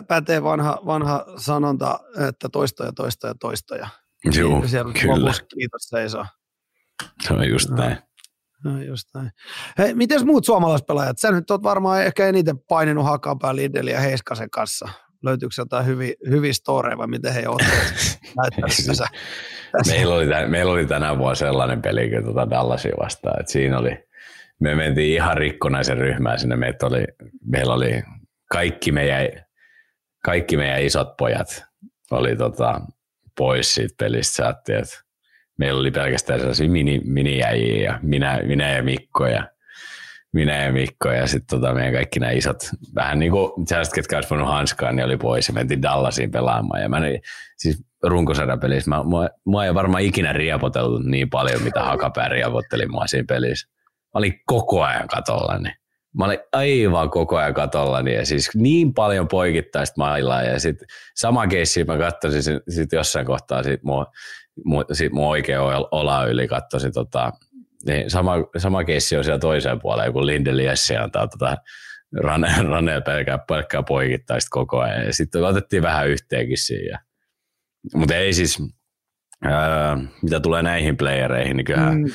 [0.08, 3.88] pätee vanha, vanha sanonta, että toistoja, toistoja, toistoja.
[4.24, 4.62] Joo,
[5.00, 5.32] kyllä.
[5.54, 6.26] kiitos seisoo.
[7.20, 7.98] Se on just näin.
[8.64, 9.30] No just näin.
[9.78, 11.18] Hei, miten muut suomalaispelaajat?
[11.18, 14.88] Sä nyt oot varmaan ehkä eniten paininut Hakanpää, Lideli ja Heiskasen kanssa.
[15.22, 17.62] Löytyykö jotain hyviä, hyviä storeja vai miten he ovat
[19.88, 23.78] meillä, oli tämän, meillä oli tänä vuonna sellainen peli kuin tuota Dallasia vastaan, että siinä
[23.78, 24.04] oli,
[24.60, 27.04] me mentiin ihan rikkonaisen ryhmään sinne, meitä oli,
[27.44, 28.02] meillä oli
[28.50, 29.28] kaikki meidän,
[30.24, 31.64] kaikki meidän isot pojat
[32.10, 32.80] oli tota,
[33.36, 34.36] pois siitä pelistä.
[34.36, 35.00] Saatiin, että
[35.58, 39.48] meillä oli pelkästään sellaisia mini, minijäjiä ja minä, minä ja Mikko ja
[40.32, 44.16] minä ja Mikko ja sitten tota meidän kaikki nämä isot, vähän niin kuin sellaiset, ketkä
[44.16, 46.82] olisi voinut hanskaa, niin oli pois ja mentiin Dallasiin pelaamaan.
[46.82, 47.22] Ja mä niin,
[47.56, 53.06] siis runkosarjapelissä, mä, mua, mua ei varmaan ikinä riepoteltu niin paljon, mitä Hakapää riepotteli mua
[53.06, 53.68] siinä pelissä.
[54.14, 55.74] Mä olin koko ajan katolla, niin
[56.18, 61.46] Mä olin aivan koko ajan katolla ja siis niin paljon poikittaista mailaa ja sitten sama
[61.46, 64.06] keissi mä katsoisin sit, sit jossain kohtaa sit mun,
[64.64, 67.32] mun, sit mun oikea ola yli katsoisin tota,
[67.86, 71.56] niin sama, sama keissi on siellä toiseen puolella, kun Lindeli Jesse antaa tota,
[72.16, 77.00] Ranel, Ranel pelkää, pelkkää poikittaista koko ajan ja sitten otettiin vähän yhteenkin siinä.
[77.94, 78.58] Mutta ei siis,
[79.44, 82.10] ää, mitä tulee näihin playereihin, niin kyllähän, mm.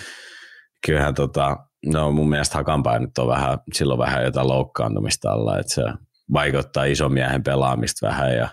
[0.85, 5.73] kyllähän tota, no mun mielestä Hakanpää nyt on vähän, silloin vähän jotain loukkaantumista alla, että
[5.73, 5.83] se
[6.33, 8.49] vaikuttaa ison miehen pelaamista vähän ja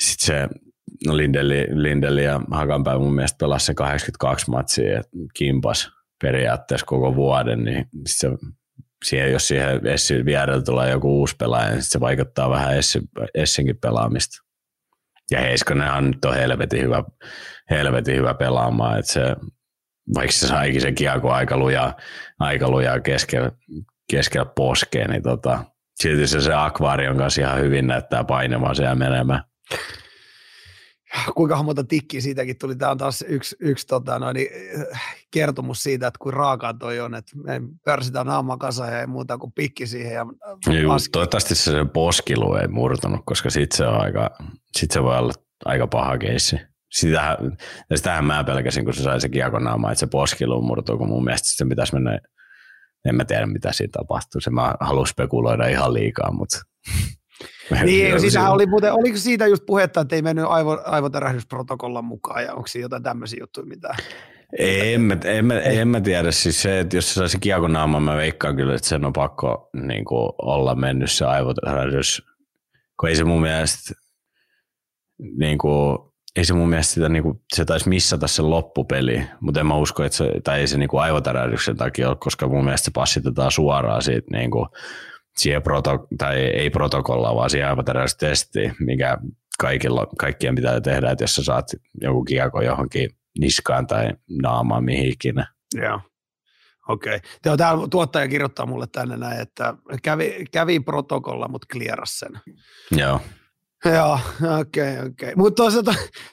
[0.00, 0.48] sitten se
[1.06, 5.02] no Lindeli, Lindeli ja Hakanpää mun mielestä pelasi se 82 matsia
[5.34, 5.90] kimpas
[6.22, 8.28] periaatteessa koko vuoden, niin se,
[9.04, 13.02] siihen, jos siihen Essin vierellä tulee joku uusi pelaaja, niin se vaikuttaa vähän Essin,
[13.34, 14.42] Essinkin pelaamista.
[15.30, 17.04] Ja Heiskonenhan nyt on helvetin hyvä,
[17.70, 19.36] helvetin hyvä pelaamaan, että se
[20.14, 21.94] vaikka se saikin se kiekko aika lujaa,
[22.38, 23.50] aika lujaa keskellä,
[24.10, 29.42] keskellä poskeen, niin tota, silti se, se akvaarion kanssa ihan hyvin näyttää painamaan siellä menemään.
[31.34, 32.76] Kuinka monta tikkiä siitäkin tuli.
[32.76, 34.36] Tämä on taas yksi, yksi tota, noin,
[35.30, 39.38] kertomus siitä, että kuin raakaa toi on, että me pörsitään naama kasa ja ei muuta
[39.38, 40.12] kuin pikki siihen.
[40.12, 40.26] Ja
[40.80, 44.30] Juu, toivottavasti se, poskilu ei murtunut, koska sitten se, on aika,
[44.76, 45.32] sit se voi olla
[45.64, 46.56] aika paha keissi
[46.92, 47.36] sitähän,
[47.94, 51.48] sitähän mä pelkäsin, kun se sai se kiekonaamaan, että se poskilu murtuu, kun mun mielestä
[51.48, 52.20] se pitäisi mennä,
[53.08, 56.58] en mä tiedä mitä siinä tapahtuu, se mä haluan spekuloida ihan liikaa, mutta
[57.84, 58.66] niin, siitä oli.
[58.66, 63.02] muuten, oliko siitä just puhetta, että ei mennyt aivo, aivotärähdysprotokollan mukaan ja onko siinä jotain
[63.02, 63.94] tämmöisiä juttuja mitä?
[64.58, 68.16] En mä, en, mä, en mä tiedä, siis se, että jos se saisi kiekonaamaan, mä
[68.16, 72.22] veikkaan kyllä, että sen on pakko niin kuin, olla mennyt se aivotärähdys,
[73.00, 73.94] kun ei se mun mielestä
[75.38, 75.98] niin kuin,
[76.36, 80.04] ei se mun mielestä sitä, niinku, se taisi missata sen loppupeli, mutta en mä usko,
[80.04, 84.02] että se, tai ei se niinku aivotärähdyksen takia ole, koska mun mielestä se passitetaan suoraan
[84.02, 84.66] siitä niinku,
[85.38, 89.18] siihen proto, tai ei protokolla, vaan siihen aivotärähdystestiin, mikä
[89.58, 91.66] kaikilla, kaikkien pitää tehdä, että jos sä saat
[92.00, 94.10] joku kiekko johonkin niskaan tai
[94.42, 95.46] naamaan mihin ikinä.
[95.74, 96.00] Joo.
[96.88, 97.16] Okei.
[97.16, 97.56] Okay.
[97.56, 102.40] Täällä tuottaja kirjoittaa mulle tänne näin, että kävi, kävi protokolla, mutta klieras sen.
[102.90, 103.20] Joo.
[103.94, 104.18] Joo,
[104.60, 105.08] okei, okay, okei.
[105.08, 105.32] Okay.
[105.36, 105.62] Mutta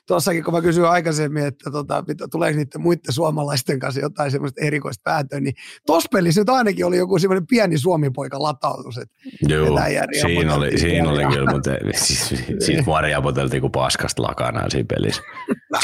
[0.07, 5.01] tuossakin, kun mä kysyin aikaisemmin, että tota, tuleeko niiden muiden suomalaisten kanssa jotain semmoista erikoista
[5.03, 5.53] päätöä, niin
[5.85, 8.99] tuossa pelissä nyt ainakin oli joku semmoinen pieni suomipoika latautus.
[9.41, 9.79] Joo,
[10.21, 15.21] siinä oli, siinä oli kyllä, mutta siis, siis mua riapoteltiin kuin paskasta lakanaa siinä pelissä.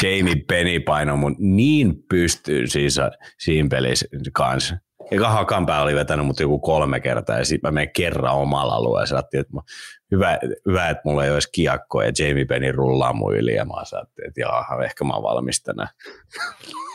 [0.02, 3.00] Jamie Penny painoi mun niin pystyyn siis,
[3.38, 4.76] siinä pelissä kanssa
[5.10, 9.16] Eka Hakanpää oli vetänyt mut joku kolme kertaa ja sitten mä menen kerran omalla alueella.
[9.16, 9.52] Ja että
[10.10, 13.74] hyvä, hyvä, että mulla ei olisi kiekkoa ja Jamie Penny rullaa mun yli ja mä
[13.74, 15.88] ajattelin, että jaha, ehkä mä oon valmis tänään.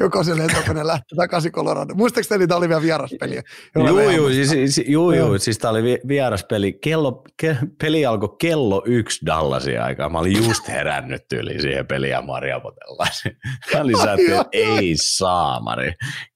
[0.00, 1.94] Joko se lentokone lähti takaisin Colorado.
[1.94, 3.42] Muistaaks te, oli vielä vieraspeliä?
[3.74, 6.72] Joo, joo, siis, siis, joo, joo, siis tää oli vieraspeli.
[6.72, 10.08] Kello, ke, peli alkoi kello yksi Dallasin aikaa.
[10.08, 13.10] Mä olin just herännyt yli siihen peliä ja marjapotellaan.
[13.74, 15.92] Mä olin että ei saamari.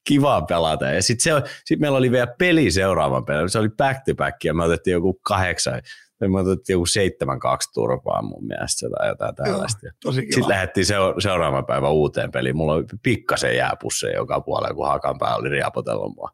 [0.07, 0.85] Kiva pelata.
[0.85, 3.49] Ja sitten sit meillä oli vielä peli seuraavan pelin.
[3.49, 5.81] Se oli back to back ja me otettiin joku kahdeksan
[6.27, 9.85] Me otettiin joku 7-2 turpaa mun mielestä tai jotain tällaista.
[9.85, 10.33] Joo, tosi kiva.
[10.33, 10.85] Sitten lähdettiin
[11.19, 12.57] seuraavan päivän uuteen peliin.
[12.57, 16.29] Mulla oli pikkasen jääpusseja joka puolella, kun Hakanpää oli riapotellut mua.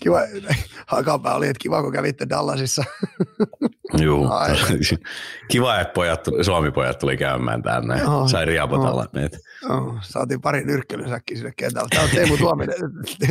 [0.00, 0.20] Kiva,
[0.86, 2.84] Hakanpää oli, että kiva kun kävitte Dallasissa.
[3.98, 4.30] Joo,
[5.50, 8.06] kiva, että pojat, Suomi-pojat tuli käymään tänne.
[8.06, 9.38] Oh, Sai riapotella oh, niitä.
[9.70, 11.88] Oh, saatiin pari nyrkkelysäkkiä sinne kentällä.
[11.90, 12.76] Tämä on Teemu Tuominen,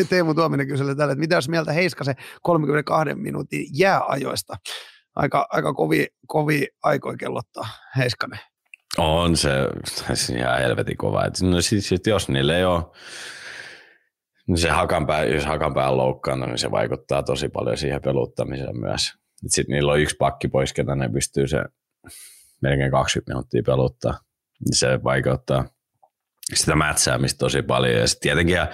[0.09, 4.57] Teemu Tuominen kyseli tälle, että mitä jos mieltä Heiskasen 32 minuutin jääajoista?
[5.15, 8.39] Aika, aika kovi, kovi aikoi kellottaa Heiskanen.
[8.97, 9.49] On se,
[10.13, 11.25] se ihan helvetin kova.
[11.25, 12.83] Et, no siis, jos niille ei ole
[14.47, 19.13] niin se hakanpää, jos hakanpää on loukkaantunut, niin se vaikuttaa tosi paljon siihen peluttamiseen myös.
[19.47, 21.63] Sitten niillä on yksi pakki pois, ketä ne pystyy se
[22.61, 24.19] melkein 20 minuuttia peluttaa.
[24.59, 25.65] Niin se vaikeuttaa
[26.53, 27.99] sitä mätsäämistä tosi paljon.
[27.99, 28.67] Ja sitten tietenkin ja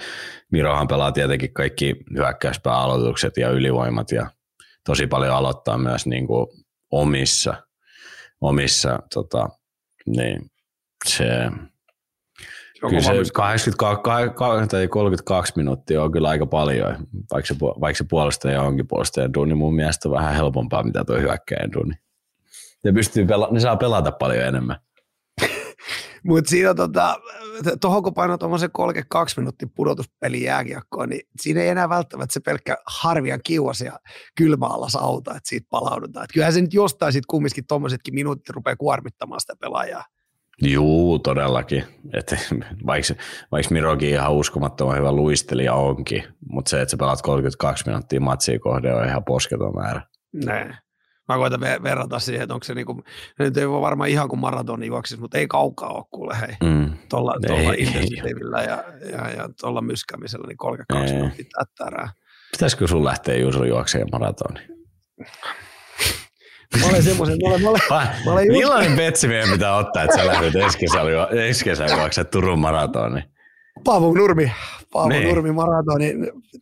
[0.52, 4.30] Mirohan pelaa tietenkin kaikki hyökkäyspääaloitukset ja ylivoimat ja
[4.84, 6.46] tosi paljon aloittaa myös niin kuin
[6.90, 7.54] omissa,
[8.40, 9.48] omissa tota,
[10.06, 10.50] niin
[11.06, 11.26] se
[12.88, 16.96] Kyllä se 82, tai 32 minuuttia on kyllä aika paljon,
[17.32, 21.16] vaikka se, vaikka se puolustaja onkin puolustajan duuni, mun mielestä on vähän helpompaa, mitä tuo
[21.16, 21.94] hyökkäjän duuni.
[22.84, 24.76] Ne, pystyy pela- ne saa pelata paljon enemmän.
[26.28, 27.20] Mutta siinä tota,
[27.80, 32.76] tuohon kun painaa tuommoisen 32 minuuttia pudotuspeli jääkiekkoon, niin siinä ei enää välttämättä se pelkkä
[32.86, 33.98] harvian kiuas ja
[34.36, 36.24] kylmä alas auta, että siitä palaudutaan.
[36.24, 40.04] Et kyllähän se nyt jostain sitten kumminkin tuommoisetkin minuutit rupeaa kuormittamaan sitä pelaajaa.
[40.62, 41.84] Juu, todellakin.
[42.12, 42.34] Et,
[42.86, 43.14] vaikka,
[43.52, 48.58] vaikka Mirokin ihan uskomattoman hyvä luistelija onkin, mutta se, että sä pelaat 32 minuuttia matsia
[48.58, 50.02] kohde on ihan posketon määrä.
[50.32, 50.76] Näin.
[51.28, 53.02] Mä koitan verrata siihen, että onko se niinku,
[53.38, 56.56] nyt ei voi varmaan ihan kuin maratoni juoksis, mutta ei kaukaa ole kuule hei.
[56.70, 56.92] Mm.
[57.08, 62.08] Tuolla, tuolla ja, ja, ja tuolla myskämisellä, niin 32 minuuttia tättärää.
[62.50, 64.60] Pitäisikö sun lähteä Juuso juokseen maratoni?
[66.80, 67.80] Mä olen semmoisen, mä olen, mä olen,
[68.24, 73.33] mä olen Millainen betsi meidän pitää ottaa, että sä lähdet ensi kesän juoksemaan Turun maratoni?
[73.84, 74.52] Paavo Nurmi,
[74.92, 75.28] Paavo niin.
[75.28, 76.14] Nurmi maratoni.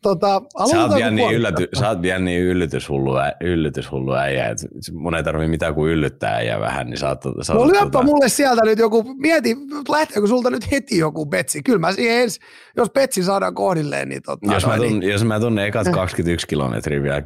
[0.02, 5.14] Tota, sä oot vielä niin, ylläty, sä oot vielä niin yllytyshullu, yllytyshullu äijä, että mun
[5.14, 7.20] ei tarvitse mitään kuin yllyttää äijä vähän, niin oot...
[7.42, 8.02] Sä no lyöpä tota...
[8.02, 9.56] mulle sieltä nyt joku, mieti,
[9.88, 11.62] lähteekö sulta nyt heti joku betsi?
[11.62, 12.40] Kyllä mä siihen ens,
[12.76, 14.54] jos betsi saadaan kohdilleen, niin tota...
[14.54, 15.12] Jos, mä, tunnen, niin...
[15.12, 17.22] jos mä tunnen ekat 21 kilometriä vielä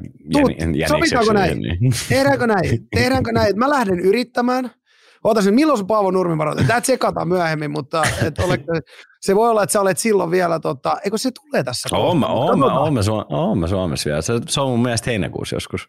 [0.74, 1.59] jän, Sovitaanko näin?
[1.59, 1.93] Niin.
[2.09, 2.89] Tehdäänkö näin?
[2.94, 3.59] Tehdäänkö näin?
[3.59, 4.70] Mä lähden yrittämään,
[5.25, 6.65] Ootas milloin se Paavo Nurmi varoitti?
[6.65, 8.73] Tämä tsekataan myöhemmin, mutta et olette,
[9.21, 11.89] se voi olla, että sä olet silloin vielä, tota, eikö se tulee tässä?
[11.93, 14.23] Oon mä, oon mä, oon mä, oon mä Suomessa vielä.
[14.23, 15.89] Se, se on mun mielestä heinäkuussa joskus.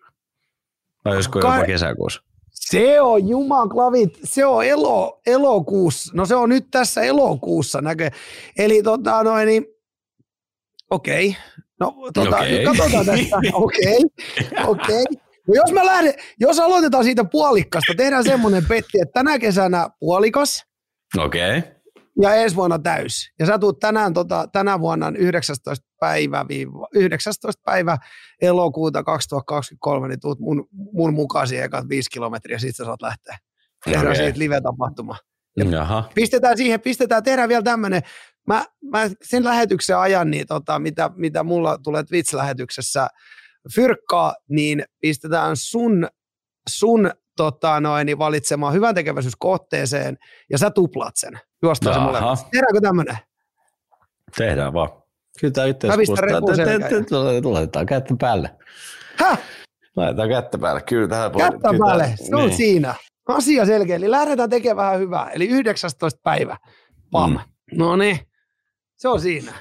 [1.04, 2.22] Tai joskus Ka- jopa kesäkuussa.
[2.52, 8.10] Se on jumaklavit, se on elo, elokuussa, no se on nyt tässä elokuussa näkö.
[8.58, 9.66] Eli tota noin, niin,
[10.92, 11.42] okei, okay.
[11.80, 12.64] no tota, okay.
[12.64, 14.66] katsotaan tästä, okei, okay.
[14.68, 15.04] okei.
[15.04, 15.27] Okay.
[15.48, 20.64] No jos mä lähden, jos aloitetaan siitä puolikkasta, tehdään semmoinen petti, että tänä kesänä puolikas.
[21.18, 21.58] Okei.
[21.58, 21.72] Okay.
[22.22, 23.32] Ja ensi vuonna täys.
[23.40, 26.46] Ja sä tuut tänään, tota, tänä vuonna 19 päivä,
[26.94, 27.98] 19 päivä
[28.42, 33.38] elokuuta 2023, niin tuut mun, mun mukaan siihen ekat viisi kilometriä, sit sä saat lähteä.
[33.86, 34.16] Tehdään okay.
[34.16, 35.18] siitä live-tapahtuma.
[35.72, 36.10] Jaha.
[36.16, 38.02] Pistetään siihen, pistetään, tehdään vielä tämmöinen,
[38.48, 43.08] mä, mä sen lähetyksen ajan, niin tota, mitä, mitä mulla tulee Twitch-lähetyksessä,
[43.76, 46.08] fyrkkaa, niin pistetään sun,
[46.70, 50.18] sun tota noin, niin valitsemaan hyvän tekeväisyyskohteeseen
[50.50, 51.40] ja sä tuplaat sen.
[51.64, 52.20] Juostaa se mulle.
[52.52, 53.18] Tehdäänkö tämmönen?
[54.38, 54.90] Tehdään vaan.
[55.40, 56.26] Kyllä tämä yhteiskuusta.
[57.44, 58.50] Laitetaan kättä päälle.
[59.16, 59.40] Häh?
[59.96, 60.82] Laitetaan kättä päälle.
[60.82, 61.42] Kyllä tähän voi.
[61.42, 62.58] Kättä päälle, se on niin.
[62.58, 62.96] siinä.
[63.28, 63.96] Asia selkeä.
[63.96, 65.30] Eli lähdetään tekemään vähän hyvää.
[65.30, 66.20] Eli 19.
[66.24, 66.58] päivä.
[67.12, 67.32] Pam.
[67.32, 67.40] Mm.
[67.74, 68.20] No niin.
[68.96, 69.54] Se on siinä.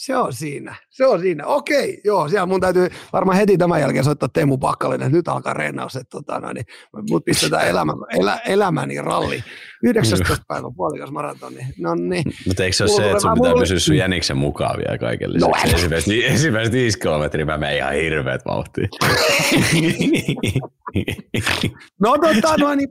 [0.00, 0.74] Se on siinä.
[0.90, 1.46] Se on siinä.
[1.46, 5.54] Okei, joo, siellä mun täytyy varmaan heti tämän jälkeen soittaa Teemu Pakkalinen, että nyt alkaa
[5.54, 6.64] reenaus, että tota, no, niin,
[7.10, 9.44] mut pistetään elämä, elä, elämäni ralli.
[9.82, 10.44] 19.
[10.48, 11.66] päivä puolikas maratoni.
[11.78, 12.24] No niin.
[12.46, 15.34] Mutta eikö se ole se, että sun pitää pysyä sun jäniksen mukaan vielä kaiken no,
[15.34, 15.66] lisäksi?
[15.66, 18.88] No, ensimmäiset, ensimmäiset viisi kilometriä mä menen ihan hirveät vauhtia.
[22.00, 22.88] no tota, no niin,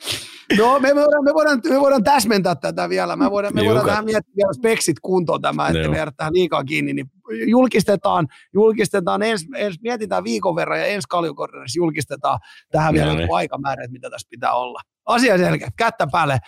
[0.58, 3.16] no me voidaan, me voidaan, me voidaan täsmentää tätä vielä.
[3.16, 7.10] Me voidaan, me voidaan vähän miettiä speksit kuntoon tämä, että me tähän liikaa kiinni, niin
[7.46, 12.38] julkistetaan, julkistetaan ens, ens, mietitään viikon verran ja ensi kaljukornerissa julkistetaan
[12.70, 13.28] tähän vielä niin.
[13.32, 14.80] aikamäärät, mitä tässä pitää olla.
[15.06, 16.38] Asia selkeä, kättä päälle.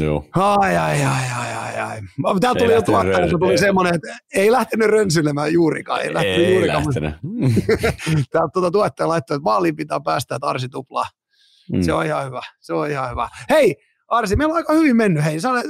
[0.00, 0.24] Joo.
[0.34, 2.00] Ai, ai, ai, ai, ai, ai.
[2.40, 6.00] Täällä tuli jo tuottaja, se tuli semmoinen, että ei lähtenyt rönsylemään juurikaan.
[6.00, 6.84] Ei, lähtenyt ei juurikaan.
[6.86, 7.14] lähtenyt.
[8.32, 11.06] Täältä tuota tuottaja laittoi, että maaliin pitää päästä, että Arsi tuplaa.
[11.72, 11.82] Mm.
[11.82, 13.28] Se on ihan hyvä, se on ihan hyvä.
[13.50, 13.76] Hei,
[14.14, 15.24] Arsi, meillä on aika hyvin mennyt.
[15.24, 15.66] Hei, sä olet,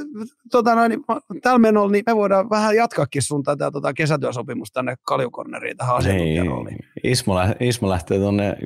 [0.51, 1.05] tota noin, niin,
[1.43, 6.79] tällä menolla niin me voidaan vähän jatkaakin sun tätä tota, kesätyösopimusta tänne Kaljukorneriin tähän asiantuntijarooliin.
[7.05, 8.57] Ismo, lä- Ismo lähtee tuonne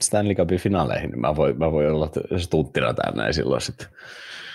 [0.00, 3.86] Stanley Cupin finaaleihin, niin mä voin, mä voin olla stunttina tänne silloin sitten.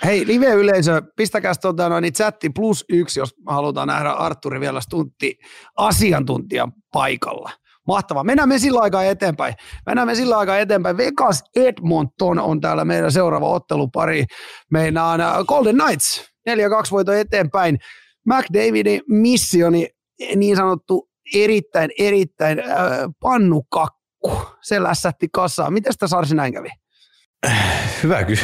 [0.06, 5.40] Hei, live-yleisö, pistäkää tota noin, niin chatti plus yksi, jos halutaan nähdä Arturi vielä stuntti
[5.78, 7.52] asiantuntijan paikalla.
[7.88, 8.24] Mahtavaa.
[8.24, 9.54] Mennään me sillä aikaa eteenpäin.
[9.86, 10.98] Mennään me sillä aikaa eteenpäin.
[10.98, 14.26] Vegas Edmonton on täällä meidän seuraava ottelupari.
[14.72, 16.54] Meidän äh, Golden Knights 4-2
[16.92, 17.78] voito eteenpäin.
[18.26, 19.88] McDavidin missioni,
[20.36, 22.66] niin sanottu erittäin, erittäin äh,
[23.20, 24.42] pannukakku.
[24.62, 25.74] Se lässätti kasaan.
[25.74, 26.70] Miten sitä Sarsi näin kävi?
[28.04, 28.36] Hyvä, ky-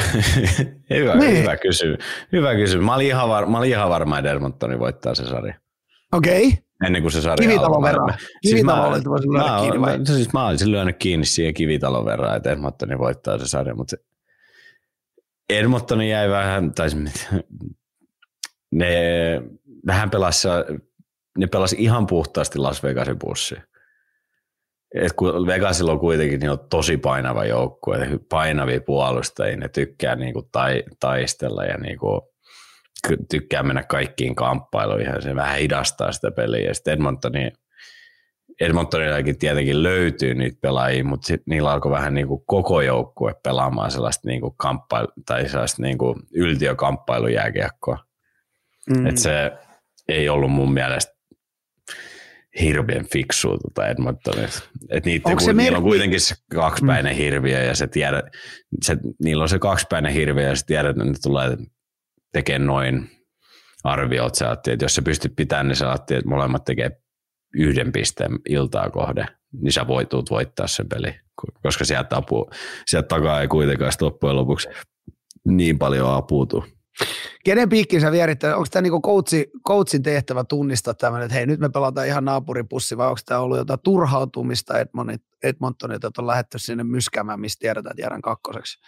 [0.98, 1.38] hyvä, niin.
[1.38, 1.98] hyvä kysymys.
[2.32, 2.86] Hyvä kysymys.
[2.86, 5.54] Mä olin ihan, var- mä olin ihan varma, että Edmontoni voittaa se sarja.
[6.14, 6.48] Okei.
[6.48, 6.63] Okay.
[6.86, 8.14] Ennen kuin se sarja Kivitalon verran.
[8.42, 9.98] Kivitalon siis voisi lyödä kiinni vai?
[9.98, 13.96] Mä, siis mä olisin lyönyt kiinni siihen Kivitalon verran, että Edmontoni voittaa se sarja, mutta
[15.50, 16.88] Edmontoni jäi vähän, tai
[18.72, 18.92] ne
[19.86, 20.48] vähän pelasi,
[21.38, 23.56] ne pelasi ihan puhtaasti Las Vegasin bussi.
[24.96, 30.50] Et kun Vegasilla on kuitenkin niin on tosi painava joukkue, painavia puolustajia, ne tykkää niinku
[30.52, 32.33] tai, taistella ja niinku
[33.32, 36.68] tykkää mennä kaikkiin kamppailuihin ja se vähän hidastaa sitä peliä.
[36.68, 37.52] Ja sitten Edmontoni,
[38.62, 43.92] Edmontonillakin tietenkin löytyy niitä pelaajia, mutta sit niillä alkoi vähän niin kuin koko joukkue pelaamaan
[43.92, 47.98] sellaista niin kuin kamppailu, tai sellaista niin kuin yltiökamppailujääkiekkoa.
[48.90, 49.06] Mm.
[49.06, 49.52] Et se
[50.08, 51.14] ei ollut mun mielestä
[52.62, 54.70] hirveän fiksua tuota Edmontonista.
[54.90, 57.18] Et niitä, kun, se niillä on kuitenkin se kaksipäinen mm.
[57.18, 58.26] hirviö ja se tiedät,
[58.84, 61.58] se, niillä on se kaksipäinen hirviö ja se tiedät, että ne tulee
[62.34, 63.10] tekemään noin
[63.84, 64.36] arviot.
[64.36, 66.92] Sä että jos sä pystyt pitämään, niin sä että molemmat tekee
[67.54, 69.26] yhden pisteen iltaa kohde,
[69.62, 71.16] niin sä voit voittaa sen peli,
[71.64, 72.50] koska sieltä, apu,
[72.86, 74.70] sieltä takaa ei kuitenkaan loppujen lopuksi
[75.46, 76.66] niin paljon apuutu.
[77.44, 78.56] Kenen piikki sä vierittää?
[78.56, 82.98] Onko tämä niinku coachi, coachin tehtävä tunnistaa tämmöinen, että hei nyt me pelataan ihan naapuripussi
[82.98, 84.74] vai onko tämä ollut jotain turhautumista
[85.44, 88.80] Edmontonilta, että on lähdetty sinne myskäämään, mistä tiedetään, että jäädään kakkoseksi?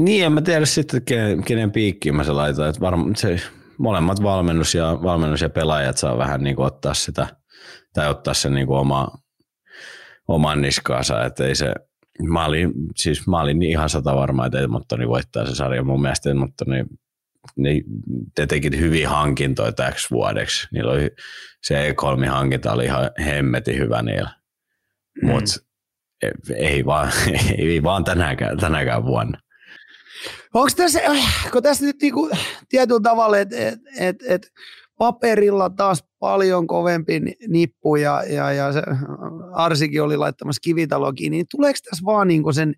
[0.00, 2.68] Niin, en mä tiedä sitten, kenen, kenen piikkiin mä se laitan.
[2.68, 3.40] Että varma, se,
[3.78, 7.26] molemmat valmennus ja, valmennus ja pelaajat saa vähän niin kuin ottaa sitä,
[7.94, 9.08] tai ottaa sen niin kuin oma,
[10.28, 11.74] oman niskaansa, että ei se,
[12.22, 15.84] mä olin, siis mä olin ihan sata varma, että Edmontoni voittaa se sarja.
[15.84, 16.84] Mun mielestä Edmontoni
[17.56, 17.82] ne,
[18.38, 20.68] ne teki hyviä hankintoja täksi vuodeksi.
[20.72, 21.10] Niillä oli,
[21.62, 24.30] se E3-hankinta oli ihan hemmetin hyvä niillä.
[25.22, 25.30] Mm.
[25.30, 25.54] Mutta
[26.56, 27.12] ei vaan,
[27.58, 29.38] ei vaan tänäkään, tänäkään vuonna.
[30.56, 31.00] Onko tässä,
[31.52, 32.30] kun tässä nyt niinku
[32.68, 34.52] tietyllä tavalla, että et, et, et
[34.98, 38.82] paperilla taas paljon kovempi nippu ja, ja, ja se
[39.52, 42.74] Arsikin oli laittamassa kivitalokin, niin tuleeko tässä vaan niinku sen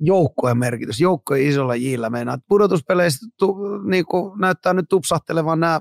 [0.00, 2.38] joukkojen merkitys, joukkojen isolla jillä meinaa.
[2.48, 3.56] Pudotuspeleissä tu,
[3.88, 5.80] niinku, näyttää nyt tupsahtelevan nämä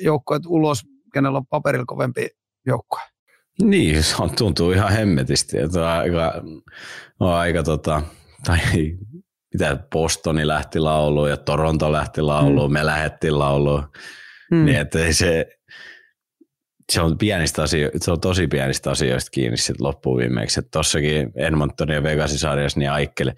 [0.00, 0.82] joukkoet ulos,
[1.12, 2.28] kenellä on paperilla kovempi
[2.66, 3.00] joukkue.
[3.62, 6.32] Niin, se on, tuntuu ihan hemmetisti, että on aika,
[7.20, 8.02] on aika tota,
[8.46, 8.58] tai
[9.56, 12.72] mitä Bostoni lähti lauluun ja Toronto lähti lauluun, mm.
[12.72, 13.88] me lähettiin lauluun.
[14.50, 14.64] Mm.
[14.64, 15.46] Niin että se,
[16.92, 20.60] se on, pienistä asio- se on tosi pienistä asioista kiinni sitten loppuun viimeksi.
[20.72, 23.30] Tossakin Edmonton ja Vegasin sarjassa, niin Aikkeli,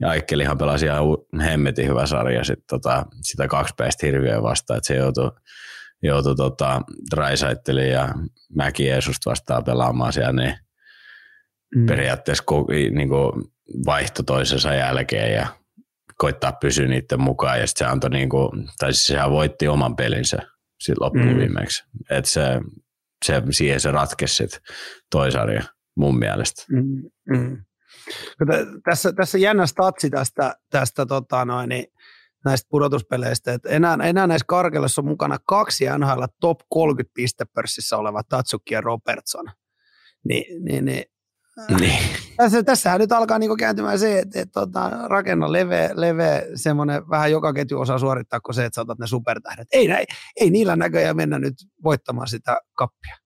[0.00, 1.04] ja Aikkelihan pelasi ihan
[1.42, 5.30] hemmetin hyvä sarja sit, tota, sitä kaksi päästä hirviöä vastaan, että se joutui,
[6.02, 6.80] joutui tota,
[7.12, 8.08] Raisaitteli ja
[8.54, 10.54] Mäki Jeesusta vastaan pelaamaan siellä, niin
[11.76, 11.86] mm.
[11.86, 12.44] periaatteessa
[12.90, 13.32] niin kuin
[13.86, 15.59] vaihto toisensa jälkeen ja
[16.20, 20.38] koittaa pysyä niiden mukaan ja sitten se antoi niinku, tai siis sehän voitti oman pelinsä
[20.80, 21.38] sitten loppuun mm.
[21.38, 21.84] viimeksi.
[22.10, 22.42] Et se,
[23.24, 24.60] se, siihen se ratkesi sitten
[25.10, 25.62] toi sarja
[25.96, 26.62] mun mielestä.
[26.72, 27.10] Mm.
[27.36, 27.64] Mm.
[28.84, 31.86] Tässä, tässä jännä statsi tästä, tästä tota noin, niin
[32.44, 38.22] näistä pudotuspeleistä, että enää, enää näissä karkeloissa on mukana kaksi NHL top 30 pistepörssissä oleva
[38.28, 39.46] Tatsuki ja Robertson.
[40.24, 41.04] Ni, niin, niin
[41.80, 42.02] niin.
[42.36, 47.30] Tässä, tässähän nyt alkaa niinku kääntymään se, että, että tota, rakenna leveä, leveä semmoinen vähän
[47.30, 49.68] joka ketju osaa suorittaa kuin se, että saatat ne supertähdet.
[49.72, 50.04] Ei, ei,
[50.40, 51.54] ei niillä näköjään mennä nyt
[51.84, 53.16] voittamaan sitä kappia.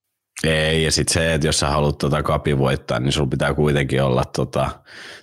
[0.45, 4.03] Ei, ja sitten se, että jos sä haluat tota kapi voittaa, niin sulla pitää kuitenkin
[4.03, 4.71] olla, tota,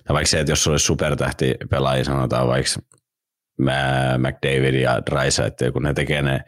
[0.04, 2.70] tai vaikka se, että jos sulla olisi supertähti pelaajia, sanotaan vaikka
[4.18, 6.40] McDavid ja Raisa, että kun ne tekee ne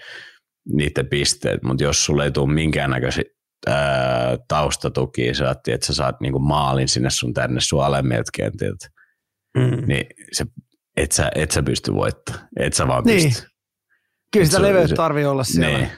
[0.73, 3.25] niiden pisteet, mutta jos sulle ei tule minkäännäköisiä
[3.67, 8.89] ää, taustatuki, sä että sä saat niinku maalin sinne sun tänne sun alemmilta kentiltä,
[9.57, 9.87] mm.
[9.87, 10.45] niin se,
[10.97, 13.29] et, sä, et sä pysty voittamaan, et sä vaan niin.
[13.29, 13.49] pysty.
[14.33, 15.79] Kyllä sitä leveyttä tarvii olla siellä.
[15.79, 15.91] Niin.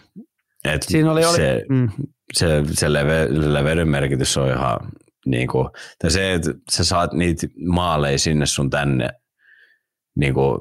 [0.65, 1.37] Et Siinä oli, oli.
[1.37, 1.89] Se, mm.
[2.33, 4.79] se, se leve, leveyden merkitys on ihan
[5.27, 5.69] niin kuin,
[5.99, 9.09] tai se, että sä saat niitä maaleja sinne sun tänne,
[10.17, 10.61] niin kuin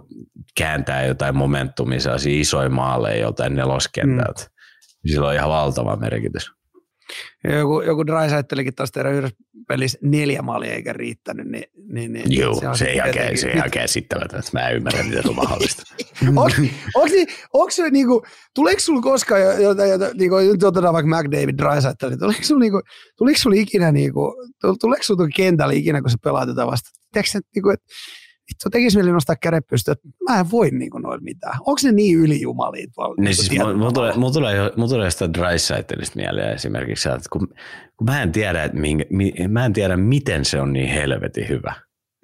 [0.57, 4.41] kääntää jotain momentumia, sellaisia isoja maaleja joltain neloskentältä.
[4.44, 5.10] Mm.
[5.11, 6.52] Sillä on ihan valtava merkitys.
[7.54, 11.48] Joku, joku Drysaittelikin taas tehdä yhdessä pelissä neljä maalia eikä riittänyt.
[11.48, 13.38] Niin, niin, niin Joo, se, se, ihan, jotenkin...
[13.38, 14.50] se ihan käsittämätöntä.
[14.54, 15.84] Mä en ymmärrä, miten se on mahdollista.
[16.28, 17.12] onko,
[17.54, 22.62] onko se niinku, tuleeko sulla koskaan, jotain, niinku, nyt otetaan vaikka McDavid, Drysaitel, tuleeko sulla,
[22.62, 22.82] niinku,
[23.18, 24.36] tuleeko sulla ikinä, niinku,
[24.82, 26.90] tuleeko sulla kentällä ikinä, kun se pelaat jotain vasta?
[27.12, 27.86] Tiedätkö, niinku, että
[28.50, 31.54] vittu tekisi mieli nostaa kädet pystyä, että mä en voi niin noilla mitään.
[31.60, 33.16] Onko ne niin ylijumalia tuolla?
[33.18, 37.48] Niin niinku siis mulla tulee, mulla tulee, mulla tulee sitä Drysaitelista mieleen esimerkiksi, että kun,
[37.98, 41.50] kun mä, en tiedä, että minkä, mi, mä en tiedä, miten se on niin helvetin
[41.50, 41.74] hyvä.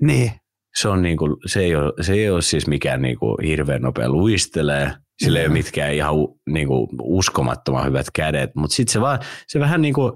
[0.02, 0.32] Niin.
[0.76, 3.82] Se, on niin kuin, se, ei ole, se ei ole siis mikään niin kuin hirveän
[3.82, 4.94] nopea luistelee,
[5.24, 5.42] sillä mm.
[5.42, 6.16] ei ole mitkään ihan
[6.50, 10.12] niin kuin uskomattoman hyvät kädet, mutta sitten se, vaan, se vähän niin kuin,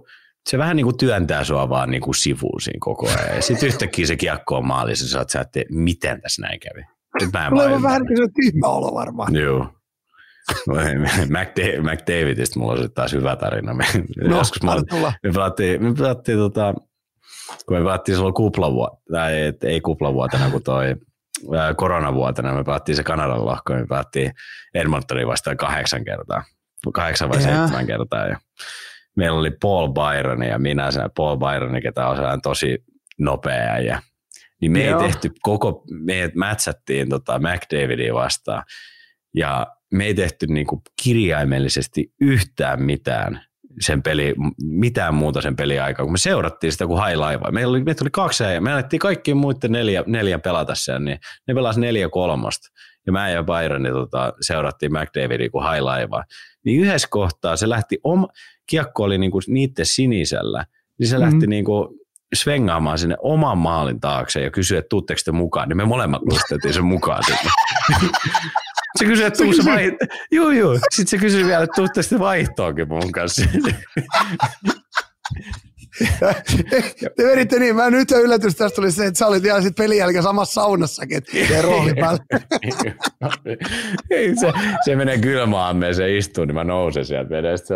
[0.50, 3.36] se vähän niin kuin työntää sua vaan niin kuin sivuun siinä koko ajan.
[3.36, 6.86] Ja sitten yhtäkkiä se kiekko on maalissa, sä oot sä, että miten tässä näin kävi.
[7.22, 9.36] Nyt mä en Tulee vähän niin kuin se tyhmä olo varmaan.
[9.36, 9.68] Joo.
[11.82, 13.74] McDavidista mulla on taas hyvä tarina.
[13.74, 13.86] Me,
[14.18, 14.72] no, joskus me,
[15.24, 16.74] me pelattiin, me pelattiin tota,
[17.66, 20.96] kun me pelattiin silloin kuplavuotena, tai et, ei kuplavuotena, kun toi
[21.58, 24.32] ää, koronavuotena, me pelattiin se Kanadan lohko, me pelattiin
[24.74, 26.44] Edmontonin vastaan kahdeksan kertaa,
[26.94, 28.28] kahdeksan vai seitsemän kertaa.
[28.28, 28.38] Ja
[29.16, 32.84] meillä oli Paul Byron ja minä sen Paul Byron, ketä on tosi
[33.20, 34.02] nopea ja
[34.62, 35.02] niin me Joo.
[35.02, 38.64] ei tehty koko, me mätsättiin tota McDavidia vastaan.
[39.36, 43.42] Ja me ei tehty niinku kirjaimellisesti yhtään mitään
[43.80, 47.84] sen peli, mitään muuta sen peli aikaa, kun me seurattiin sitä kuin high Meillä oli,
[47.84, 51.80] meitä oli kaksi ja me annettiin kaikkien muiden neljä, neljä pelata sen, niin ne pelasi
[51.80, 52.68] neljä kolmosta.
[53.06, 55.84] Ja mä ja Byron niin tota, seurattiin McDavidia kuin high
[56.66, 58.28] Niin yhdessä kohtaa se lähti, oma,
[58.68, 60.66] kiekko oli niinku niiden sinisellä,
[61.00, 61.32] niin se mm-hmm.
[61.32, 62.00] lähti niinku
[62.36, 66.74] svengaamaan sinne oman maalin taakse ja kysyi, että tuutteko te mukaan, niin me molemmat nostettiin
[66.74, 67.52] sen mukaan sinne.
[69.00, 70.06] Se kysyi, että tuussa vaihto.
[70.32, 70.76] Joo, joo.
[70.76, 73.42] Sitten se kysyi vielä, että tuutte sitten vaihtoonkin mun kanssa.
[77.16, 79.98] Te veditte niin, mä nyt yllätys tästä tuli se, että sä olit ihan sitten pelin
[79.98, 82.20] jälkeen samassa saunassakin, että rooli päällä.
[84.10, 84.54] Ei, se,
[84.86, 87.76] se menee kylmään, se istuu, niin mä nousen sieltä vedestä.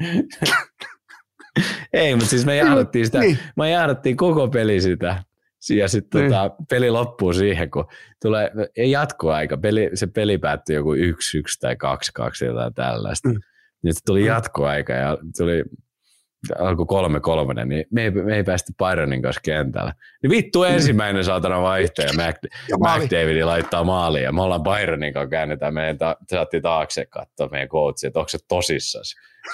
[1.92, 3.38] Ei, mutta siis me jäädettiin sitä, niin.
[3.56, 5.22] me jäädettiin koko peli sitä.
[5.70, 6.32] Ja sitten niin.
[6.32, 7.84] tota, peli loppuu siihen, kun
[8.22, 9.56] tulee ei jatkoaika.
[9.56, 13.28] Peli, se peli päättyi joku yksi, yksi tai kaksi, kaksi jotain tällaista.
[13.28, 13.40] Mm.
[13.82, 14.26] Nyt tuli mm.
[14.26, 15.64] jatkoaika ja tuli
[16.58, 19.92] alkoi kolme kolmonen, niin me ei, me ei päästy Byronin kanssa kentällä.
[20.22, 20.70] Niin vittu mm.
[20.70, 22.36] ensimmäinen saatana vaihtaja, Mac,
[22.78, 27.68] McDavid laittaa maaliin ja me ollaan Byronin kanssa käännetään meidän ta, saatti taakse katsoa meidän
[27.68, 29.04] coachi, että onko se tosissaan.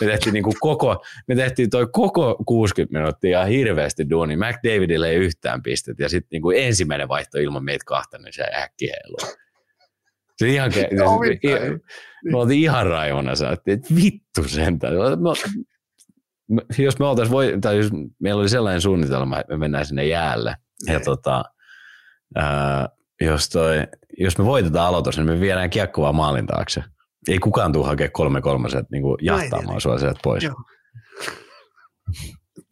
[0.01, 4.36] Me tehtiin, niin kuin koko, me tehtiin toi koko 60 minuuttia hirveästi duuni.
[4.36, 8.43] McDavidille ei yhtään pistet ja sitten niin kuin ensimmäinen vaihto ilman meitä kahta, niin se
[8.43, 9.36] äkki heiluu.
[10.36, 10.89] Se ihan, se,
[12.24, 13.32] me oltiin ihan raivona,
[13.66, 14.94] että vittu sentään
[16.78, 20.56] jos me oltaisiin voi, tai jos meillä oli sellainen suunnitelma, että me mennään sinne jäälle,
[20.86, 21.05] ja niin.
[21.05, 21.44] tota,
[22.35, 22.89] ää,
[23.20, 23.86] jos, toi,
[24.19, 26.82] jos me voitetaan aloitus, niin me viedään kiekko vaan maalin taakse.
[27.28, 30.44] Ei kukaan tule hakea kolme kolmaset niin kuin jahtaamaan sua sieltä pois.
[30.44, 30.55] Joo.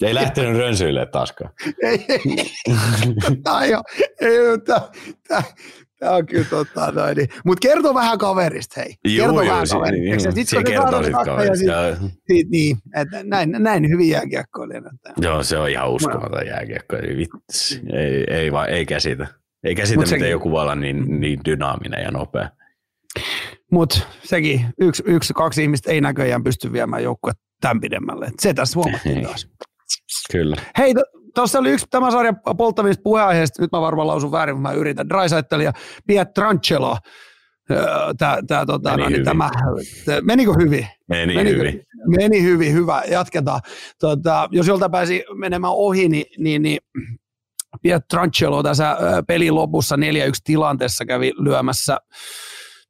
[0.02, 1.52] Ei lähtenyt rönsyille taaskaan.
[1.82, 2.52] ei, ei, ei,
[4.20, 4.59] ei, ei,
[6.01, 7.16] Tämä on kyllä totta noin.
[7.16, 7.28] Niin.
[7.44, 8.94] Mutta kerto vähän kaverista, hei.
[9.05, 10.01] Juu, kerto juu, vähän kaverista.
[10.01, 11.97] Niin, sitten se kertoo sit kaverista.
[11.97, 14.90] Sit, sit, niin, että näin, näin hyviä jääkiekkoilijana.
[15.16, 16.97] Joo, se on ihan uskomaton jääkiekko.
[16.97, 17.81] Vitsi.
[17.93, 19.27] Ei, ei, vaan, ei käsitä.
[19.64, 20.31] Ei käsitä, Mut miten sekin.
[20.31, 22.51] joku voi olla niin, niin dynaaminen ja nopea.
[23.70, 28.30] Mutta sekin, yksi, yksi, kaksi ihmistä ei näköjään pysty viemään joukkoa tämän pidemmälle.
[28.38, 29.48] Se tässä huomattiin taas.
[30.32, 30.56] Kyllä.
[30.78, 30.94] Hei,
[31.34, 35.09] tuossa oli yksi tämän sarjan polttavista puheenaiheista, nyt mä varmaan lausun väärin, mutta mä yritän.
[35.09, 35.72] Drysaitel ja
[36.06, 36.97] Pietrangelo.
[38.18, 39.51] Tää, tää, tota, meni no, niin, tämä,
[40.22, 40.86] menikö hyvin?
[41.09, 41.82] Meni menikö, hyvin.
[42.06, 43.60] Meni hyvin, hyvä, jatketaan.
[44.01, 46.78] Tota, jos jolta pääsi menemään ohi, niin, niin, niin
[47.82, 49.98] Pietrangelo tässä pelin lopussa 4-1
[50.44, 51.98] tilanteessa kävi lyömässä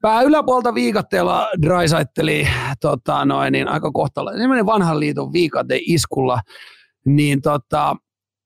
[0.03, 2.49] pää yläpuolta viikatteella Drysaitteli
[2.81, 4.33] tota, noin, niin aika kohtalla.
[4.33, 6.41] Sellainen vanhan liiton viikate iskulla.
[7.07, 7.97] Niin tota,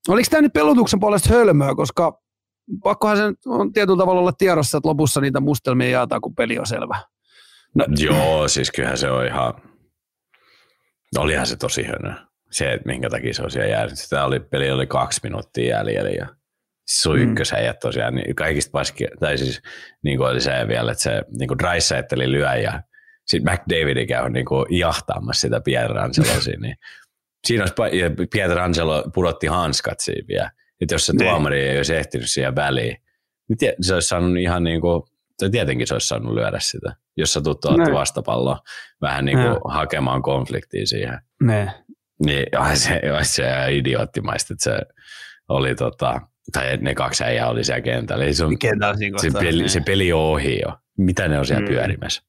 [0.09, 2.21] Oliko tämä nyt pelotuksen puolesta hölmöä, koska
[2.83, 6.67] pakkohan se on tietyllä tavalla olla tiedossa, että lopussa niitä mustelmia jaetaan, kun peli on
[6.67, 7.01] selvä.
[7.75, 7.85] No.
[7.99, 9.55] Joo, siis kyllähän se on ihan,
[11.19, 12.15] olihan se tosi hönö.
[12.51, 13.99] Se, että minkä takia se on siellä jäänyt.
[13.99, 16.27] Sitä oli, peli oli kaksi minuuttia jäljellä ja
[16.87, 17.23] se on mm.
[17.23, 19.63] ykkösäjät tosiaan, niin kaikista paski, tai siis
[20.03, 22.83] niin kuin oli se vielä, että se niin kuin Dreisaitl lyö ja
[23.27, 26.77] sitten McDavid käy niin kuin jahtaamassa sitä Pierre Angelosia, niin
[27.47, 30.51] siinä olisi, Angelo pudotti hanskat siinä vielä.
[30.81, 31.25] Että jos se ne.
[31.25, 32.97] tuomari ei olisi ehtinyt siihen väliin,
[33.49, 35.03] niin se olisi saanut ihan niin kuin,
[35.39, 38.59] tai tietenkin se olisi saanut lyödä sitä, jos sä tuut otti vastapalloa
[39.01, 41.19] vähän niin kuin hakemaan konfliktia siihen.
[41.43, 41.75] Ne.
[42.25, 44.79] Niin se, se idioottimaista, että se
[45.49, 46.21] oli tota,
[46.53, 48.33] tai ne kaksi äijää oli siellä kentällä.
[48.33, 48.57] Se, on,
[49.21, 50.79] se, peli, se peli on ohi jo.
[50.99, 51.69] Mitä ne on siellä mm.
[51.69, 52.23] pyörimässä?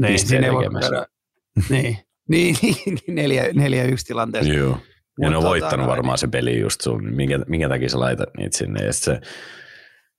[0.00, 0.64] Niin, siinä ei voi
[1.70, 1.98] niin.
[2.28, 4.52] Niin, niin, neljä, neljä yksi tilanteessa.
[4.52, 4.78] Joo.
[5.20, 8.00] Ja ne on tota, voittanut no, varmaan se peli just sun, minkä, minkä takia sä
[8.00, 8.84] laitat niitä sinne.
[8.84, 9.20] Ja sitten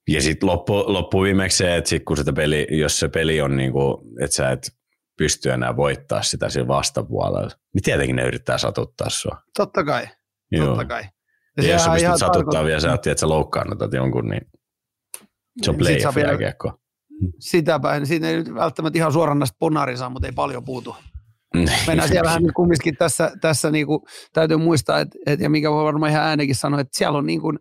[0.08, 3.56] ja sit loppu, loppu viimeksi se, että sit kun sitä peli, jos se peli on
[3.56, 4.70] niin kuin, että sä et
[5.18, 9.36] pysty enää voittaa sitä sillä vastapuolella, niin tietenkin ne yrittää satuttaa sua.
[9.56, 10.08] Totta kai,
[10.52, 10.66] Joo.
[10.66, 11.04] totta kai.
[11.56, 14.42] Ja, ja jos sä pystyt satuttaa vielä, sä että sä loukkaannutat jonkun, niin
[15.62, 16.72] se on playoff jääkiekko.
[17.38, 20.96] Sitäpä, niin siinä ei nyt välttämättä ihan suoranaista ponari saa, mutta ei paljon puutu.
[21.86, 24.00] Mennään siellä vähän niin kumminkin tässä, tässä niin kuin,
[24.32, 27.40] täytyy muistaa, että, että, ja mikä voi varmaan ihan äänekin sanoa, että siellä on niin
[27.40, 27.58] kuin,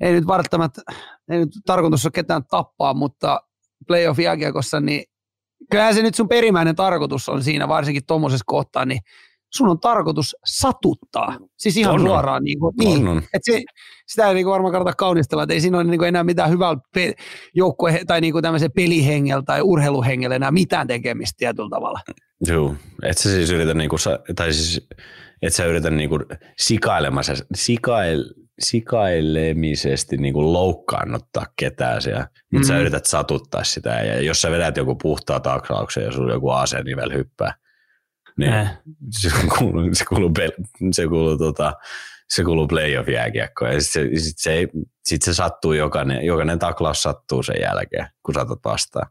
[0.00, 0.82] ei nyt välttämättä,
[1.30, 3.40] ei nyt tarkoitus ole ketään tappaa, mutta
[3.86, 5.04] playoff jääkiekossa, niin
[5.70, 9.00] kyllähän se nyt sun perimmäinen tarkoitus on siinä, varsinkin tuommoisessa kohtaa, niin
[9.54, 11.38] sun on tarkoitus satuttaa.
[11.56, 12.44] Siis ihan on, suoraan.
[12.44, 13.22] Niin kuin, niin, on.
[13.34, 13.62] Et se,
[14.06, 16.50] sitä ei niin kuin varmaan kannata kaunistella, että ei siinä ole niin kuin enää mitään
[16.50, 17.14] hyvää pe-
[17.54, 22.00] joukkue- tai niin kuin tämmöisen pelihengellä tai urheiluhengellä enää mitään tekemistä tietyllä tavalla.
[22.46, 24.00] Joo, et sä siis yritä, niin kuin,
[24.36, 24.88] tai siis
[25.42, 26.22] et sä yritä niin kuin
[26.58, 28.24] sikailemassa, sikail,
[28.60, 32.64] sikailemisesti niin kuin loukkaannuttaa ketään siellä, mutta mm-hmm.
[32.64, 37.12] sä yrität satuttaa sitä ja jos sä vedät joku puhtaa taklauksen ja sulla joku asenivel
[37.12, 37.54] hyppää,
[38.38, 38.78] niin äh.
[39.10, 40.32] se kuuluu, se kuuluu,
[40.92, 41.72] se kuuluu, tota,
[42.28, 43.72] se kuuluu playoff jääkiekkoon.
[43.72, 44.68] Ja sitten se, sit se,
[45.04, 49.06] sit se sattuu, jokainen, jokainen taklaus sattuu sen jälkeen, kun saatat vastaan.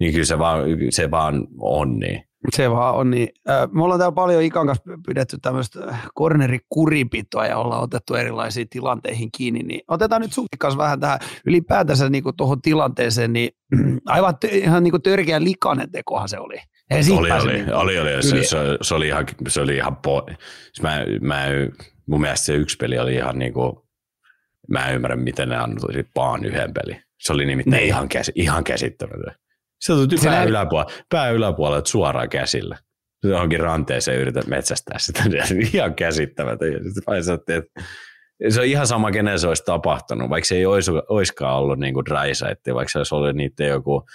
[0.00, 0.60] Niin kyllä se vaan,
[0.90, 2.24] se vaan on niin.
[2.52, 3.28] Se vaan on niin.
[3.72, 9.62] Me ollaan täällä paljon Ikan kanssa pidetty tämmöistä cornerikuripitoa ja ollaan otettu erilaisiin tilanteihin kiinni,
[9.62, 13.50] niin otetaan nyt sunkin kanssa vähän tähän ylipäätänsä niin tuohon tilanteeseen, niin
[14.06, 16.56] aivan ihan niin törkeä likainen tekohan se oli.
[16.92, 20.26] Ei oli, oli, niin oli, oli, se, se, se, oli ihan, se oli ihan po...
[20.62, 21.46] Siis mä, mä,
[22.06, 23.76] mun mielestä se yksi peli oli ihan niin kuin,
[24.68, 27.02] mä en ymmärrä, miten ne antoi vaan yhden peli.
[27.18, 27.88] Se oli nimittäin niin.
[27.88, 29.34] ihan, käs, ihan käsittämätön.
[29.80, 30.48] Se tuli pää, näin...
[30.48, 32.78] yläpuolella, pää yläpuolella suoraan käsillä.
[33.24, 35.22] Johonkin ranteeseen yrität metsästää sitä.
[35.74, 36.74] ihan käsittämätön.
[37.48, 37.62] että
[38.48, 41.94] se on ihan sama, kenen se olisi tapahtunut, vaikka se ei olisi, olisikaan ollut niin
[41.94, 44.06] kuin dry site, vaikka se olisi ollut niiden joku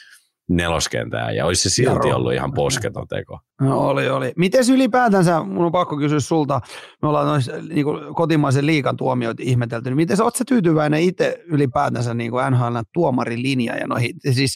[0.50, 3.40] neloskentää ja olisi se silti ollut ihan posketon teko.
[3.62, 4.34] No, oli, oli.
[4.36, 6.62] Miten ylipäätänsä, mun on pakko kysyä sulta,
[7.02, 12.32] me ollaan noissa niin kotimaisen liikan tuomioita ihmetelty, niin miten oletko tyytyväinen itse ylipäätänsä niin
[12.32, 14.56] kuin NHL tuomarilinja ja noihin, siis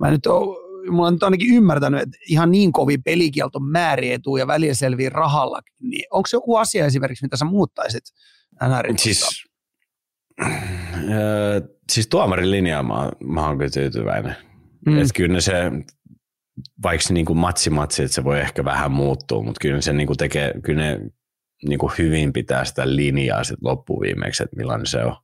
[0.00, 0.56] mä nyt oon,
[0.90, 5.60] mulla on nyt ainakin ymmärtänyt, että ihan niin kovin pelikielto määriä ja väliä selviä rahalla,
[5.80, 8.04] niin onko se joku asia esimerkiksi, mitä sä muuttaisit
[8.68, 9.44] NRin Siis,
[10.42, 10.62] äh,
[11.92, 14.49] siis tuomarin linjaa mä, mä oon kyllä tyytyväinen.
[14.86, 14.98] Mm.
[14.98, 15.54] Että kyllä se,
[16.82, 20.14] vaikka se niinku matsi matsi, että se voi ehkä vähän muuttua, mutta kyllä se niinku
[20.14, 21.00] tekee, kyllä ne
[21.68, 25.16] niinku hyvin pitää sitä linjaa sit loppuviimeksi, että millainen se on.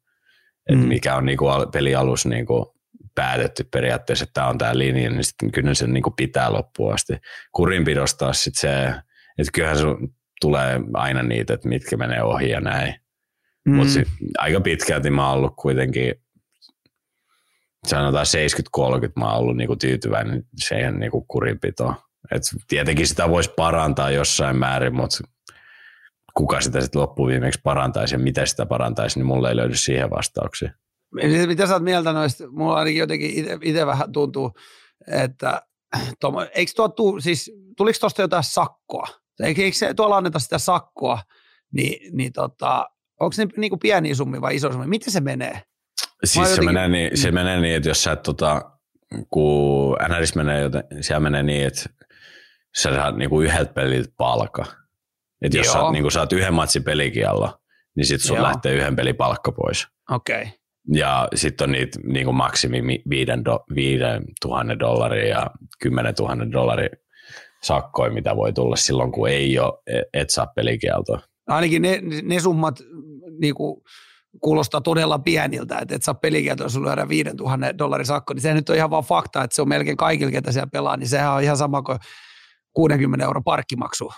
[0.69, 0.89] Että mm.
[0.89, 2.77] mikä on niinku pelialus niinku
[3.15, 7.17] päätetty periaatteessa, että tämä on tämä linja, niin sitten kyllä se niinku pitää loppuun asti.
[7.53, 8.87] Kurinpidosta sitten se,
[9.39, 12.95] että kyllähän sun tulee aina niitä, että mitkä menee ohi ja näin.
[13.67, 13.75] Mm.
[13.75, 13.93] Mutta
[14.39, 16.15] aika pitkälti mä oon ollut kuitenkin
[17.87, 18.27] sanotaan
[19.07, 21.95] 70-30 mä oon ollut niinku tyytyväinen siihen niinku kurinpitoon.
[22.35, 25.19] Et tietenkin sitä voisi parantaa jossain määrin, mutta
[26.37, 30.71] kuka sitä sitten loppuviimeksi parantaisi ja miten sitä parantaisi, niin mulle ei löydy siihen vastauksia.
[31.47, 32.45] Mitä sä oot mieltä noista?
[32.51, 34.53] Mulla ainakin jotenkin itse vähän tuntuu,
[35.07, 35.63] että
[36.21, 39.07] tuo, eikö tuo tuu, siis tuliko tuosta jotain sakkoa?
[39.43, 41.19] Eikö, eikö se, tuolla anneta sitä sakkoa,
[41.73, 42.91] niin, niin tota,
[43.21, 44.87] onko se niin kuin pieni summi vai iso summi?
[44.87, 45.63] Miten se menee?
[46.25, 46.65] Siis jotenkin...
[46.65, 48.71] se, menee niin, se menee niin, että jos sä et, tota,
[49.31, 51.83] kun NRS menee, joten siellä menee niin, että
[52.77, 54.65] sä saat niinku yhdeltä peliltä palkka.
[55.43, 57.59] Että jos sä niinku, saat yhden matsin pelikiello,
[57.97, 58.47] niin sit sun Joo.
[58.47, 59.87] lähtee yhden pelin palkka pois.
[60.11, 60.43] Okei.
[60.43, 60.53] Okay.
[60.93, 65.51] Ja sitten on niitä niinku maksimi viiden, do, viiden tuhannen dollaria ja
[65.83, 66.89] kymmenen tuhannen dollaria
[67.63, 69.73] sakkoja, mitä voi tulla silloin, kun ei ole,
[70.13, 71.21] et saa pelikieltoa.
[71.47, 72.81] Ainakin ne, ne summat,
[73.41, 73.85] niinku,
[74.41, 78.69] kuulostaa todella pieniltä, että et saa pelikieltoa, jos lyödään 5000 dollarin sakko, niin se nyt
[78.69, 81.43] on ihan vaan fakta, että se on melkein kaikilla, ketä siellä pelaa, niin sehän on
[81.43, 81.99] ihan sama kuin
[82.73, 84.13] 60 euro parkkimaksu.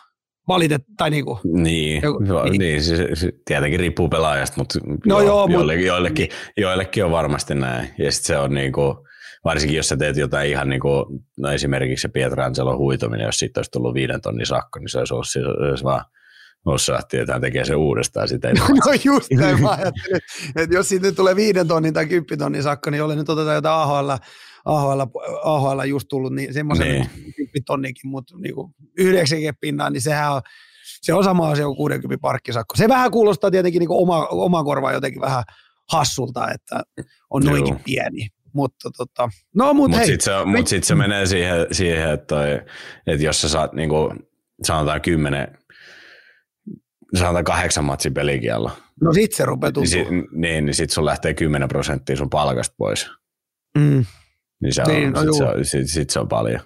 [0.49, 2.59] Valitet, tai niinku, niin, joku, joo, niin.
[2.59, 7.55] niin siis, siis, tietenkin riippuu pelaajasta, mutta no joo, joo, joillekin, joillekin, joillekin, on varmasti
[7.55, 7.89] näin.
[7.99, 9.07] Ja sitten se on niinku,
[9.45, 11.05] varsinkin jos sä teet jotain ihan niin kuin,
[11.39, 15.15] no esimerkiksi se Pietrangelo huitominen, jos siitä olisi tullut viiden tonnin sakko, niin se olisi
[15.15, 16.05] ollut siis, olisi vaan
[16.65, 18.49] osaa tietää, tekee se uudestaan sitä.
[18.49, 20.21] no just näin, mä ajattelin,
[20.57, 24.11] että jos siitä tulee viiden tonnin tai kymppitonnin sakko, niin oli nyt otetaan jotain AHL,
[24.65, 25.01] AHL,
[25.43, 27.11] AHL just tullut, niin semmoisen niin.
[28.05, 28.55] mutta niin
[28.99, 30.41] 90 pinnaa, niin sehän on,
[31.03, 32.77] se on sama asia kuin 60 parkkisakko.
[32.77, 35.43] Se vähän kuulostaa tietenkin niin oma, oma korva jotenkin vähän
[35.93, 36.83] hassulta, että
[37.31, 37.81] on noinkin Joo.
[37.85, 38.29] pieni.
[38.53, 42.61] Mutta tota, no mut, mut sitten se, mut sit se menee siihen, siihen että, toi,
[43.07, 44.15] että jos sä saat niinku,
[44.63, 45.59] sanotaan kymmenen,
[47.15, 48.71] sanotaan kahdeksan matsin pelikiello.
[49.01, 52.75] No sit se rupeaa Niin, sit, niin, niin sit sun lähtee 10 prosenttia sun palkasta
[52.79, 53.11] pois.
[53.79, 54.05] Mm.
[54.63, 56.61] Niin, se on, niin no sit, se on, sit, sit se on paljon.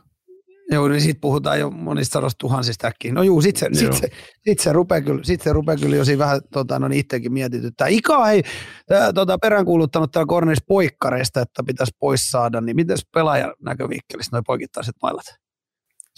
[0.71, 3.13] Joo, niin sitten puhutaan jo monista sadosta tuhansista äkkiä.
[3.13, 4.09] No juu, sitten se, sit se,
[4.49, 7.33] sit se, rupeaa kyllä, sit se rupeaa kyllä jo siinä vähän tota, no, niin itsekin
[7.33, 7.87] mietityttää.
[7.89, 8.43] Ika ei
[8.87, 14.45] tää, tota, peräänkuuluttanut täällä Kornelis poikkareista, että pitäisi pois saada, niin miten pelaajan näkövinkkelistä noin
[14.47, 15.42] poikittaiset mailat?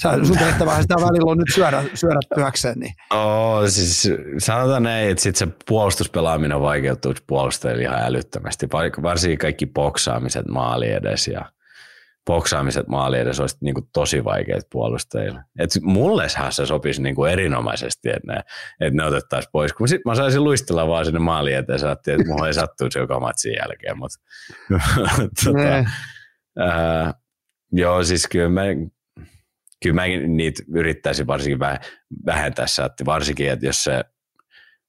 [0.03, 2.79] Sä, sun tehtävä sitä välillä on nyt syödä, syödä työkseen.
[2.79, 2.95] Niin.
[3.11, 8.69] Oh, siis sanotaan näin, että sit se puolustuspelaaminen vaikeutuu puolustajille ihan älyttömästi.
[9.03, 11.45] Varsinkin kaikki boksaamiset maali edes ja
[12.27, 15.41] boksaamiset maali edes olisi niin kuin tosi vaikeat puolustajille.
[15.59, 18.41] Et mullehan se sopisi niin kuin erinomaisesti, että ne,
[18.81, 19.73] että ne otettaisiin pois.
[19.73, 23.21] Kun sit mä saisin luistella vaan sinne maali eteen, saattiin, että mulla ei sattuisi joka
[23.21, 23.99] matsin jälkeen.
[23.99, 24.19] Mutta,
[25.45, 25.91] tota,
[26.59, 27.15] ää,
[27.73, 28.63] joo, siis kyllä mä,
[29.85, 31.61] kyllä mä niitä yrittäisin varsinkin
[32.27, 34.05] vähentää, että varsinkin, että jos se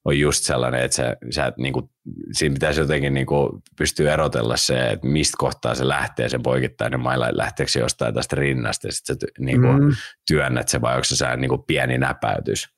[0.04, 1.90] on just sellainen, että sä, sä niin kuin,
[2.32, 7.00] siinä pitäisi jotenkin niin kuin, pystyä erotella se, että mistä kohtaa se lähtee, se poikittainen
[7.00, 9.92] maila, lähteekö se jostain tästä rinnasta, ja sitten sä niin kuin, mm.
[10.28, 12.68] työnnät se, vai onko se niin kuin, pieni näpäytys.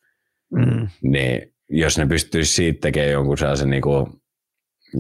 [0.53, 0.89] Mm.
[1.03, 4.07] Niin jos ne pystyisi siitä tekemään jonkun sellaisen niin kuin,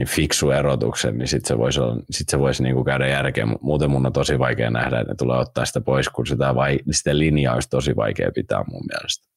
[0.06, 3.56] fiksu erotuksen, niin sitten se voisi, olla, sit se voisi niinku käydä järkeen.
[3.60, 6.78] Muuten mun on tosi vaikea nähdä, että ne tulee ottaa sitä pois, kun sitä, vai,
[6.90, 9.28] sitä linjaa olisi tosi vaikea pitää mun mielestä.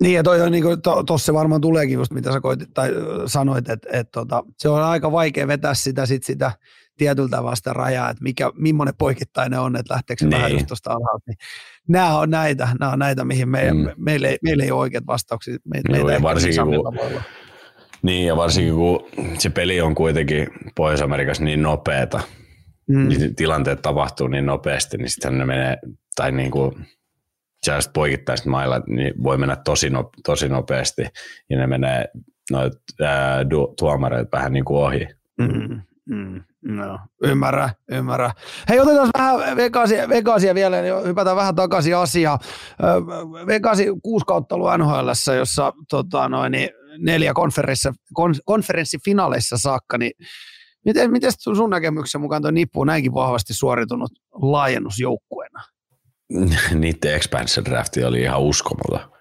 [0.00, 2.90] Niin ja toi on niin tuossa to, se varmaan tuleekin just mitä sä koitit, tai
[3.26, 6.52] sanoit, että et, tota, se on aika vaikea vetää sitä, sit sitä
[6.98, 10.36] tietyltä vasta rajaa, että mikä, millainen poikittainen on, että lähteekö se niin.
[10.36, 11.24] vähän just tuosta alhaalta.
[11.26, 11.38] Niin
[11.88, 13.88] nämä on näitä, nämä on näitä mihin me, mm.
[13.96, 15.56] meillä, ei, meillä ei ole oikeat vastauksia.
[15.64, 16.98] Me, Joo, meitä varsinkin, kun,
[18.02, 19.04] niin, ja varsinkin kun
[19.38, 22.20] se peli on kuitenkin Pohjois-Amerikassa niin nopeata,
[22.88, 23.08] mm.
[23.08, 25.78] niin tilanteet tapahtuu niin nopeasti, niin sitten ne menee,
[26.16, 26.86] tai niin kuin,
[27.62, 31.02] sellaiset poikittaiset mailla, niin voi mennä tosi, no, tosi nopeasti,
[31.50, 32.08] ja ne menee
[32.50, 32.72] noit
[33.02, 33.44] ää,
[33.78, 35.08] tuomareet vähän niin kuin ohi.
[35.38, 35.80] Mm,
[36.10, 38.30] mm, no, ymmärrä, ymmärrä.
[38.68, 42.38] Hei, otetaan vähän Vegasia, Vegasia vielä, niin hypätään vähän takaisin asiaan.
[43.46, 45.08] Vegasi kuusi kautta ollut NHL,
[45.38, 50.12] jossa tota, noin, niin neljä konferenssi, kon, konferenssifinaaleissa saakka, niin
[50.84, 55.62] miten, miten sun näkemyksen mukaan tuo Nippu on näinkin vahvasti suoritunut laajennusjoukkueena?
[56.74, 59.12] Niiden expansion drafti oli ihan uskomaton.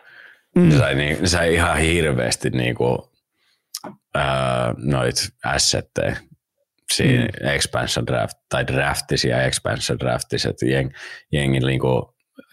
[0.55, 0.69] Mm.
[0.69, 2.97] Ne, sai, niin, ne sai ihan hirveästi niin kuin,
[4.15, 5.15] ää, noit
[5.45, 6.15] assetteja
[6.93, 7.47] siinä mm.
[7.47, 10.91] expansion draft, tai draftisia expansion draftissa, että jeng,
[11.31, 12.03] jengi niin kuin,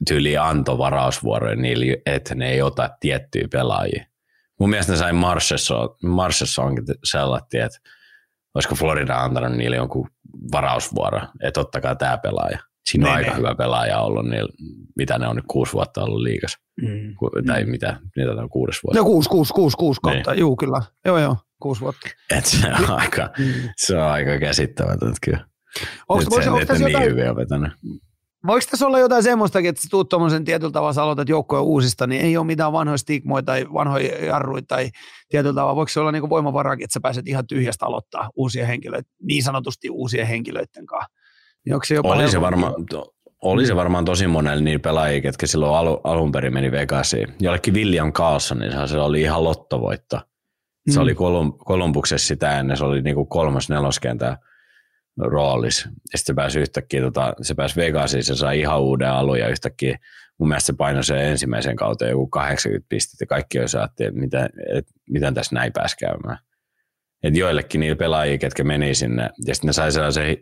[0.09, 4.05] tyyli antoi varausvuoroja niille, että ne ei ota tiettyjä pelaajia.
[4.61, 5.13] Mun mielestä ne sai
[6.03, 7.79] Marsessa onkin sellainen, että
[8.55, 10.09] olisiko Florida antanut niille jonkun
[10.53, 12.59] varausvuoro, että ottakaa tämä pelaaja.
[12.91, 13.37] Siinä on ne, aika ne.
[13.37, 14.47] hyvä pelaaja ollut, niin
[14.97, 16.59] mitä ne on nyt kuusi vuotta ollut liikas.
[16.83, 17.15] Mm.
[17.47, 17.71] Tai mm.
[17.71, 18.99] mitä, mitä on kuudes vuotta.
[18.99, 20.41] No kuusi, kuusi, kuusi, kuusi kautta, niin.
[20.41, 20.83] juu kyllä.
[21.05, 22.09] Joo, joo, kuusi vuotta.
[22.37, 23.53] Et se, on aika, mm.
[23.77, 25.47] se on aika käsittämätöntä kyllä.
[26.09, 27.73] Onko, se, onko, että niin jotain.
[28.47, 32.20] Voiko tässä olla jotain semmoistakin, että tuut tuommoisen tietyllä tavalla, sä aloitat joukkoja uusista, niin
[32.23, 34.90] ei ole mitään vanhoja stigmoja tai vanhoja jarruja tai
[35.28, 39.10] tietyllä tavalla, voiko se olla niin voimavaraakin, että sä pääset ihan tyhjästä aloittaa uusia henkilöitä,
[39.23, 41.15] niin sanotusti uusien henkilöiden kanssa?
[41.65, 42.74] Niin onko se jopa oli, se varmaan,
[43.43, 47.35] oli se varmaan tosi monella niin pelaajia, ketkä silloin alu, alun perin meni Vegasiin.
[47.40, 50.20] Jollekin William Carlson, niin se oli ihan lottovoitto.
[50.90, 51.02] Se mm.
[51.02, 54.39] oli Kolum, Kolumbuksessa sitä ennen, se oli niinku kolmas neloskentä
[55.19, 55.85] roolis.
[55.85, 59.49] Ja sitten se pääsi yhtäkkiä, tota, se pääsi Vegasiin, se sai ihan uuden alun ja
[59.49, 59.99] yhtäkkiä
[60.39, 64.51] mun mielestä se painoi sen ensimmäisen kautta joku 80 pistettä kaikki jo saatti, että miten,
[64.74, 66.39] että miten tässä näin pääsi käymään.
[67.23, 70.36] Et joillekin niillä pelaajia, ketkä meni sinne, ja sitten ne sai sellaisen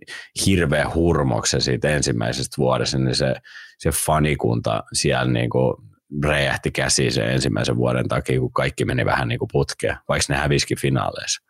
[0.47, 3.35] hirveän hurmoksen siitä ensimmäisestä vuodesta, niin se,
[3.79, 5.85] se fanikunta siellä niinku
[6.25, 10.41] räjähti käsiin sen ensimmäisen vuoden takia, kun kaikki meni vähän niin kuin putkeen, vaikka ne
[10.41, 11.43] hävisikin finaaleissa.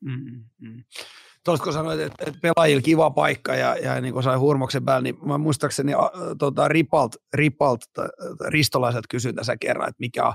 [0.00, 0.84] Mm, mm.
[1.48, 5.02] Tuosta kun sanoit, että, että pelaajilla kiva paikka ja, ja niin kuin sai hurmoksen päällä,
[5.02, 7.80] niin mä muistaakseni a, tota, Ripalt, Ripalt
[8.48, 10.32] ristolaiset kysyivät tässä kerran, että mikä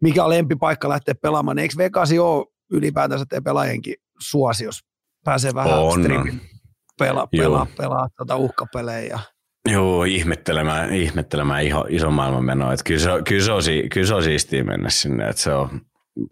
[0.00, 1.58] mikä on lempipaikka lähteä pelaamaan.
[1.58, 4.80] Eikö Vegasi ole ylipäätänsä te pelaajienkin suosi, jos
[5.24, 6.00] pääsee vähän on.
[6.00, 6.40] stripin
[6.98, 9.18] pelaa, pelaa, pelaa tota uhkapelejä.
[9.68, 12.72] Joo, ihmettelemään, ihmettelemään iso, iso maailman menoa.
[12.72, 13.62] Että kyllä, se, kyllä, se on,
[13.92, 15.80] kyllä se on siistiä mennä sinne, että, se on,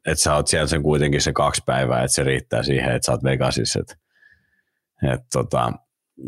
[0.06, 3.12] että sä oot siellä sen kuitenkin se kaksi päivää, että se riittää siihen, että sä
[3.12, 3.94] oot Vegasissa, että,
[5.12, 5.72] että tota,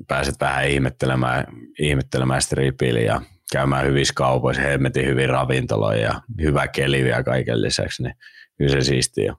[0.09, 1.45] pääset vähän ihmettelemään,
[1.79, 3.21] ihmettelemään stripillä ja
[3.53, 8.15] käymään hyvissä kaupoissa, hemmetin hyvin ravintoloja ja hyvä keli vielä kaiken lisäksi, niin
[8.59, 9.35] kyllä se siistiä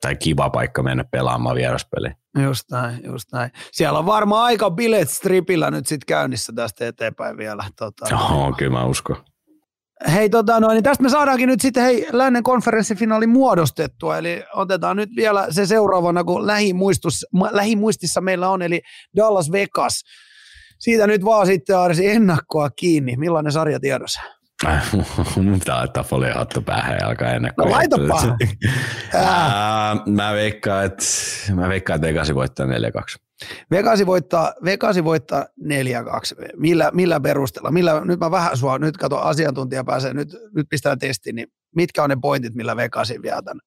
[0.00, 2.14] tai kiva paikka mennä pelaamaan vieraspeliä.
[2.42, 3.50] Just näin, just näin.
[3.72, 7.64] Siellä on varmaan aika bilet stripillä nyt sitten käynnissä tästä eteenpäin vielä.
[7.76, 9.16] Tota, Oho, kyllä mä uskon.
[10.12, 14.96] Hei, tota, no, niin tästä me saadaankin nyt sitten hei, lännen konferenssifinaali muodostettua, eli otetaan
[14.96, 16.46] nyt vielä se seuraavana, kun
[17.52, 18.80] lähimuistissa meillä on, eli
[19.16, 20.02] Dallas Vegas.
[20.78, 23.16] Siitä nyt vaan sitten Arsi ennakkoa kiinni.
[23.16, 24.20] Millainen sarja tiedossa?
[25.36, 27.66] Mun pitää laittaa foliohattu päähän ja alkaa ennakkoa.
[27.66, 28.36] No laitapa!
[30.16, 31.04] mä veikkaan, että
[31.54, 33.25] mä veikkaan, että Vegasi voittaa 4-2.
[33.70, 35.66] Vegasi voittaa, Vegasi voittaa 4-2.
[36.56, 37.70] Millä, millä perusteella?
[37.70, 42.02] Millä, nyt mä vähän sua, nyt kato asiantuntija pääsee, nyt, nyt pistää testiin, niin mitkä
[42.02, 43.62] on ne pointit, millä Vegasi vie tänne?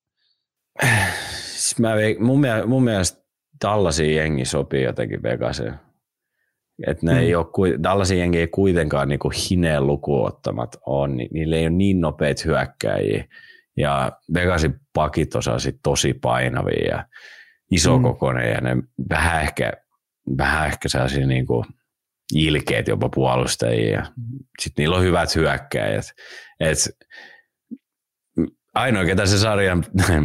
[1.60, 3.22] Siis mä mun, mielestä, mun mielestä
[3.60, 5.80] tällaisia jengi sopii jotenkin Vegaseen.
[6.88, 7.20] Että ne mm.
[7.20, 11.70] ei ole, Dallasin jengi ei kuitenkaan niin kuin hineen lukuottamat on, niin niillä ei ole
[11.70, 13.26] niin nopeita hyökkäjiä.
[13.78, 15.42] Ja Vegasin pakit on
[15.84, 17.06] tosi painavia ja
[17.72, 18.52] isokokoinen mm.
[18.52, 19.74] ja ne vähän ehkä,
[20.38, 21.66] vähän ehkä sellaisia niin kuin
[22.34, 24.06] ilkeät jopa puolustajia.
[24.62, 26.06] Sitten niillä on hyvät hyökkäjät.
[26.60, 26.78] Et
[28.74, 29.78] ainoa, ketä se sarja,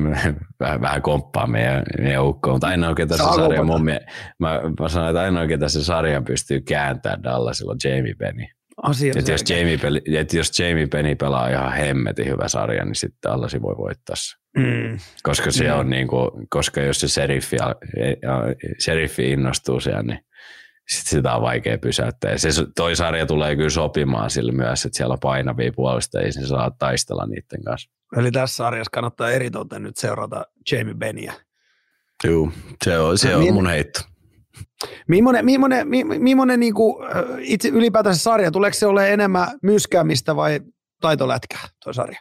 [0.61, 4.01] vähän, vähän komppaa meidän, meidän ukko, mutta ainoa, ketä se sarja, mun mie,
[4.39, 8.47] mä, mä sanoin, että ainoa, ketä se sarja pystyy kääntämään Dallasilla on Jamie Penny.
[8.83, 9.79] Asia että jos, Jamie,
[10.19, 14.44] että jos Jamie Penny pelaa ihan hemmetin hyvä sarja, niin sitten Dallasi voi voittaa se.
[14.57, 14.99] Mm.
[15.23, 15.79] Koska se mm.
[15.79, 17.57] on niin kuin, koska jos se seriffi,
[18.79, 20.21] seriffi innostuu siellä, niin
[20.89, 22.31] sit sitä on vaikea pysäyttää.
[22.31, 26.47] Ja se, toi sarja tulee kyllä sopimaan sille myös, että siellä on painavia puolustajia, niin
[26.47, 27.91] saa taistella niiden kanssa.
[28.17, 31.33] Eli tässä sarjassa kannattaa eritoten nyt seurata Jamie Beniä.
[32.25, 32.51] Joo,
[32.85, 34.01] se on, se on mun heitto.
[35.09, 37.07] Millainen, millainen, millainen niin kuin,
[37.39, 40.61] itse ylipäätänsä sarja, tuleeko se olemaan enemmän myskäämistä vai
[41.01, 42.21] taitolätkää tuo sarja?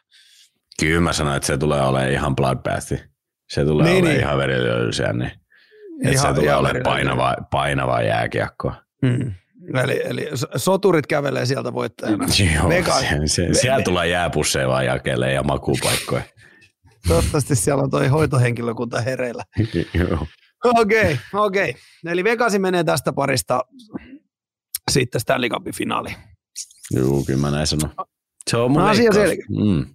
[0.79, 3.03] Kyllä mä sanoin, että se tulee olemaan ihan bloodbathi.
[3.49, 4.19] Se tulee niin, olemaan niin.
[4.19, 5.31] ihan verilöylyisiä, niin
[6.03, 8.75] ihan, se tulee olemaan painavaa, painavaa jääkiekkoa.
[9.01, 9.33] Mm.
[9.83, 12.27] Eli, eli soturit kävelee sieltä voittajana.
[12.55, 16.23] Joo, Mega, se, se, siellä tulee jääpusseja vaan jakelee ja makupaikkoja.
[17.07, 19.43] Toivottavasti siellä on toi hoitohenkilökunta hereillä.
[19.59, 19.85] Okei,
[20.63, 21.69] okay, okei.
[21.69, 21.81] Okay.
[22.11, 23.61] Eli Vegasi menee tästä parista
[24.91, 26.15] sitten Stanley Cupin finaaliin.
[26.91, 27.91] Joo, kyllä mä näin sanon.
[28.49, 29.45] Se on mun no, asia selkeä.
[29.49, 29.85] Mm.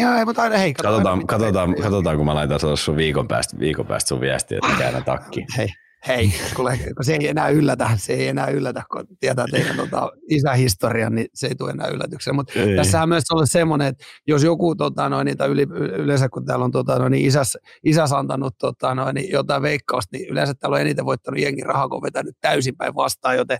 [0.00, 0.74] Joo, mutta aina hei.
[0.74, 5.00] Katsotaan, katsotaan, katsotaan, kun mä laitan sun viikon päästä, viikon päästä sun viestiä, että käännä
[5.00, 5.46] takki.
[5.56, 5.68] Hei,
[6.08, 10.10] hei, kuule, kun se ei enää yllätä, se ei enää yllätä, kun tietää teidän tota,
[10.30, 12.34] isähistorian, niin se ei tule enää yllätyksenä.
[12.34, 15.66] Mutta tässähän myös on semmoinen, että jos joku tota, noin, niitä yli,
[15.96, 20.16] yleensä kun täällä on tota, noin, niin isäs, isäs antanut tota, noin, niin jotain veikkausta,
[20.16, 23.58] niin yleensä täällä on eniten voittanut jengi rahaa, kun on vetänyt täysinpäin vastaan, joten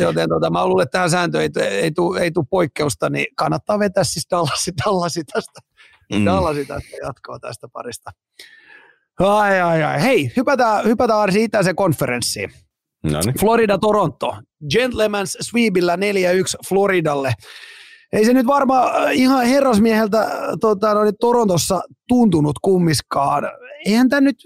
[0.00, 4.04] Joten tota, mä luulen, että tähän sääntöön ei, ei tule ei poikkeusta, niin kannattaa vetää
[4.04, 5.60] siis Dallasi, Dallasi tästä,
[6.12, 6.24] mm.
[6.24, 8.10] Dallasi tästä jatkoa tästä parista.
[9.18, 10.02] Ai, ai, ai.
[10.02, 12.50] Hei, hypätään, hypätään Arsi itäiseen konferenssiin.
[13.40, 14.36] Florida-Toronto.
[14.74, 15.98] Gentleman's sweepillä 4-1
[16.68, 17.32] Floridalle.
[18.12, 20.30] Ei se nyt varmaan äh, ihan herrasmieheltä äh,
[20.60, 23.44] tota, no, niin Torontossa tuntunut kummiskaan.
[23.86, 24.36] Eihän tämä nyt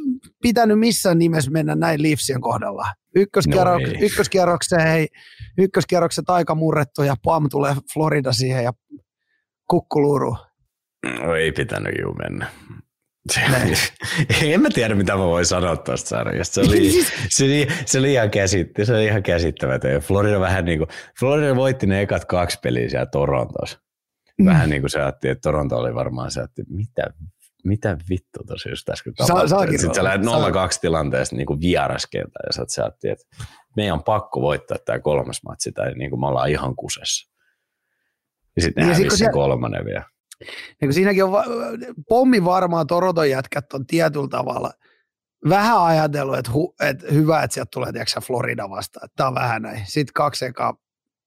[0.43, 2.86] pitänyt missään nimessä mennä näin Leafsien kohdalla.
[3.14, 5.09] Ykköskierrok, no ykköskierrokseen, hei,
[5.59, 8.72] ykköskierrokset aika murrettu ja pam tulee Florida siihen ja
[9.70, 10.36] kukkuluuru.
[11.20, 12.47] No ei pitänyt juu mennä.
[14.43, 16.55] en mä tiedä, mitä mä voin sanoa tuosta sarjasta.
[16.55, 16.90] Se oli,
[17.28, 20.01] se oli, se oli ihan, käsitt- se oli ihan käsittämätön.
[20.01, 23.78] Florida vähän niin kuin, Florida voitti ne ekat kaksi peliä siellä Torontossa.
[24.39, 24.47] Mm.
[24.47, 27.02] Vähän niin kuin se ajatteli, että Toronto oli varmaan se, että mitä,
[27.64, 29.78] mitä vittu tosi just äsken tapahtui.
[29.78, 30.28] Sitten sä lähdet 0-2
[30.80, 33.44] tilanteesta niin vieraskelta ja sä ajattelin, että
[33.76, 37.32] meidän on pakko voittaa tämä kolmas matsi tai niin kuin me ollaan ihan kusessa.
[38.56, 39.32] Ja sitten ne hävisi siellä...
[39.32, 40.05] kolmannen vielä.
[40.80, 41.32] Ja kun siinäkin on
[42.09, 44.72] pommi varmaan Toronton jätkät on tietyllä tavalla
[45.48, 49.09] vähän ajatellut, että, hu, että hyvä, että sieltä tulee tiedätkö, Florida vastaan.
[49.16, 49.82] Tämä on vähän näin.
[49.86, 50.74] Sitten kaksi ekaa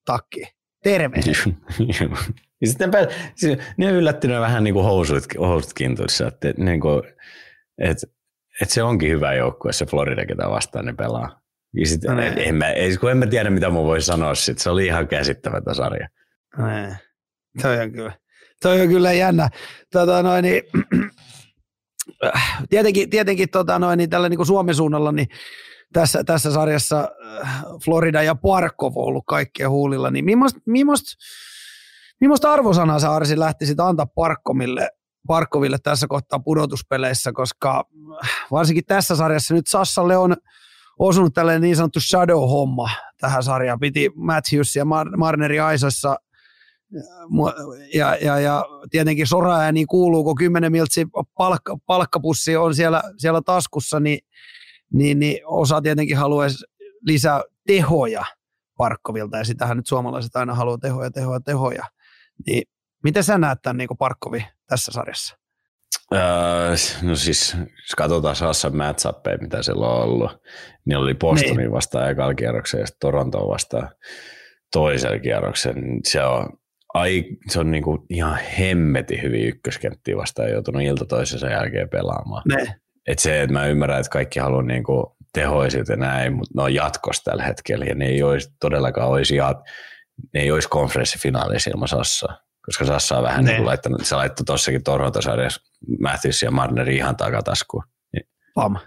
[0.06, 0.48] takki.
[0.84, 1.18] Terve.
[2.61, 2.91] ja sitten
[3.36, 7.03] siis ne yllättynyt vähän niin kuin housut, housut kintuissa, että, niin kuin,
[7.77, 8.07] että,
[8.61, 11.41] että se onkin hyvä joukkue, se Florida, ketä vastaan ne pelaa.
[11.73, 12.65] Ja sit, no, en, en, mä,
[12.99, 14.57] kun en mä tiedä, mitä mä voin sanoa, sit.
[14.57, 16.10] se oli ihan käsittämättä sarja.
[16.57, 16.65] No,
[17.61, 18.11] se on kyllä
[18.61, 19.49] toi on kyllä jännä.
[19.91, 20.64] Tota noin, niin,
[22.69, 25.27] tietenkin, tietenkin tota noin, niin tällä niin kuin Suomen suunnalla, niin
[25.94, 27.10] tässä, tässä sarjassa
[27.44, 31.11] äh, Florida ja Parkov on ollut kaikkien huulilla, niin millaista, millaista,
[32.22, 34.90] millaista arvosanaa sä Arsi lähtisit antaa Parkkomille,
[35.28, 37.84] Parkkoville tässä kohtaa pudotuspeleissä, koska
[38.52, 40.36] varsinkin tässä sarjassa nyt Sassalle on
[41.00, 42.90] osunut tällainen niin sanottu shadow-homma
[43.20, 43.80] tähän sarjaan.
[43.80, 46.16] Piti Matthews ja Mar- Marneri Aisossa
[47.94, 54.00] ja, ja, ja tietenkin soraääni kuuluu, kun 10 miltsi palkka, palkkapussi on siellä, siellä taskussa,
[54.00, 54.20] niin,
[54.94, 56.66] niin, niin osa tietenkin haluaisi
[57.02, 58.26] lisää tehoja
[58.78, 61.84] Parkkovilta, ja sitähän nyt suomalaiset aina haluaa tehoja, tehoja, tehoja.
[62.45, 62.64] Niin
[63.03, 65.38] miten sä näet tämän niin Parkkovi tässä sarjassa?
[66.14, 70.32] Öö, no siis, jos katsotaan Sassan matchappeja, mitä siellä on ollut,
[70.86, 71.72] niin oli Bostonin niin.
[71.72, 73.90] vastaan ekalla kierroksen ja Torontoon vastaan
[74.72, 75.99] toisella kierroksen.
[76.03, 76.49] Se on,
[76.94, 82.44] ai, se on niinku ihan hemmeti hyvin ykköskenttiä vastaan joutunut ilta toisensa jälkeen pelaamaan.
[82.49, 82.76] Ne.
[83.07, 86.74] Et se, että mä ymmärrän, että kaikki haluaa niinku tehoisit ja näin, mutta ne on
[86.74, 89.36] jatkos tällä hetkellä ja ne ei olisi todellakaan olisi,
[90.34, 94.46] ne ei olisi konferenssifinaalissa ilman Sassaa koska Sassa on vähän niin kuin laittanut, se laittoi
[94.46, 95.62] tuossakin Toronto-sarjassa
[96.00, 97.84] Matthews ja Marner ihan takataskuun.
[98.56, 98.78] Pam.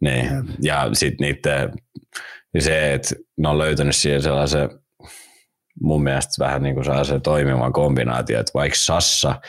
[0.00, 0.28] Niin.
[0.62, 1.72] Ja sitten niiden,
[2.58, 4.70] se, että ne on löytänyt siihen sellaisen
[5.80, 9.40] mun mielestä vähän niin kuin sellaisen toimivan kombinaatio, että vaikka Sassa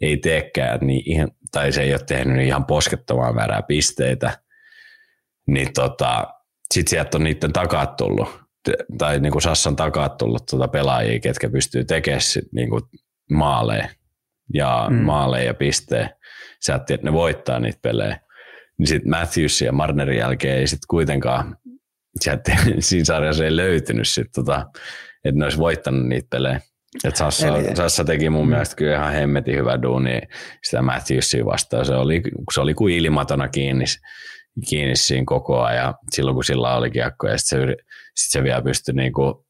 [0.00, 4.38] ei teekään, niin ihan, tai se ei ole tehnyt niin ihan poskettomaan määrää pisteitä,
[5.46, 6.26] niin tota,
[6.74, 8.43] sitten sieltä on niiden takaa tullut,
[8.98, 12.82] tai niin kuin Sassan takaa tullut tuota pelaajia, ketkä pystyy tekemään sit niin kuin
[13.30, 13.88] maaleja
[14.54, 14.96] ja mm.
[14.96, 16.10] maaleja ja pisteen.
[16.66, 18.20] Sä että ne voittaa niitä pelejä.
[18.78, 21.56] Niin sitten Matthews ja Marnerin jälkeen ei sitten kuitenkaan,
[22.20, 24.66] sieltä, siinä sarjassa ei löytynyt sit tota,
[25.24, 26.60] että ne olisi voittanut niitä pelejä.
[27.04, 27.76] Et Sassa, Eli...
[27.76, 28.50] Sassa teki mun mm.
[28.50, 30.20] mielestä kyllä ihan hemmetin hyvä duuni
[30.62, 31.86] sitä Matthewsia vastaan.
[31.86, 32.22] Se oli,
[32.54, 33.84] se oli kuin ilmatona kiinni,
[34.68, 37.28] kiinni siinä koko ajan silloin, kun sillä oli kiekko.
[37.28, 37.76] Ja sitten se,
[38.16, 39.46] sit se vielä pystyi niinku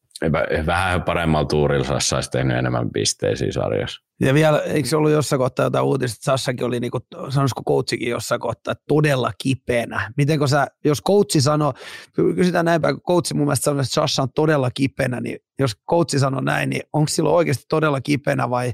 [0.66, 4.04] vähän paremmalla tuurilla Sassa olisi tehnyt enemmän pisteisiä sarjassa.
[4.20, 7.62] Ja vielä, eikö se ollut jossain kohtaa jotain uutista, että Sassakin oli, niin kuin, sanoisiko
[7.68, 10.12] coachikin jossain kohtaa, että todella kipeänä.
[10.16, 11.74] Miten sä, jos coachi sanoo,
[12.12, 16.18] kysytään näin kun coachi mun mielestä sanoo, että Sassa on todella kipeänä, niin jos coachi
[16.18, 18.72] sanoo näin, niin onko silloin oikeasti todella kipeänä vai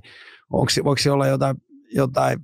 [0.53, 1.57] onko, voiko se olla jotain,
[1.95, 2.39] jotain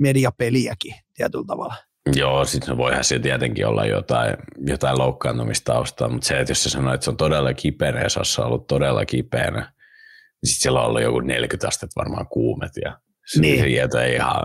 [0.00, 1.74] mediapeliäkin tietyllä tavalla?
[2.16, 4.36] Joo, sitten voihan se tietenkin olla jotain,
[4.66, 8.42] jotain loukkaantumistaustaa, mutta se, että jos sä sanoit, että se on todella kipeänä ja Sassa
[8.42, 13.00] on ollut todella kipeänä, niin sitten siellä on ollut joku 40 astetta varmaan kuumet ja
[13.26, 13.64] se niin.
[14.00, 14.42] ei ihan,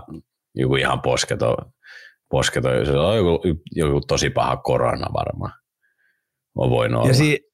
[0.54, 1.56] joku ihan posketo,
[2.30, 3.40] posketo se on joku,
[3.74, 5.52] joku tosi paha korona varmaan.
[6.56, 7.10] On voinut olla.
[7.10, 7.46] Ja, si-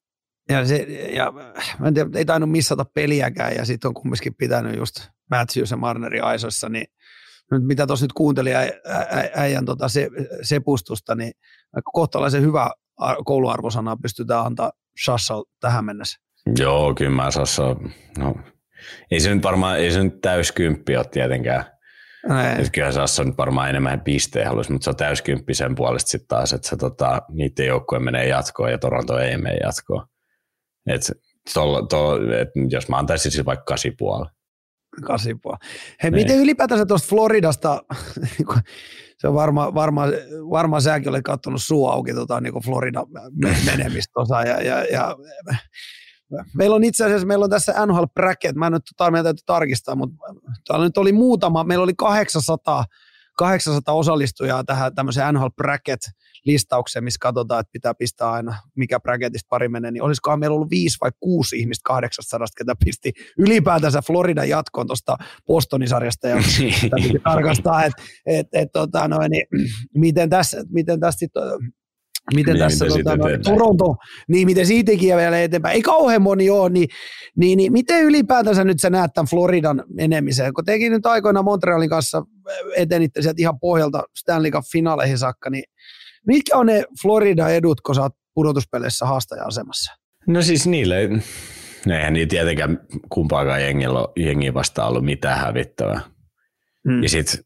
[0.49, 0.77] ja, se,
[1.15, 1.33] ja
[1.79, 5.77] mä en tiedä, ei tainnut missata peliäkään ja sitten on kumminkin pitänyt just Matthews ja
[5.77, 6.87] Marneri aisoissa, niin
[7.61, 8.55] mitä tuossa nyt kuuntelin
[9.35, 10.09] äijän tota se,
[10.43, 11.33] sepustusta, niin
[11.93, 12.70] kohtalaisen hyvä
[13.24, 14.73] kouluarvosana pystytään antaa
[15.05, 16.20] Shassal tähän mennessä.
[16.59, 17.77] Joo, kyllä mä Sassa,
[18.19, 18.35] no,
[19.11, 21.65] ei se nyt varmaan, ei se nyt täyskymppi ole tietenkään.
[22.59, 26.29] Että kyllä Sassa nyt varmaan enemmän pisteen haluaisi, mutta se on täyskymppi sen puolesta sitten
[26.29, 30.07] taas, että se, tota, niiden joukkojen menee jatkoon ja Toronto ei mene jatkoon.
[30.87, 31.03] Et,
[31.55, 34.27] tol, tol, et, jos mä antaisin siis vaikka puoli
[35.01, 35.56] kasipua.
[36.02, 36.23] Hei, niin.
[36.23, 37.82] miten ylipäätänsä tuosta Floridasta,
[38.39, 38.55] niinku,
[39.19, 40.02] se on varmaan varma,
[40.51, 43.06] varma säkin olet katsonut suu auki tota, niin Florida
[43.66, 44.12] menemistä
[44.47, 45.16] ja, ja, ja,
[46.55, 49.43] Meillä on itse asiassa, meillä on tässä NHL Bracket, mä en nyt tota, meidän täytyy
[49.47, 50.16] tarkistaa, mutta
[50.66, 52.85] täällä nyt oli muutama, meillä oli 800,
[53.36, 56.01] 800 osallistujaa tähän tämmöiseen NHL Bracket
[56.44, 60.70] listaukseen, missä katsotaan, että pitää pistää aina, mikä bracketista pari menee, niin olisikohan meillä ollut
[60.70, 65.16] viisi vai kuusi ihmistä 800, ketä pisti ylipäätänsä Floridan jatkoon tuosta
[65.47, 66.36] Bostonin sarjasta, ja
[66.90, 69.47] täytyy tarkastaa, että et, et, tota, no, niin,
[69.94, 71.32] miten tässä, miten tässä sit,
[72.35, 73.97] miten niin, tässä miten tota, no, Toronto,
[74.28, 76.89] niin miten siitäkin vielä eteenpäin, ei kauhean moni ole, niin,
[77.36, 81.90] niin, niin miten ylipäätänsä nyt sä näet tämän Floridan menemiseen, kun tekin nyt aikoina Montrealin
[81.90, 82.23] kanssa
[82.77, 85.64] etenitte sieltä ihan pohjalta Stanley Cup-finaaleihin saakka, niin
[86.27, 89.93] Mitkä on ne Florida-edut, kun sä oot pudotuspeleissä haastaja-asemassa?
[90.27, 91.09] No siis niille,
[91.86, 96.01] no eihän niitä tietenkään kumpaakaan jengillä, jengi vastaan ollut mitään hävittävää.
[96.89, 97.03] Hmm.
[97.03, 97.44] Ja sitten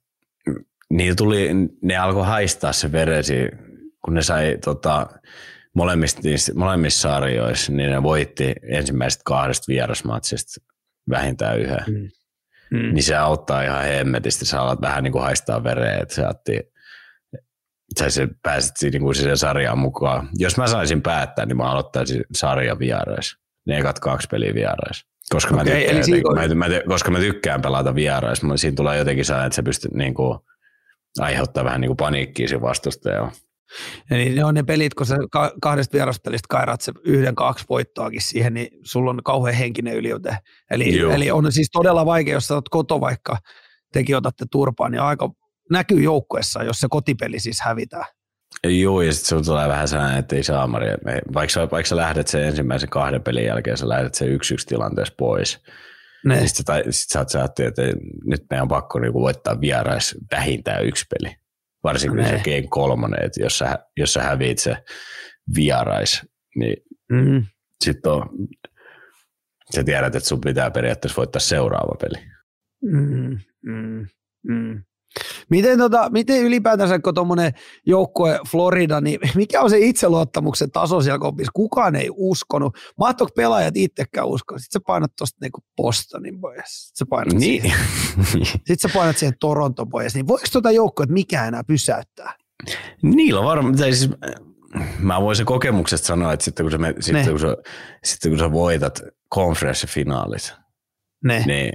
[0.91, 1.49] niillä tuli,
[1.83, 3.35] ne alkoi haistaa se veresi,
[4.05, 5.07] kun ne sai tota,
[5.75, 6.21] molemmissa,
[6.55, 10.61] molemmissa sarjoissa, niin ne voitti ensimmäisestä kahdesta vierasmatsista
[11.11, 11.85] vähintään yhden.
[11.87, 12.09] Hmm.
[12.71, 12.95] Hmm.
[12.95, 16.61] Niin se auttaa ihan hemmetisti, sä alat vähän niin kuin haistaa vereä, että se otti
[17.99, 20.29] sä se pääsit siihen, niin siihen sarjaan mukaan.
[20.35, 23.37] Jos mä saisin päättää, niin mä aloittaisin sarjan vierais.
[23.67, 25.05] Ne ekat kaksi peliä vierais.
[25.31, 28.41] Koska, okay, mä tykkään, jotenkin, mä, mä, koska mä tykkään pelata vierais.
[28.57, 30.39] Siinä tulee jotenkin sellainen, että se pystyt niin kuin,
[31.19, 33.33] aiheuttaa vähän niin kuin paniikkiä siinä vastustajalle.
[34.11, 35.17] Eli ne on ne pelit, kun sä
[35.63, 40.39] kahdesta vieraspelistä kairat se yhden, kaksi voittoakin siihen, niin sulla on kauhean henkinen yliote.
[40.71, 43.39] Eli, eli on siis todella vaikea, jos sä oot koto vaikka,
[43.93, 45.31] tekin otatte turpaan, niin aika
[45.71, 48.05] näkyy joukkuessa, jos se kotipeli siis hävitää.
[48.65, 50.87] Joo, ja sitten se tulee vähän sellainen, että ei saamari.
[51.35, 54.67] Vaikka, sä, vaikka sä lähdet sen ensimmäisen kahden pelin jälkeen, sä lähdet sen yksi yksi
[54.67, 55.63] tilanteessa pois.
[56.25, 56.37] Ne.
[56.37, 57.83] Niin sitten sit sä, sä että
[58.25, 61.37] nyt meidän on pakko niinku voittaa vierais vähintään yksi peli.
[61.85, 62.29] Varsinkin ne.
[62.29, 64.77] se game kolmonen, että jos sä, jos sä häviit se
[65.57, 66.23] vierais,
[66.57, 66.77] niin
[67.13, 67.47] mm.
[67.85, 68.29] sitten on,
[69.75, 72.27] sä tiedät, että sun pitää periaatteessa voittaa seuraava peli.
[72.83, 74.07] Mm, mm,
[74.49, 74.83] mm.
[75.51, 77.53] Miten, tota, miten ylipäätänsä, kun tuommoinen
[77.87, 81.53] joukkue Florida, niin mikä on se itseluottamuksen taso siellä kopissa?
[81.55, 82.79] Kukaan ei uskonut.
[82.99, 84.59] Mahtoiko pelaajat itsekään uskoa?
[84.59, 86.65] Sitten sä painat tuosta niinku Bostonin pois.
[86.67, 87.63] Sitten sä painat, niin.
[87.63, 87.79] siihen.
[88.67, 90.15] Sitten sä painat siihen Toronto pois.
[90.15, 92.35] Niin voiko tuota joukkoa mikä enää pysäyttää?
[93.03, 94.11] Niillä on varmaan, siis,
[94.99, 97.57] mä voisin kokemuksesta sanoa, että sitten kun sä, sitten kun sä,
[98.05, 100.53] sitten kun sä voitat konferenssifinaalit,
[101.25, 101.45] ne.
[101.47, 101.73] niin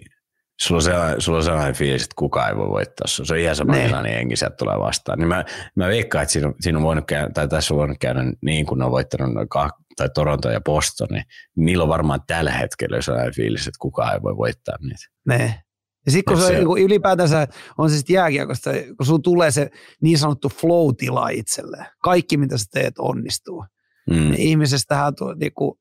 [0.62, 3.26] sulla on, sellainen, sulla on sellainen fiilis, että kukaan ei voi voittaa sun.
[3.26, 5.20] Se on ihan sama, millainen jengi sieltä tulee vastaan.
[5.20, 8.20] Niin mä, mä veikkaan, että siinä, siinä on voinut käydä, tai tässä on voinut käydä
[8.42, 11.24] niin, kun ne on voittanut noin kah- tai Toronto ja Boston, niin
[11.56, 15.06] niillä on varmaan tällä hetkellä sellainen fiilis, että kukaan ei voi voittaa niitä.
[15.28, 15.62] Ne.
[16.06, 17.48] Ja sitten kun se, se niin ylipäätänsä
[17.78, 19.70] on se sitten jääkiekosta, kun sulla tulee se
[20.02, 23.66] niin sanottu flow-tila itselleen, kaikki mitä sä teet onnistuu,
[24.10, 24.16] mm.
[24.16, 25.78] niin ihmisestähän niin kuin,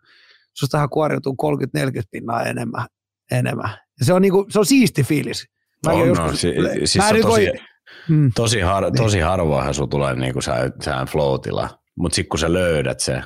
[0.55, 1.37] sustahan kuoriutuu
[1.79, 2.87] 30-40 pinnaa enemmän,
[3.31, 3.71] enemmän.
[4.03, 5.47] Se on, niinku, se on siisti fiilis.
[5.87, 6.55] Mä on, joskus, no, si,
[6.85, 7.49] siis mä on tosi,
[8.09, 8.31] mm.
[8.35, 8.95] tosi, har, niin.
[8.95, 13.23] tosi harvoinhan sulla tulee niinku sä, sään floatilla, mutta sitten kun sä löydät se,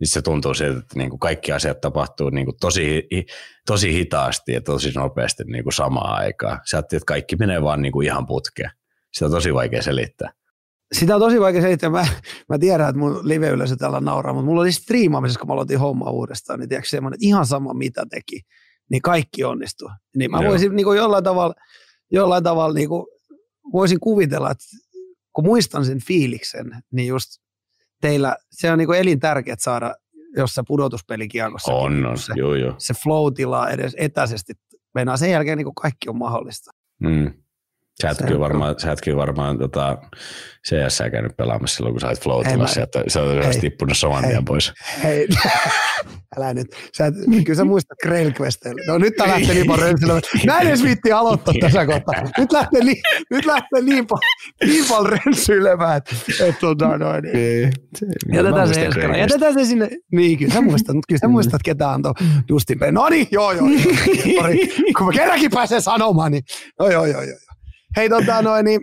[0.00, 3.08] niin se tuntuu siltä, että niinku kaikki asiat tapahtuu niinku tosi,
[3.66, 6.60] tosi hitaasti ja tosi nopeasti niinku samaan aikaan.
[6.70, 8.70] Sä että kaikki menee vaan niinku ihan putkeen.
[9.12, 10.32] Sitä on tosi vaikea selittää.
[10.92, 11.90] Sitä on tosi vaikea selittää.
[11.90, 12.06] Mä,
[12.48, 16.10] mä tiedän, että mun live-yleisö täällä nauraa, mutta mulla oli striimaamisessa, kun mä aloitin hommaa
[16.10, 18.40] uudestaan, niin tiedätkö semmoinen, että ihan sama mitä teki
[18.90, 19.90] niin kaikki onnistuu.
[20.16, 20.50] Niin mä Joo.
[20.50, 21.54] voisin niin kuin jollain tavalla,
[22.12, 23.06] jollain tavalla niin kuin,
[23.72, 24.64] voisin kuvitella, että
[25.32, 27.30] kun muistan sen fiiliksen, niin just
[28.00, 29.94] teillä, se on niin kuin elintärkeää saada
[30.36, 31.72] jossa pudotuspelikiekossa.
[31.72, 32.18] On, on.
[32.18, 32.74] Se, joo, joo.
[32.78, 34.52] se flow-tila edes etäisesti.
[34.94, 36.70] Meinaa sen jälkeen niin kuin kaikki on mahdollista.
[37.00, 37.32] Mm.
[38.02, 39.98] Sä et, kyllä varmaan, sä et kyllä varmaan tota,
[40.68, 44.72] CS käynyt pelaamassa silloin, kun sä olet floatilassa, että sä olet tippunut saman tien pois.
[45.02, 45.28] Hei,
[46.36, 46.66] älä nyt.
[46.96, 47.14] Sä et,
[47.44, 48.32] kyllä sä muistat Grail
[48.86, 49.94] No nyt tää lähtee niin paljon
[50.46, 52.14] Mä en edes viitti aloittaa tässä kohtaa.
[52.38, 56.14] Nyt lähtee niin, nyt lähtee niin, paljon, niin paljon rensyilemään, että
[56.44, 57.72] et, tota, noin, niin.
[58.32, 59.16] Jätetään se eskara.
[59.16, 59.90] Jätetään se sinne.
[60.12, 62.12] Niin, kyllä sä muistat, kyllä sä muistat ketä antoi
[62.48, 62.82] Justin P.
[62.90, 63.66] No niin, joo, joo.
[63.68, 64.44] joo.
[64.98, 66.42] Kun mä kerrankin pääsen sanomaan, niin
[66.78, 67.22] joo, joo, joo.
[67.22, 67.45] joo.
[67.96, 68.80] Hei, tota noin, niin,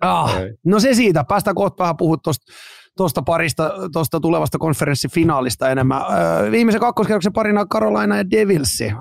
[0.00, 1.24] ah, no se siitä.
[1.28, 2.52] Päästään kohta vähän puhua tuosta
[2.96, 6.02] tuosta parista, tuosta tulevasta konferenssifinaalista enemmän.
[6.02, 8.92] Öö, viimeisen kakkoskerroksen parina Carolina ja Devilsi.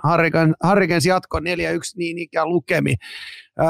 [0.69, 1.41] Hurricanes jatko 4-1
[1.95, 2.95] niin ikään lukemi.
[3.61, 3.67] Öö,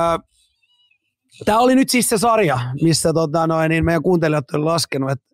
[1.46, 5.26] Tämä oli nyt siis se sarja, missä tota noin, niin meidän kuuntelijat on laskenut, että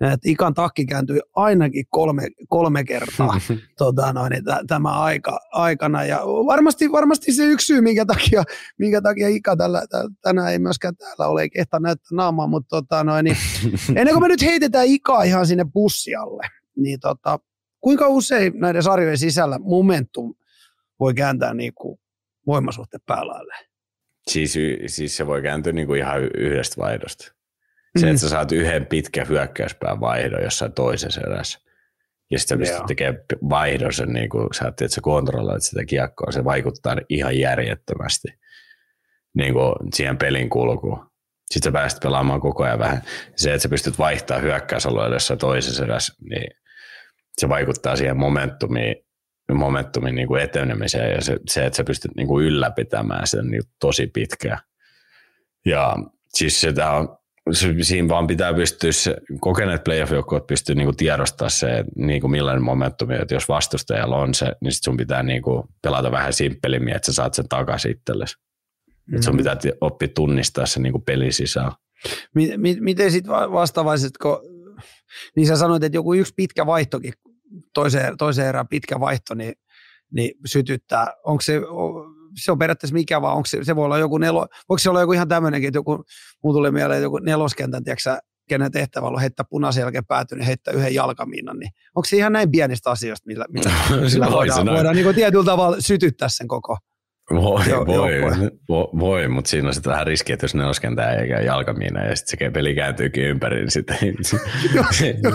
[0.00, 3.40] että Ikan takki kääntyi ainakin kolme, kolme kertaa
[3.78, 6.04] tota noin, t- tämä aika, aikana.
[6.04, 8.42] Ja varmasti, varmasti se yksi syy, minkä takia,
[8.78, 9.82] minkä takia Ika tällä,
[10.22, 13.36] tänään ei myöskään täällä ole, ei kehtaa näyttää naamaa, mutta tota noin, niin,
[13.96, 16.42] ennen kuin me nyt heitetään Ikaa ihan sinne bussialle,
[16.76, 17.38] niin tota,
[17.80, 20.34] kuinka usein näiden sarjojen sisällä momentum
[21.00, 22.00] voi kääntää niin kuin
[22.46, 23.54] voimasuhteen päälaille?
[24.28, 27.39] Siis, siis se voi kääntyä niin kuin ihan yhdestä vaihdosta.
[27.98, 28.10] Se, mm.
[28.10, 31.58] että sä saat yhden pitkän hyökkäyspään vaihdon jossain toisessa erässä.
[32.30, 36.44] Ja sitten pystyt tekemään vaihdon sen, niin kuin sä että sä kontrolloit sitä kiekkoa, se
[36.44, 38.28] vaikuttaa ihan järjettömästi
[39.34, 41.10] niin kuin siihen pelin kulkuun.
[41.50, 43.02] Sitten sä pääset pelaamaan koko ajan vähän.
[43.36, 46.50] Se, että sä pystyt vaihtamaan hyökkäysalueelle jossain toisessa erässä, niin
[47.38, 48.96] se vaikuttaa siihen momentumiin,
[49.52, 53.62] momentumin niin kuin etenemiseen ja se, se, että sä pystyt niin kuin ylläpitämään sen niin
[53.80, 54.58] tosi pitkään.
[55.66, 55.96] Ja
[56.28, 57.18] siis sitä on,
[57.82, 63.34] siinä vaan pitää pystyä, se, kokeneet playoff-joukkueet pystyy niinku tiedostamaan se, niinku millainen momentumi, että
[63.34, 67.34] jos vastustajalla on se, niin sit sun pitää niinku pelata vähän simppelimmin, että sä saat
[67.34, 68.36] sen takaisin itsellesi.
[69.06, 69.16] Mm.
[69.16, 71.72] Et sun pitää oppia tunnistaa se niinku pelin sisään.
[72.80, 74.38] Miten sitten vastaavaiset, kun
[75.36, 77.12] niin sä sanoit, että joku yksi pitkä vaihtokin,
[77.74, 79.54] toiseen, toiseen erään pitkä vaihto, niin,
[80.12, 81.06] niin sytyttää.
[81.24, 81.60] Onko se,
[82.36, 85.00] se on periaatteessa mikä vaan, onko se, se voi olla joku nelo, voiko se olla
[85.00, 86.04] joku ihan tämmöinenkin, että joku,
[86.44, 90.46] mun tulee mieleen että joku neloskentän, tiedätkö kenen tehtävä on heittää punaisen jälkeen pääty, niin
[90.46, 93.70] heittää yhden jalkamiinan, niin onko se ihan näin pienistä asioista, millä, millä,
[94.12, 96.76] millä voidaan, voidaan niin tietyllä tavalla sytyttää sen koko?
[97.34, 98.12] Voi, Joo, voi,
[98.68, 102.16] voi, voi, mutta siinä on sitten vähän riski, että jos ne oskentää eikä jalkamiina ja
[102.16, 104.38] sitten se peli kääntyykin ympäri, niin sitten se,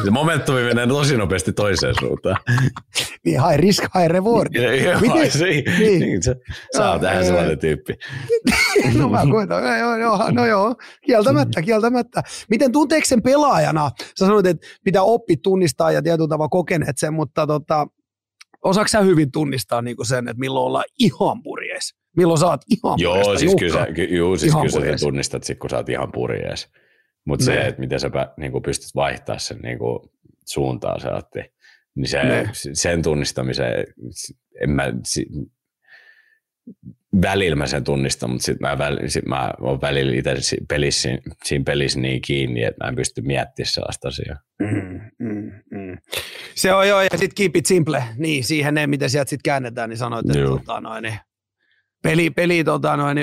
[0.03, 2.37] se momentumi menee tosi nopeasti toiseen suuntaan.
[3.25, 4.55] Niin, high risk, high reward.
[4.55, 5.31] Joo, Miten?
[5.39, 5.99] Se, niin.
[5.99, 6.35] niin, se,
[6.77, 7.93] sä oot tähän sellainen tyyppi.
[8.97, 12.23] no mä koitan, joo, joo, no joo, kieltämättä, kieltämättä.
[12.49, 13.91] Miten tunteeko sen pelaajana?
[13.99, 17.87] Sä sanoit, että pitää oppi tunnistaa ja tietyllä tavalla kokeneet sen, mutta tota,
[18.65, 21.64] osaako sä hyvin tunnistaa niin sen, että milloin ollaan ihan purjees?
[22.15, 25.69] Milloin sä oot ihan Joo, siis kyllä ky, juu, siis kyllä sä tunnistat sit, kun
[25.69, 26.71] sä oot ihan purjees.
[27.25, 29.99] Mutta se, että miten sä niin kuin pystyt vaihtaa sen niin kuin
[30.45, 31.39] suuntaan, se otti,
[31.95, 32.19] niin se,
[32.73, 33.85] sen tunnistamiseen,
[34.63, 35.25] en mä, si,
[37.21, 41.09] välillä mä sen tunnistan, mutta sitten mä, väl, sit mä oon välillä itse pelissä,
[41.45, 44.37] siinä pelissä niin kiinni, että mä en pysty miettimään sellaista asiaa.
[44.59, 45.97] Mm, mm, mm.
[46.55, 49.89] Se on joo, ja sitten keep it simple, niin siihen ne, miten sieltä sitten käännetään,
[49.89, 51.19] niin sanoit, että tota, noin, niin,
[52.05, 53.17] peli, peli tota, noin,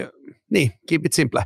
[0.50, 1.44] niin, keep it simple.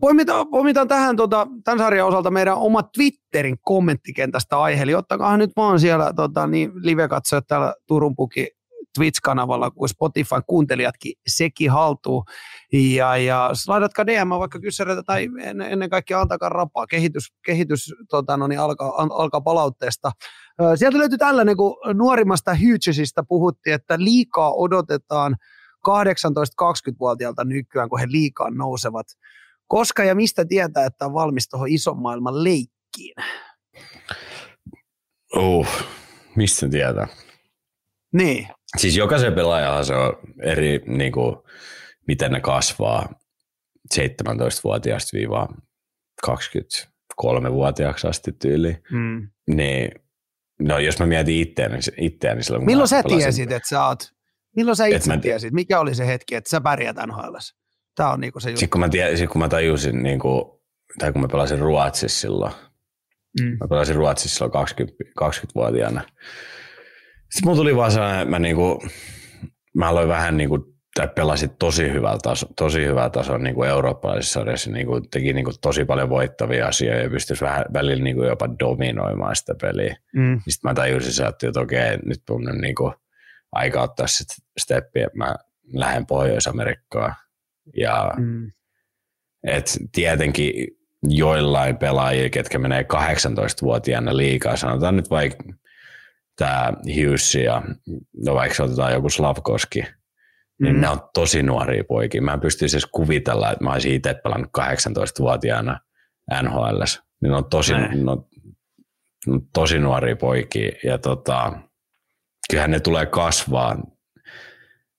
[0.00, 5.50] Poimitaan, poimitaan tähän tota, tämän sarjan osalta meidän oma Twitterin kommenttikentästä aihe, eli ottakaa nyt
[5.56, 8.48] vaan siellä tota, niin live-katsojat täällä Turun Puki
[8.98, 12.24] Twitch-kanavalla kuin Spotify kuuntelijatkin sekin haltuu.
[12.72, 16.86] Ja, ja laitatkaa DM vaikka kyssäreitä tai ennen, ennen kaikkea antakaa rapaa.
[16.86, 20.12] Kehitys, kehitys tota, no niin, alkaa, alkaa palautteesta.
[20.74, 25.36] Sieltä löytyy tällainen, kun nuorimmasta Hugesista puhuttiin, että liikaa odotetaan
[25.88, 29.06] 18-20-vuotiaalta nykyään, kun he liikaa nousevat.
[29.66, 33.14] Koska ja mistä tietää, että on valmis tuohon ison maailman leikkiin?
[35.34, 35.68] Oh,
[36.36, 37.06] mistä tietää?
[38.12, 38.48] Niin.
[38.76, 41.36] Siis jokaisen pelaajahan se on eri, niin kuin,
[42.08, 43.08] miten ne kasvaa
[43.94, 45.48] 17-vuotiaasta viiva
[46.26, 48.76] 23-vuotiaaksi asti tyyli.
[48.90, 49.28] Mm.
[49.46, 49.90] Niin,
[50.60, 54.15] no jos mä mietin itseäni, itseäni silloin, Milloin sä tiesit, että sä oot,
[54.56, 57.36] milloin sä itse mä, tiesit, mikä oli se hetki, että sä pärjät nhl
[57.96, 58.60] Tämä on niinku se juttu.
[58.60, 60.62] Sitten kun mä, sit kun mä tajusin, niinku,
[60.98, 62.52] tai kun mä pelasin Ruotsissa silloin,
[63.40, 63.56] mm.
[63.60, 68.82] mä pelasin Ruotsissa silloin 20, 20-vuotiaana, sitten mulla tuli vaan sellainen, mä, niinku,
[69.74, 74.40] mä aloin vähän niinku, tai pelasin tosi hyvällä taso, tosi hyvällä tasolla niin kuin eurooppalaisessa
[74.40, 78.16] sarjassa, niin kuin, teki niin kuin, tosi paljon voittavia asioita ja pystyisi vähän välillä niin
[78.16, 79.96] kuin, jopa dominoimaan sitä peliä.
[80.16, 80.40] Mm.
[80.48, 82.92] Sitten mä tajusin, että, okei, nyt mun on niin kuin,
[83.52, 84.28] aika ottaa sit
[84.58, 85.36] steppi, että mä
[85.72, 87.14] lähden Pohjois-Amerikkaan.
[87.76, 88.52] Ja mm.
[89.46, 90.68] et tietenkin
[91.02, 95.44] joillain pelaajilla, ketkä menee 18-vuotiaana liikaa, sanotaan nyt vaikka
[96.36, 97.62] tämä Hughes ja
[98.24, 99.84] no vaikka otetaan joku Slavkoski,
[100.60, 100.80] niin mm.
[100.80, 102.22] ne on tosi nuoria poikia.
[102.22, 105.80] Mä en pystyisi edes kuvitella, että mä olisin itse pelannut 18-vuotiaana
[106.42, 106.82] NHL.
[107.22, 108.26] Niin ne on tosi, ne on
[109.52, 111.52] tosi nuoria poikia ja tota,
[112.50, 113.76] kyllähän ne tulee kasvaa,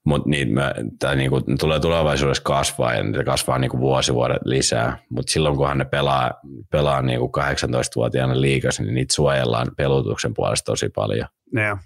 [0.06, 0.50] mutta niin,
[1.00, 5.56] tai niinku, ne tulee tulevaisuudessa kasvaa ja ne kasvaa niinku vuosi vuodet lisää, mutta silloin
[5.56, 6.34] kunhan ne pelaa,
[6.72, 11.28] pelaa niinku 18-vuotiaana liikassa, niin niitä suojellaan pelutuksen puolesta tosi paljon.
[11.58, 11.80] Yeah.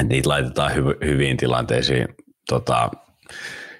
[0.00, 2.08] Et niitä laitetaan hy- hyviin tilanteisiin,
[2.48, 2.90] tota,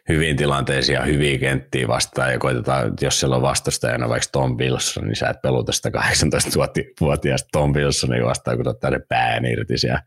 [0.08, 5.04] hyviin tilanteisiin ja hyviin kenttiin vastaan ja koitetaan, jos siellä on vastustajana vaikka Tom Wilson,
[5.04, 10.02] niin sä et peluta sitä 18-vuotiaasta Tom Wilsonia vastaan, kun ottaa ne pään irti siellä.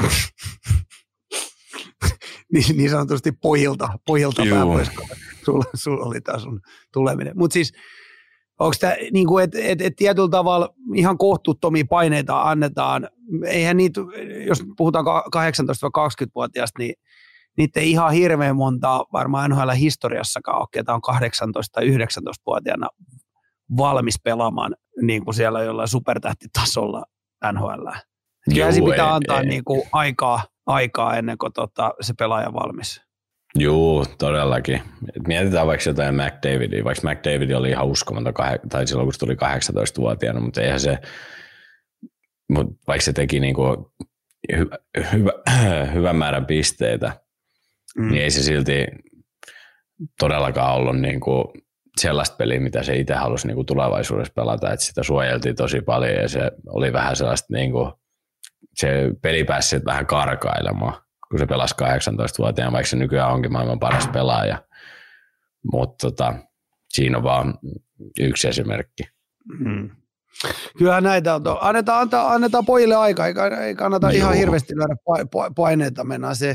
[2.52, 4.90] niin, niin sanotusti pojilta, pojilta pois,
[5.44, 6.60] sulla, sulla oli tämä sun
[6.92, 7.32] tuleminen.
[7.36, 7.72] Mutta siis
[8.58, 13.08] onko tämä, niin kuin, että et, et tietyllä tavalla ihan kohtuuttomia paineita annetaan,
[13.46, 14.00] eihän niitä,
[14.46, 16.94] jos puhutaan 18-20-vuotiaasta, niin
[17.56, 21.12] niitä ei ihan hirveän montaa varmaan NHL-historiassakaan ole, ketä on 18-
[21.72, 22.88] tai 19-vuotiaana
[23.76, 27.04] valmis pelaamaan niin kuin siellä jollain supertähtitasolla
[27.52, 27.88] NHL.
[28.54, 29.46] Kyllä se pitää antaa ei.
[29.46, 33.00] Niin kuin aikaa, aikaa ennen kuin tota, se pelaaja on valmis.
[33.54, 34.82] Joo, todellakin.
[35.16, 38.34] Et mietitään vaikka jotain McDavidia, vaikka McDavid oli ihan uskomaton,
[38.68, 40.98] tai silloin kun se tuli 18-vuotiaana, mutta eihän se,
[42.48, 43.92] mutta vaikka se teki niinku
[44.56, 44.78] hyvä,
[45.12, 45.32] hyvä,
[45.94, 47.12] hyvän määrän pisteitä,
[47.96, 48.10] mm.
[48.10, 48.86] niin ei se silti
[50.18, 51.52] todellakaan ollut niinku
[52.00, 56.28] sellaista peliä, mitä se itse halusi niinku tulevaisuudessa pelata, että sitä suojeltiin tosi paljon ja
[56.28, 58.01] se oli vähän sellaista niinku,
[58.74, 64.08] se peli pääsi vähän karkailemaan, kun se pelasi 18-vuotiaana, vaikka se nykyään onkin maailman paras
[64.08, 64.64] pelaaja.
[65.72, 66.34] Mutta tota,
[66.88, 67.54] siinä on vaan
[68.20, 69.02] yksi esimerkki.
[69.58, 69.90] Hmm.
[70.78, 71.42] Kyllä näitä on.
[71.60, 74.16] Annetaan, annetaan, annetaan pojille aikaa, ei, ei kannata Joo.
[74.16, 75.26] ihan hirveästi lyödä
[75.56, 76.04] paineita.
[76.04, 76.54] Mennään se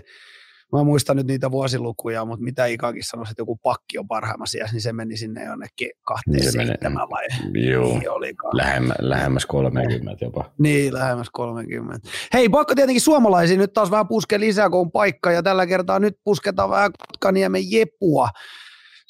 [0.73, 4.81] mä muistan nyt niitä vuosilukuja, mutta mitä Ikakin sanoi, että joku pakki on parhaimmassa niin
[4.81, 10.51] se meni sinne jonnekin 27 vai Joo, niin Lähemmä, lähemmäs 30 jopa.
[10.59, 12.09] Niin, lähemmäs 30.
[12.33, 15.99] Hei, pakko tietenkin suomalaisiin nyt taas vähän puske lisää, kun on paikka, ja tällä kertaa
[15.99, 18.29] nyt pusketaan vähän Kotkaniemen Jepua.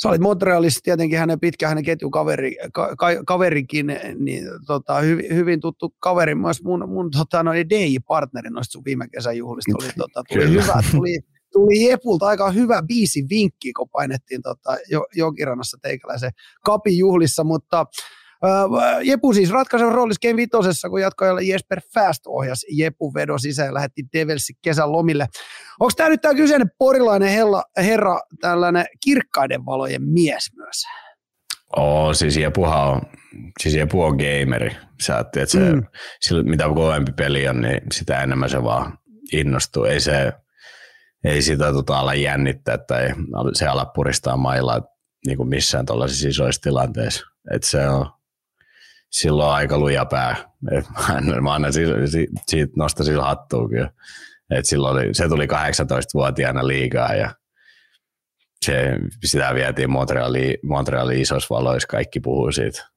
[0.01, 3.87] Sä olit Montrealissa tietenkin hänen pitkä hänen ketjukaveri, ka, ka, kaverikin,
[4.19, 6.35] niin tota, hyvin, hyvin, tuttu kaveri.
[6.35, 10.81] Myös mun, mun tota, noin DJ-partneri noista sun viime kesän juhlista oli, tota, tuli hyvä,
[10.91, 11.19] tuli,
[11.57, 14.77] tuli Jepulta aika hyvä biisi vinkki, kun painettiin tota,
[15.15, 16.31] Jokirannassa teikäläisen
[16.65, 17.85] kapin juhlissa, mutta
[19.03, 23.73] Jepu siis ratkaiseva roolissa Game Vitosessa, kun jatkoajalla Jesper Fast ohjasi Jepu vedo sisään ja
[23.73, 25.27] lähetti Devilsi kesän lomille.
[25.79, 30.83] Onko tämä nyt tämä kyseinen porilainen herra, herra tällainen kirkkaiden valojen mies myös?
[31.77, 33.01] Oo, siis Jepuhan on,
[33.61, 34.75] siis Jepu on gameri.
[35.01, 35.83] Sä että se, mm.
[36.21, 38.97] sillä, mitä kovempi peli on, niin sitä enemmän se vaan
[39.33, 39.83] innostuu.
[39.83, 40.33] Ei se,
[41.27, 43.07] ei sitä tota ala jännittää tai
[43.53, 44.81] se ala puristaa mailla
[45.25, 47.25] niin kuin missään tuollaisissa isoissa tilanteissa.
[47.51, 48.11] Et se on,
[49.09, 50.35] silloin aika luja pää.
[50.71, 50.85] Et
[51.41, 51.93] mä annan siitä,
[52.47, 53.91] siitä nosta sillä hattua kyllä.
[54.51, 57.35] Et silloin oli, se tuli 18-vuotiaana liigaa ja
[58.65, 62.87] se, sitä vietiin Montrealiin, Montrealiin isossa valoissa, kaikki puhuu siitä.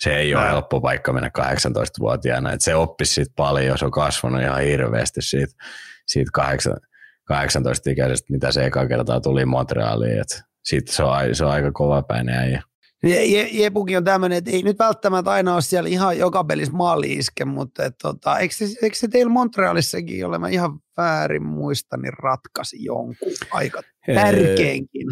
[0.00, 2.52] Se ei ole helppo paikka mennä 18-vuotiaana.
[2.52, 5.54] Et se oppisi siitä paljon, se on kasvanut ihan hirveästi siitä,
[6.06, 6.30] siitä
[7.32, 10.20] 18-ikäisestä, mitä se eka kertaa tuli Montrealiin.
[10.20, 12.62] Et siitä se on, se on aika kova päinen äijä.
[13.52, 17.44] Jepukin on tämmöinen, että ei nyt välttämättä aina ole siellä ihan joka pelissä maali iske,
[17.44, 22.12] mutta et, tota, eikö, se, eikö se teillä Montrealissakin ole, mä ihan väärin muistan, niin
[22.12, 23.82] ratkaisi jonkun aika
[24.14, 25.06] tärkeinkin.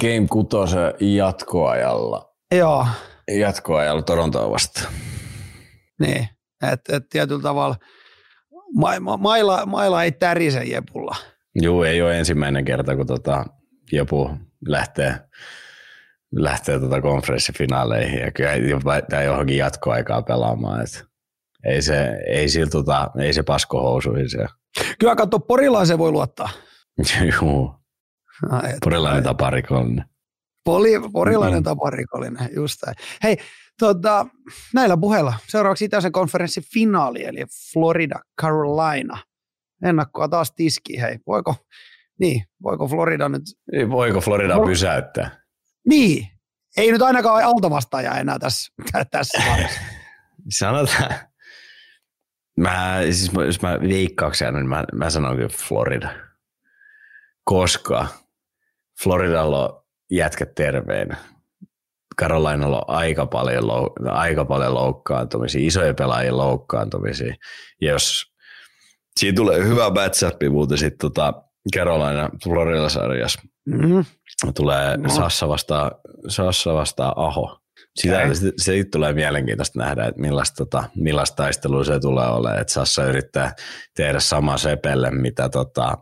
[0.00, 2.34] Game 6 jatkoajalla.
[2.54, 2.86] Joo.
[3.30, 4.92] Jatkoajalla Torontoa vastaan.
[6.00, 6.28] Niin,
[6.72, 7.76] että et tietyllä tavalla
[8.74, 11.16] ma, ma, maila, maila ei tärise Jepulla.
[11.54, 13.44] Joo, ei ole ensimmäinen kerta, kun tota,
[13.92, 14.30] Jepu
[14.66, 15.20] lähtee
[16.34, 20.80] lähtee tuota konferenssifinaaleihin ja kyllä tämä johonkin jatkoaikaa pelaamaan.
[20.80, 21.04] Et
[21.64, 24.46] ei se, ei sillä, tota, ei se pasko housuihin se.
[24.98, 26.48] Kyllä katso, porilaisen voi luottaa.
[27.42, 27.78] Joo.
[28.84, 30.04] Porilainen taparikollinen.
[30.64, 31.64] Poli, porilainen mm.
[31.64, 32.96] taparikollinen, just näin.
[33.22, 33.36] Hei,
[33.78, 34.26] tota,
[34.74, 39.18] näillä puheilla seuraavaksi itäisen konferenssin finaali, eli Florida, Carolina.
[39.84, 41.18] Ennakkoa taas tiski, hei.
[41.26, 41.54] Voiko,
[42.20, 43.42] niin, voiko Florida nyt...
[43.90, 45.42] Voiko Florida pysäyttää?
[45.88, 46.26] Niin,
[46.76, 48.72] ei nyt ainakaan altavastaaja enää tässä,
[49.10, 49.42] tässä
[50.58, 51.14] Sanotaan,
[52.56, 56.14] mä, siis jos mä veikkauksen niin mä, mä sanon kyllä Florida.
[57.44, 58.06] Koska
[59.02, 61.16] Floridalla on jätkät terveenä.
[62.22, 63.64] Carolinalla on aika paljon,
[64.04, 67.34] aika paljon loukkaantumisia, isoja pelaajia loukkaantumisia.
[67.80, 68.22] Ja jos
[69.20, 71.42] siinä tulee hyvä matchup muuten sitten tota
[71.74, 74.04] Carolina Florida-sarjassa, Mm-hmm.
[74.54, 75.08] Tulee no.
[75.08, 75.90] Sassa vastaan,
[76.28, 77.58] Sassa vastaan Aho.
[77.96, 78.34] Sitä, okay.
[78.34, 82.60] se, se tulee mielenkiintoista nähdä, että millaista, tota, millaista taistelua se tulee olemaan.
[82.60, 83.54] Että Sassa yrittää
[83.96, 85.98] tehdä sama sepelle, mitä, tota,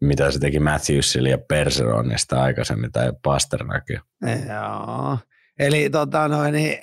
[0.00, 4.02] mitä se teki Matthewsille ja Perseronista aikaisemmin tai Pasternakille.
[4.22, 5.18] Joo.
[5.58, 6.78] Eli tota, noin, niin,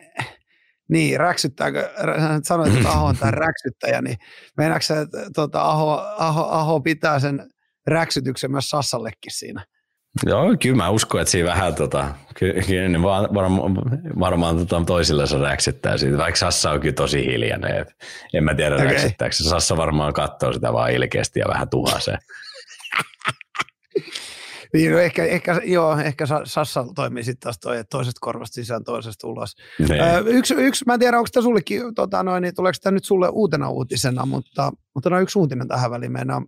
[0.90, 1.90] niin, räksyttääkö,
[2.44, 4.18] sanoit, että Aho on tämä räksyttäjä, niin
[4.58, 7.50] meinaatko että tota, Aho, Aho, Aho pitää sen
[7.88, 9.66] räksytyksen myös Sassallekin siinä?
[10.26, 13.76] Joo, kyllä mä uskon, että siinä vähän tota, kyllä ne varmaan,
[14.20, 17.76] varmaan tota, toisillensa räksyttää siitä, vaikka Sassa on kyllä tosi hiljainen.
[17.76, 17.88] Et
[18.34, 18.88] en mä tiedä okay.
[18.88, 22.18] räksyttääkö Sassa varmaan katsoo sitä vaan ilkeästi ja vähän tuhasee.
[24.74, 29.28] Niin, no ehkä, ehkä, joo, ehkä Sassa toimii sitten taas toi, toisesta korvasta sisään, toisesta
[29.28, 29.56] ulos.
[29.90, 33.06] Öö, yksi, yksi, mä en tiedä, onko tämä sullekin, tota, noin, niin tuleeko tämä nyt
[33.06, 36.12] sulle uutena uutisena, mutta, mutta no yksi uutinen tähän väliin.
[36.12, 36.46] Meidän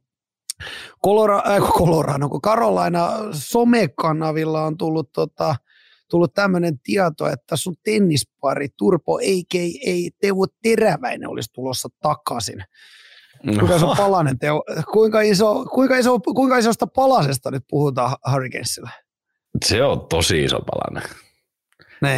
[1.06, 5.56] Colora, äh, Colorado, kun Carolina somekanavilla on tullut, tota,
[6.10, 10.10] tullut tämmöinen tieto, että sun tennispari Turpo a.k.a.
[10.22, 12.64] Teuvo Teräväinen olisi tulossa takaisin.
[13.46, 14.64] Kuinka iso palanen teo,
[14.94, 18.90] kuinka, iso, kuinka, iso, kuinka isosta palasesta nyt puhutaan Hurricanesilla?
[19.66, 21.04] Se on tosi iso palanen.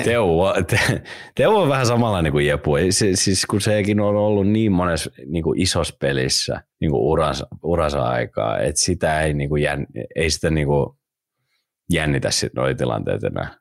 [0.03, 1.03] Teuvo, te,
[1.35, 2.71] Teuvo on vähän samanlainen kuin Jepu.
[2.89, 7.47] Se, siis kun sekin on ollut niin monessa niin kuin isossa pelissä niin kuin uransa,
[7.63, 10.89] uransa aikaa, että sitä ei, niin kuin jän, ei sitä niin kuin
[11.91, 13.57] jännitä sit noita tilanteita enää.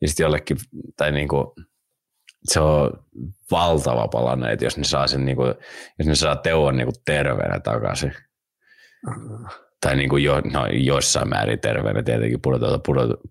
[0.00, 0.56] Ja sitten jollekin,
[0.96, 1.46] tai niin kuin,
[2.44, 3.04] se on
[3.50, 5.54] valtava palanne, että jos ne saa sen, niin kuin,
[5.98, 8.12] jos ne saa Teuvon niin kuin terveenä takaisin.
[9.08, 9.48] Uh-huh.
[9.80, 12.80] Tai niin kuin jo, no, jossain määrin terveenä tietenkin puhutaan,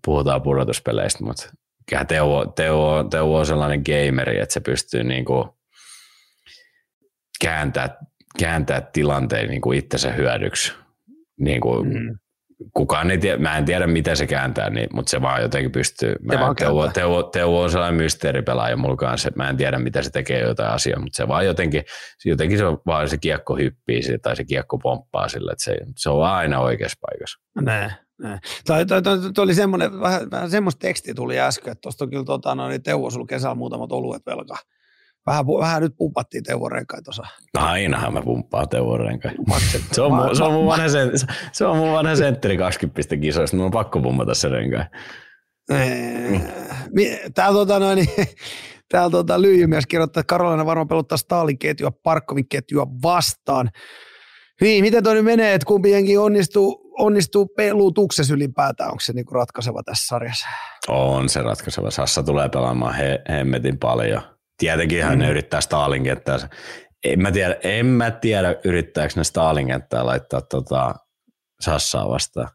[0.04, 1.50] puhutaan pudotuspeleistä, mutta
[2.08, 5.58] Teuvo, Teuvo, Teuvo on sellainen gameri, että se pystyy niinku
[7.40, 7.96] kääntää,
[8.38, 10.72] kääntää tilanteen niinku itsensä hyödyksi.
[11.40, 12.18] niin kuin, mm.
[12.72, 16.14] Kukaan ei tiedä, mä en tiedä miten se kääntää, niin, mutta se vaan jotenkin pystyy.
[16.22, 20.10] Mä vaan Teuvo, Teuvo, Teuvo, on sellainen mysteeripelaaja mulla kanssa, mä en tiedä mitä se
[20.10, 21.84] tekee jotain asiaa, mutta se vaan jotenkin,
[22.24, 25.76] jotenkin se, on vaan se kiekko hyppii sille, tai se kiekko pomppaa sille, että se,
[25.96, 27.40] se on aina oikeassa paikassa.
[27.60, 27.92] Näin.
[28.18, 28.38] näin.
[28.66, 32.10] Toi, toi, toi, toi, oli semmoinen, vähän, vähän semmoista tekstiä tuli äsken, että tuosta on
[32.10, 34.58] kyllä tota, no, niin Teuvo sulla kesällä muutamat oluet velkaa.
[35.26, 37.22] Vähän, vähän nyt pumpattiin Teuvo renkai tuossa.
[37.58, 39.32] Ainahan mä pumppaan Teuvo renkai.
[39.92, 41.10] se, on mun, se, on mun vanha, sen,
[41.52, 44.84] se on mun vanha sentteri 20 kisoista, mun on pakko pumpata se renkai.
[47.34, 48.06] Täällä tota noin,
[48.92, 53.70] täällä tota, lyijymies kirjoittaa, että Karolina varmaan peluttaa Stalin ketjua Parkkovin ketjua vastaan.
[54.60, 58.90] Niin, miten toi nyt menee, että kumpi jengi onnistuu, onnistuu pelutuksessa ylipäätään?
[58.90, 60.46] Onko se niinku ratkaiseva tässä sarjassa?
[60.88, 61.90] On se ratkaiseva.
[61.90, 64.33] Sassa tulee pelaamaan he, hemmetin paljon.
[64.58, 65.24] Tietenkin hän mm.
[65.24, 66.38] yrittää Stalin kenttää.
[67.04, 70.94] En mä tiedä, en mä tiedä yrittääkö ne Stalin kenttää laittaa tota
[71.60, 72.48] Sassaa vastaan.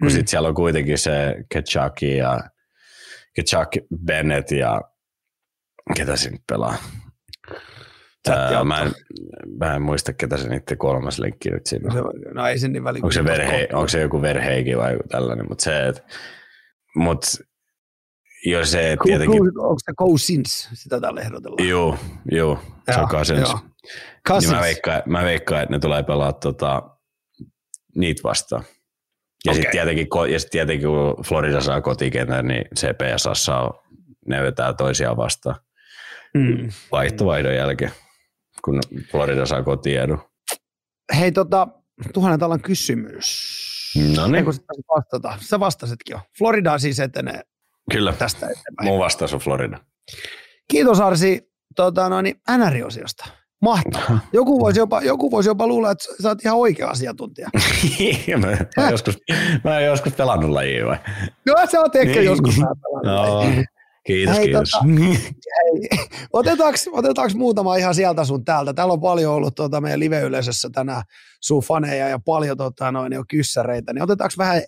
[0.00, 0.10] Kun mm.
[0.10, 2.40] sitten siellä on kuitenkin se Ketchaki ja
[3.34, 3.68] Ketchak
[4.04, 4.80] Bennett ja
[5.96, 6.74] ketä se nyt pelaa.
[8.28, 8.92] Ää, mä, en,
[9.58, 12.00] mä en muista, ketä se niiden kolmas lenkki nyt siinä Se,
[12.34, 13.04] no ei sen niin väliin.
[13.04, 16.04] Onko se, verhe, onko se joku verheiki vai joku tällainen, mutta se, et,
[16.96, 17.24] mut
[18.46, 19.38] jos se Ko, tietenkin...
[19.54, 20.68] ko, onko se Cousins?
[20.74, 21.68] Sitä täällä ehdotellaan.
[21.68, 21.98] Joo,
[22.30, 22.58] joo,
[22.94, 23.40] se on Cousins.
[23.40, 23.58] joo.
[23.58, 23.92] Niin
[24.28, 24.54] Cousins.
[24.54, 26.82] mä, veikkaan, mä veikkaan, että ne tulee pelaa tota,
[27.96, 28.62] niitä vastaan.
[29.44, 29.54] Ja Okei.
[29.54, 33.70] sitten tietenkin, ja sit tietenkin, kun Florida saa kotikentän, niin CP ja Sassa on,
[34.26, 35.56] ne vetää toisiaan vastaan
[36.34, 36.68] Mm.
[36.92, 37.90] vaihtovaihdon jälkeen,
[38.64, 40.18] kun Florida saa kotiedun.
[41.18, 41.68] Hei, tota,
[42.14, 43.48] tuhannen talan kysymys.
[44.16, 44.46] No niin.
[44.96, 45.38] Vastata?
[45.40, 46.20] Sä vastasitkin jo.
[46.38, 47.40] Florida siis etenee
[47.90, 48.88] Kyllä, tästä eteenpäin.
[48.88, 49.78] mun vastaus on Florida.
[50.70, 53.24] Kiitos Arsi tota, no niin, NR-osiosta.
[53.62, 54.18] Mahtavaa.
[54.32, 57.48] Joku voisi, jopa, joku voisi jopa luulla, että sä oot ihan oikea asiantuntija.
[58.40, 58.46] mä,
[58.82, 59.18] mä, joskus,
[59.64, 60.98] mä oon joskus pelannut lajia vai?
[61.46, 62.24] No sä oot ehkä Niin.
[62.24, 63.04] joskus pelannut.
[63.04, 63.62] No,
[64.06, 64.70] kiitos, Hei, kiitos.
[64.74, 64.86] tota-
[65.28, 65.88] Hei,
[66.32, 68.74] otetaanko, otetaanko muutama ihan sieltä sun täältä?
[68.74, 71.02] Täällä on paljon ollut tuota, meidän live-yleisössä tänään
[71.40, 74.62] sun faneja ja paljon tota, noin, jo kyssäreitä, niin otetaanko vähän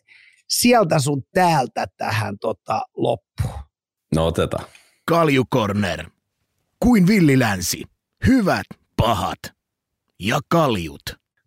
[0.50, 3.60] sieltä sun täältä tähän tota, loppuun?
[4.14, 4.64] No otetaan.
[5.08, 6.10] Kaljukorner.
[6.80, 7.82] Kuin villilänsi.
[8.26, 8.66] Hyvät,
[8.96, 9.38] pahat
[10.20, 11.02] ja kaljut.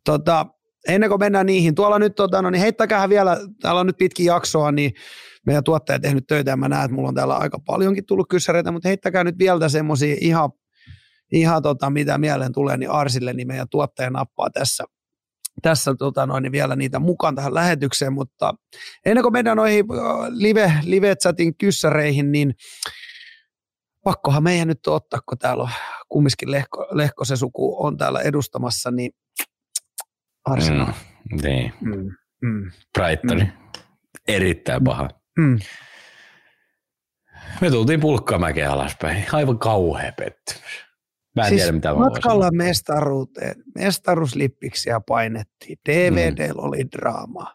[0.05, 0.45] Tota,
[0.87, 4.25] ennen kuin mennään niihin, tuolla nyt, tota, no, niin heittäkää vielä, täällä on nyt pitkin
[4.25, 4.91] jaksoa, niin
[5.45, 8.71] meidän tuottaja tehnyt töitä ja mä näen, että mulla on täällä aika paljonkin tullut kyssäreitä,
[8.71, 10.49] mutta heittäkää nyt vielä semmoisia ihan,
[11.31, 14.83] ihan tota, mitä mieleen tulee, niin Arsille, niin meidän tuottaja nappaa tässä,
[15.61, 18.53] tässä tota, noin, niin vielä niitä mukaan tähän lähetykseen, mutta
[19.05, 19.97] ennen kuin mennään noihin ö,
[20.29, 22.53] live, live-chatin kyssäreihin, niin
[24.03, 25.69] pakkohan meidän nyt ottaa, kun täällä on
[26.09, 29.11] kumminkin Lehko, Lehkosen suku on täällä edustamassa, niin
[30.45, 30.87] Arsenal.
[31.31, 31.73] Mm, niin.
[31.81, 32.11] Mm.
[32.41, 32.71] Mm.
[32.99, 33.43] Brightoni.
[33.43, 33.51] Mm.
[34.27, 35.09] Erittäin paha.
[35.37, 35.59] Mm.
[37.61, 39.25] Me tultiin pulkkamäkeen alaspäin.
[39.31, 40.83] Aivan kauhea pettymys.
[41.35, 42.51] Mä en siis tiedä, mitä mä matkalla sanoa.
[42.65, 46.67] mestaruuteen, mestaruuslippiksiä painettiin, DVDllä mm.
[46.67, 47.53] oli draamaa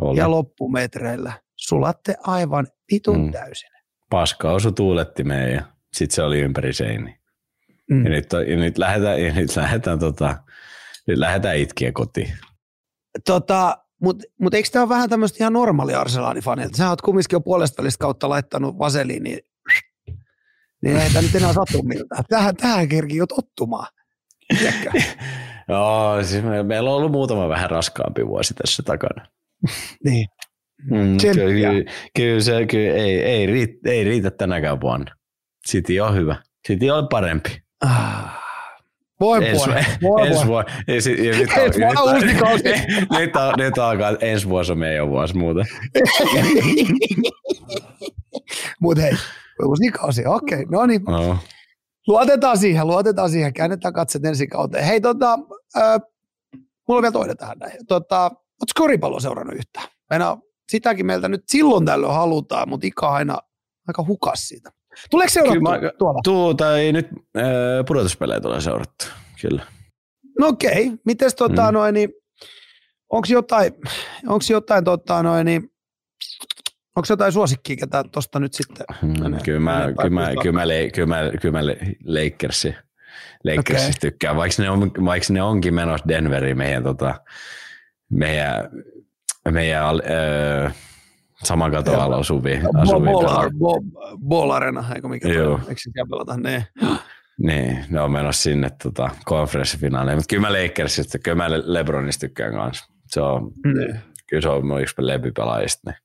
[0.00, 0.18] Oli.
[0.18, 3.32] ja loppumetreillä sulatte aivan vitun Mm.
[3.32, 3.70] täysin.
[4.10, 5.62] Paska osui tuulettimeen ja
[5.92, 7.18] sit se oli ympäri seiniä.
[7.90, 8.04] Mm.
[8.04, 10.36] Ja nyt, ja nyt lähdetään, ja nyt lähdetään, tota,
[11.06, 12.32] nyt lähdetään itkiä kotiin.
[13.26, 16.76] Tota, Mutta mut eikö tämä ole vähän tämmöistä ihan normaali Arsenalin fanilta?
[16.76, 19.38] Sä oot kumminkin jo puolesta välistä kautta laittanut vaseliin,
[20.86, 22.14] niin, ei tämä nyt enää satu miltä.
[22.28, 23.86] Tähän, tähän kerkii jo tottumaan.
[25.68, 29.26] Joo, siis me, meillä on ollut muutama vähän raskaampi vuosi tässä takana.
[30.04, 30.26] niin.
[30.90, 35.14] Mm, kyllä, kyllä, se, kyllä ei, ei, riitä, ei riitä tänäkään vuonna.
[35.68, 36.36] City on hyvä.
[36.68, 37.62] City on parempi.
[37.80, 38.46] Ah.
[39.20, 39.70] Voi Ensi,
[40.02, 40.72] voi, vuonna.
[40.86, 42.64] Ja nyt, Ensi vuonna nyt, uusi kausi.
[43.18, 45.64] nyt, al- nyt alkaa, ensi vuosi on meidän vuosi muuta.
[48.80, 49.12] Mutta hei,
[49.64, 51.02] uusi kausi, okei, okay, no niin.
[51.04, 51.38] No.
[52.06, 54.84] Luotetaan siihen, luotetaan siihen, käännetään katset ensi kauteen.
[54.84, 55.38] Hei, tota,
[55.76, 56.00] äh,
[56.88, 57.86] mulla on vielä toinen tähän näin.
[57.86, 58.24] Tota,
[58.60, 59.86] Oletko koripalloa seurannut yhtään?
[60.10, 60.38] Meina,
[60.70, 63.38] sitäkin meiltä nyt silloin tällöin halutaan, mutta Ika aina
[63.88, 64.70] aika hukas siitä.
[65.10, 66.20] Tuleeko seurattu Kyllä mä- tuolla?
[66.24, 67.06] Tuota ei nyt
[67.36, 67.44] äh,
[67.88, 69.04] pudotuspelejä tulee seurattu.
[69.40, 69.66] Kyllä.
[70.38, 70.98] No okei, okay.
[71.06, 71.74] mites tota Mm.
[71.74, 72.10] noin, niin,
[73.12, 73.72] onko jotain,
[74.28, 75.70] onks jotain tota noin, niin,
[76.96, 79.38] onko jotain suosikkia, ketä tuosta nyt sitten menee?
[79.38, 81.78] Mm, kyllä mä, menee kyllä mä, päin kyllä mä, le, kyllä mä, kyllä mä le,
[82.04, 82.74] Lakersi,
[83.44, 87.14] Lakersista tykkään, vaikka ne, on, vaikka ne onkin menossa Denveriin meidän, tota,
[88.10, 88.70] meidän,
[89.50, 90.70] meidän öö,
[91.44, 93.12] saman katon alla asuvia, Ball, asuvia
[94.28, 95.60] ball, Arena, eikö mikä Joo.
[95.68, 96.36] Eikö se pelata?
[96.36, 96.66] Ne.
[97.38, 102.20] Niin, ne on menossa sinne tota, konferenssifinaaleihin, mutta kyllä mä Lakersista, kyllä mä Le- Lebronista
[102.20, 102.84] tykkään kanssa.
[103.06, 103.98] Se on, Mm.
[104.28, 105.90] kyllä se on mun yksi lempipelaajista.
[105.90, 105.96] Niin.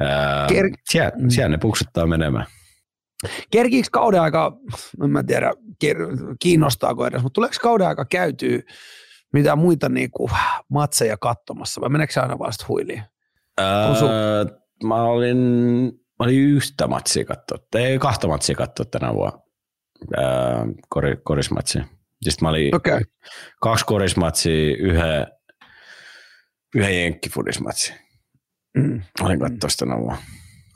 [0.00, 1.28] Ää, Ker- siellä, Mm.
[1.28, 2.46] siellä ne puksuttaa menemään.
[3.50, 4.52] Kerkiikö kauden aika,
[5.04, 5.52] en mä tiedä
[6.40, 8.62] kiinnostaako edes, mutta tuleeko kauden aika käytyy
[9.32, 10.30] mitään muita niinku
[10.68, 13.02] matseja katsomassa vai meneekö aina vasta huiliin?
[13.88, 14.10] On sun-
[14.88, 15.36] mä olin,
[16.18, 19.38] mä olin yhtä matsia katsoa, ei kahta matsia katsoa tänä vuonna,
[20.16, 21.84] ää, kori, korismatsia.
[22.22, 22.74] Sitten mä olin.
[22.74, 23.00] Okay.
[23.60, 25.26] kaksi korismatsia, yhden,
[26.74, 27.94] yhden jenkkifudismatsia.
[28.76, 29.02] Mm.
[29.20, 29.84] Olin katsoa sitä.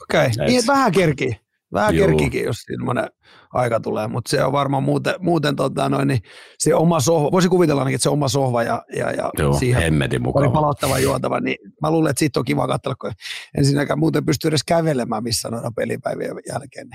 [0.03, 0.47] Okei, okay.
[0.47, 1.37] Niin vähän kerkii.
[1.73, 2.07] Vähän Juu.
[2.07, 3.09] kerkiikin, jos semmoinen
[3.53, 6.20] aika tulee, mutta se on varmaan muuten, muuten tota noin, niin
[6.59, 10.03] se oma sohva, voisi kuvitella ainakin, että se oma sohva ja, ja, ja Joo, siihen
[10.35, 13.12] oli palauttava juotava, niin mä luulen, että siitä on kiva katsella, kun
[13.59, 16.89] ensinnäkään muuten pystyy edes kävelemään missä noina pelipäivien jälkeen,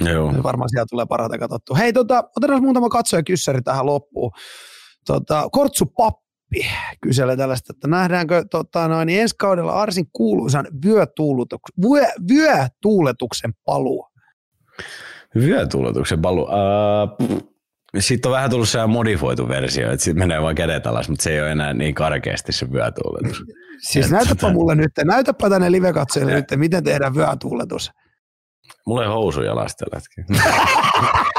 [0.00, 0.42] niin Joo.
[0.42, 1.74] varmaan siellä tulee parhaiten katsottu.
[1.74, 4.30] Hei, tota, otetaan muutama katsoja kyssäri tähän loppuun.
[5.06, 6.31] Tota, Kortsu Pappi
[7.00, 14.08] kyselee tällaista, että nähdäänkö tota, noin, niin ensi kaudella Arsin kuuluisan vyötuuletuksen, vyö, vyötuuletuksen paluu.
[15.34, 16.42] Vyötuuletuksen balu.
[16.42, 17.52] Uh,
[17.98, 21.30] sitten on vähän tullut se modifioitu versio, että sitten menee vaan kädet alas, mutta se
[21.30, 23.44] ei ole enää niin karkeasti se vyötuuletus.
[23.78, 27.90] Siis Et näytäpä tota- mulle nyt, näytäpä tänne live-katsojille nyt, miten tehdään vyötuuletus.
[28.86, 30.52] Mulla ei housuja tällä hetkellä.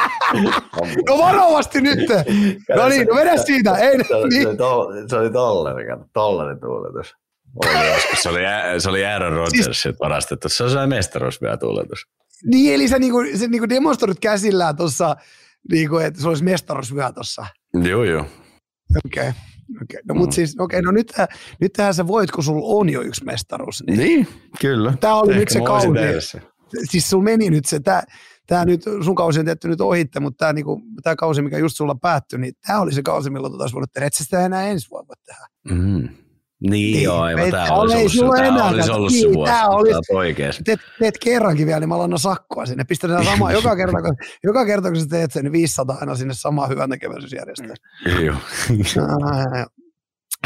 [1.09, 1.99] No varovasti nyt!
[2.75, 3.77] No niin, no vedä siitä.
[3.77, 4.41] Ei, Se oli, niin.
[4.41, 7.13] se oli, tol, se oli tollainen, kato, tollainen tuuletus.
[8.21, 8.39] Se oli,
[8.77, 9.95] se oli Aaron Rodgersit siis...
[9.99, 10.49] varastettu.
[10.49, 11.99] Se on sellainen mestaruusvyötuuletus.
[12.45, 15.15] Niin, eli sä niinku, sä niinku demonstroit käsillään tuossa,
[15.71, 17.45] niinku, että se olisi mestaruusvyö tuossa.
[17.83, 18.25] Joo, joo.
[19.05, 19.29] Okei.
[19.29, 19.31] Okay.
[19.83, 20.01] Okay.
[20.07, 20.33] No, mut Mm.
[20.33, 21.13] siis, okei, okay, no nyt,
[21.61, 23.83] nyt tähän sä voit, kun sulla on jo yksi mestaruus.
[23.87, 23.99] Niin.
[23.99, 24.27] Niin,
[24.61, 24.93] kyllä.
[24.99, 25.49] Tää oli Ehkä nyt
[26.21, 26.41] se sen.
[26.89, 28.03] Siis sulla meni nyt se, tää,
[28.47, 31.75] tää nyt, sun kausi on tietty nyt ohitte, mutta tää, niinku, tää kausi, mikä just
[31.77, 34.07] sulla päättyi, niin tää oli se kausi, milloin tota olisi voinut tehdä.
[34.07, 35.47] Et sä sitä enää ensi vuonna voi tehdä.
[35.81, 36.09] Mm.
[36.69, 37.43] Niin, Niin, joo, aivan.
[37.43, 39.51] et- Tämä olisi ei ollut, sulla se, enää tämä olisi ollut se niin, vuosi.
[39.51, 40.63] tää Tämä olisi- oikeasti.
[40.63, 42.83] Teet, teet kerrankin vielä, niin mä annan sakkoa sinne.
[42.83, 46.33] Pistetään sama, joka kerta, kun, joka kerta, kun sä teet sen, niin 500 aina sinne
[46.33, 47.75] samaan hyvän tekeväisyysjärjestöön.
[48.25, 48.35] Joo.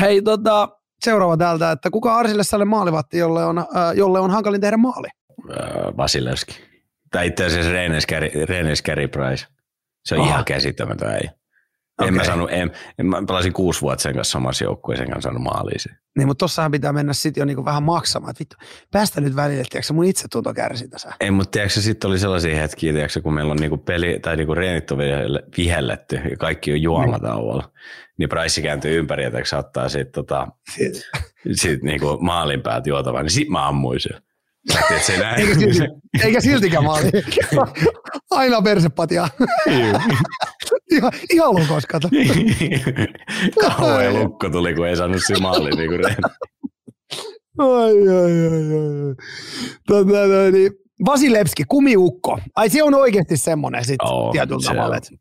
[0.02, 0.69] Hei, tota,
[1.06, 3.65] seuraava täältä, että kuka Arsille Sälle maalivatti, jolle on, äh,
[3.95, 5.07] jolle on hankalin tehdä maali?
[5.52, 6.53] Äh, Vasilevski.
[7.11, 7.71] Tai itse asiassa
[8.47, 9.45] Reines Carey, Price.
[10.05, 10.29] Se on Aha.
[10.29, 11.29] ihan käsittämätön ei.
[12.01, 12.11] En Okei.
[12.11, 15.43] mä saanut, en, en, mä pelasin kuusi vuotta sen kanssa samassa joukkueessa, sen kanssa saanut
[15.43, 15.89] maalia se.
[16.17, 18.29] Niin, mutta tossahan pitää mennä sitten jo niinku vähän maksamaan.
[18.31, 18.55] Että vittu,
[18.91, 21.13] päästä nyt välille, tiedätkö, mun itsetunto kärsii tässä.
[21.19, 24.55] Ei, mutta tiedätkö, sitten oli sellaisia hetkiä, tiedätkö, kun meillä on niinku peli, tai niinku
[24.55, 27.71] reenit on vihelle- vihelletty ja kaikki on juomatauolla.
[28.17, 31.09] Niin Price kääntyy ympäri ja tiedätkö, ottaa siitä tota, Siis-
[31.51, 34.21] sit niinku maalin päät juotavan, niin sit mä ammuin sen.
[35.02, 35.41] Se näin.
[35.41, 35.80] Eikä, silti,
[36.23, 37.10] eikä siltikään maali.
[38.31, 39.27] Aina persepatia.
[40.91, 42.10] ihan, ihan lukos, kato.
[43.61, 46.02] Kauhean lukko tuli, kun ei saanut siinä maaliin niin kuin
[47.57, 49.15] Ai, ai, ai, ai.
[49.88, 50.72] Tota, no, niin.
[51.06, 52.39] Vasilevski, kumiukko.
[52.56, 54.95] Ai se on oikeasti semmoinen sitten tietyllä se tavalla.
[54.95, 55.18] on.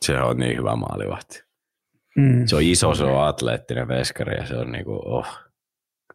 [0.00, 1.42] Se on niin hyvä maalivahti.
[2.16, 2.46] Mm.
[2.46, 5.26] Se on iso, se on atleettinen veskari ja se on niinku, oh,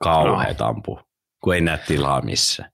[0.03, 0.99] kauheet ampuu,
[1.43, 2.71] kun ei näe tilaa missään.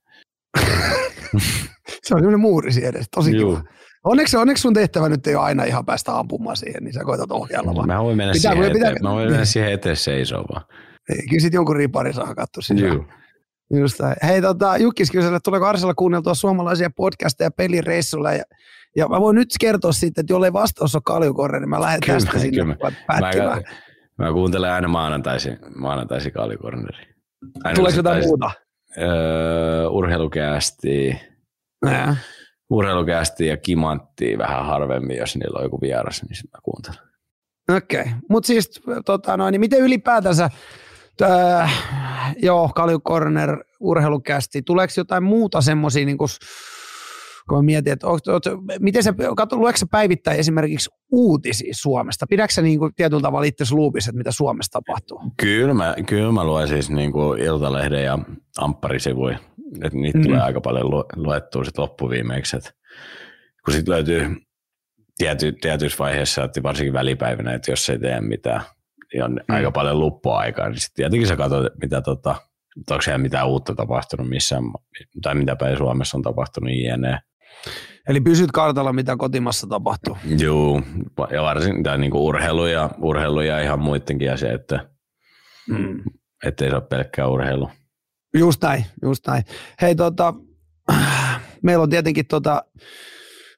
[2.02, 3.56] Se on semmoinen muuri siinä edes, tosi Juu.
[3.56, 3.64] kiva.
[4.04, 7.30] Onneksi, onneksi sun tehtävä nyt ei ole aina ihan päästä ampumaan siihen, niin sä koetat
[7.32, 7.86] ohjailla vaan.
[7.86, 10.64] Mä voin mennä Pitää- siihen, pitää- eteen, mä voin mennä siihen eteen seisoo vaan.
[11.08, 12.80] Niin, Kyllä sit jonkun ripari saa katsoa sitä.
[13.74, 14.16] Just näin.
[14.22, 18.32] Hei, tota, Jukkis kyseli, että tuleeko Arsella kuunneltua suomalaisia podcasteja pelireissulla.
[18.32, 18.42] Ja,
[18.96, 22.18] ja mä voin nyt kertoa sitten, että jollei vastaus ole kaljukorre, niin mä lähden Kyllä
[22.18, 23.62] tästä sinne kyllä mä- pätkimään.
[24.18, 27.06] Mä, mä kuuntelen aina maanantaisin, maanantaisin kallikorneri.
[27.64, 28.50] Aina Tuleeko jotain muuta?
[28.98, 31.20] Öö, urheilukästi,
[31.84, 32.16] Nää.
[32.70, 36.98] urheilukästi ja kimantti vähän harvemmin, jos niillä on joku vieras, niin sit mä kuuntelen.
[37.76, 38.12] Okei, okay.
[38.28, 40.50] mutta siis tota, noin, niin miten ylipäätänsä,
[41.16, 41.70] tää,
[42.36, 46.18] joo, Kalju Corner, urheilukästi, tuleeko jotain muuta semmoisia, niin
[47.48, 48.44] kun, mä mietin, että oot, oot,
[48.80, 49.14] miten sä,
[49.52, 52.26] luetko sä päivittäin esimerkiksi uutisia Suomesta?
[52.30, 55.20] Pidätkö sä niin kuin tietyllä tavalla itse luupissa, että mitä Suomessa tapahtuu?
[55.36, 58.18] Kyllä mä, kyllä mä luen siis niin kuin Iltalehden ja
[58.58, 59.38] Amppari-sivuja.
[59.84, 60.24] Et niitä Mm.
[60.24, 62.56] tulee aika paljon lu- luettua sit loppuviimeiksi.
[62.56, 62.72] Et
[63.64, 64.28] kun sit löytyy
[65.18, 68.60] tiety, tietyissä vaiheissa, että varsinkin välipäivinä, että jos ei tee mitään,
[69.12, 69.54] niin on Mm.
[69.54, 72.34] aika paljon luppuaikaa, niin sitten tietenkin sä katsot, mitä tota,
[72.80, 74.62] että onko siellä mitään uutta tapahtunut missään,
[75.22, 77.18] tai mitä päin Suomessa on tapahtunut jne.
[78.08, 80.16] Eli pysyt kartalla, mitä kotimassa tapahtuu.
[80.38, 80.82] Juu,
[81.30, 84.92] ja varsin tai niinku urheilu ja, urheilu ja ihan muidenkin asia, että
[85.68, 86.00] Mm.
[86.46, 87.70] ettei se ole pelkkää urheilu.
[88.38, 89.44] Just näin, just näin.
[89.80, 90.34] Hei, tota,
[91.62, 92.62] meillä on tietenkin tota,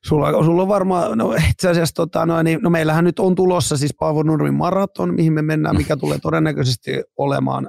[0.04, 3.76] Sulla, sulla on varmaan, no itse asiassa, tota, no, niin, no meillähän nyt on tulossa
[3.76, 7.68] siis Paavo Nurmin maraton, mihin me mennään, mikä tulee todennäköisesti olemaan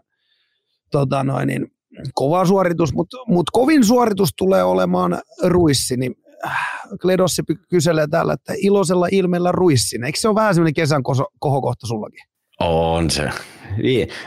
[0.92, 1.68] tota, noin, niin,
[2.14, 6.16] kova suoritus, mutta mut kovin suoritus tulee olemaan ruissi, niin
[7.02, 10.04] Kledossi kyselee täällä, että iloisella ilmeellä ruissin.
[10.04, 11.04] Eikö se ole vähän semmoinen kesän
[11.40, 12.20] kohokohta sullakin?
[12.60, 13.30] On se.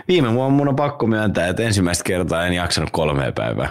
[0.08, 3.68] Viime vuonna mun on pakko myöntää, että ensimmäistä kertaa en jaksanut kolmea päivää.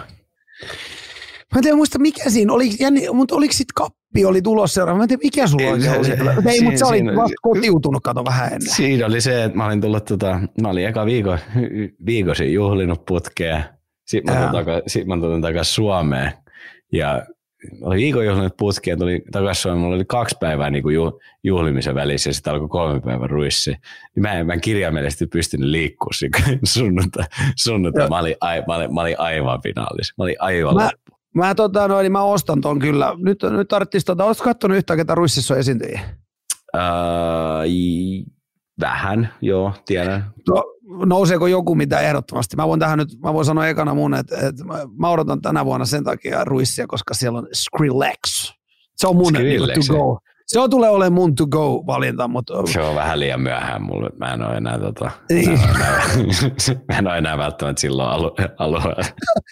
[1.54, 4.98] Mä en tiedä muista mikä siinä oli, jänni, mutta oliko sitten kappi oli tulossa seuraava?
[4.98, 6.52] Mä en tiedä mikä sulla oli.
[6.52, 8.74] Ei, mutta sä olit vasta kotiutunut, kato vähän ennen.
[8.74, 11.38] Siinä oli se, että mä olin tullut, tota, mä olin eka viikon,
[12.06, 13.62] viikosi juhlinut putkea.
[14.06, 16.32] Sitten mä tulin takaisin sit takaisin Suomeen.
[16.92, 17.22] Ja
[17.80, 19.82] oli viikon juhlinut putkea, tuli takaisin Suomeen.
[19.82, 20.96] Mulla oli kaksi päivää niin kuin
[21.44, 23.70] juhlimisen välissä ja sitten alkoi kolme päivän ruissi.
[23.70, 26.10] Niin mä en, mä en kirjaimellisesti pystynyt liikkua
[26.74, 27.24] sunnuntai.
[27.56, 28.08] sunnuntai.
[28.08, 28.36] Mä, olin,
[28.66, 30.14] mä, olin, mä olin aivan finaalissa.
[30.18, 30.90] Mä olin aivan mä,
[31.34, 33.14] Mä, tota, no, niin mä ostan ton kyllä.
[33.18, 36.00] Nyt, nyt tarvitsisi, tota, oletko katsonut yhtään, ketä Ruississa on esiintyjiä?
[36.76, 37.62] Uh,
[38.80, 40.24] vähän, joo, tiedän.
[40.48, 40.64] No,
[41.06, 42.56] nouseeko joku mitä ehdottomasti?
[42.56, 44.64] Mä voin tähän nyt, mä voin sanoa ekana mun, että, että
[44.98, 48.52] mä odotan tänä vuonna sen takia Ruissia, koska siellä on Skrillex.
[48.96, 50.20] Se on mun niin to go.
[50.46, 52.28] Se on tulee olemaan mun to-go-valinta.
[52.28, 52.54] Mutta...
[52.66, 54.10] Se on vähän liian myöhään mulle.
[54.18, 55.60] Mä en ole enää, tota, niin.
[56.88, 59.04] mä, en ole enää välttämättä silloin alu, alueella.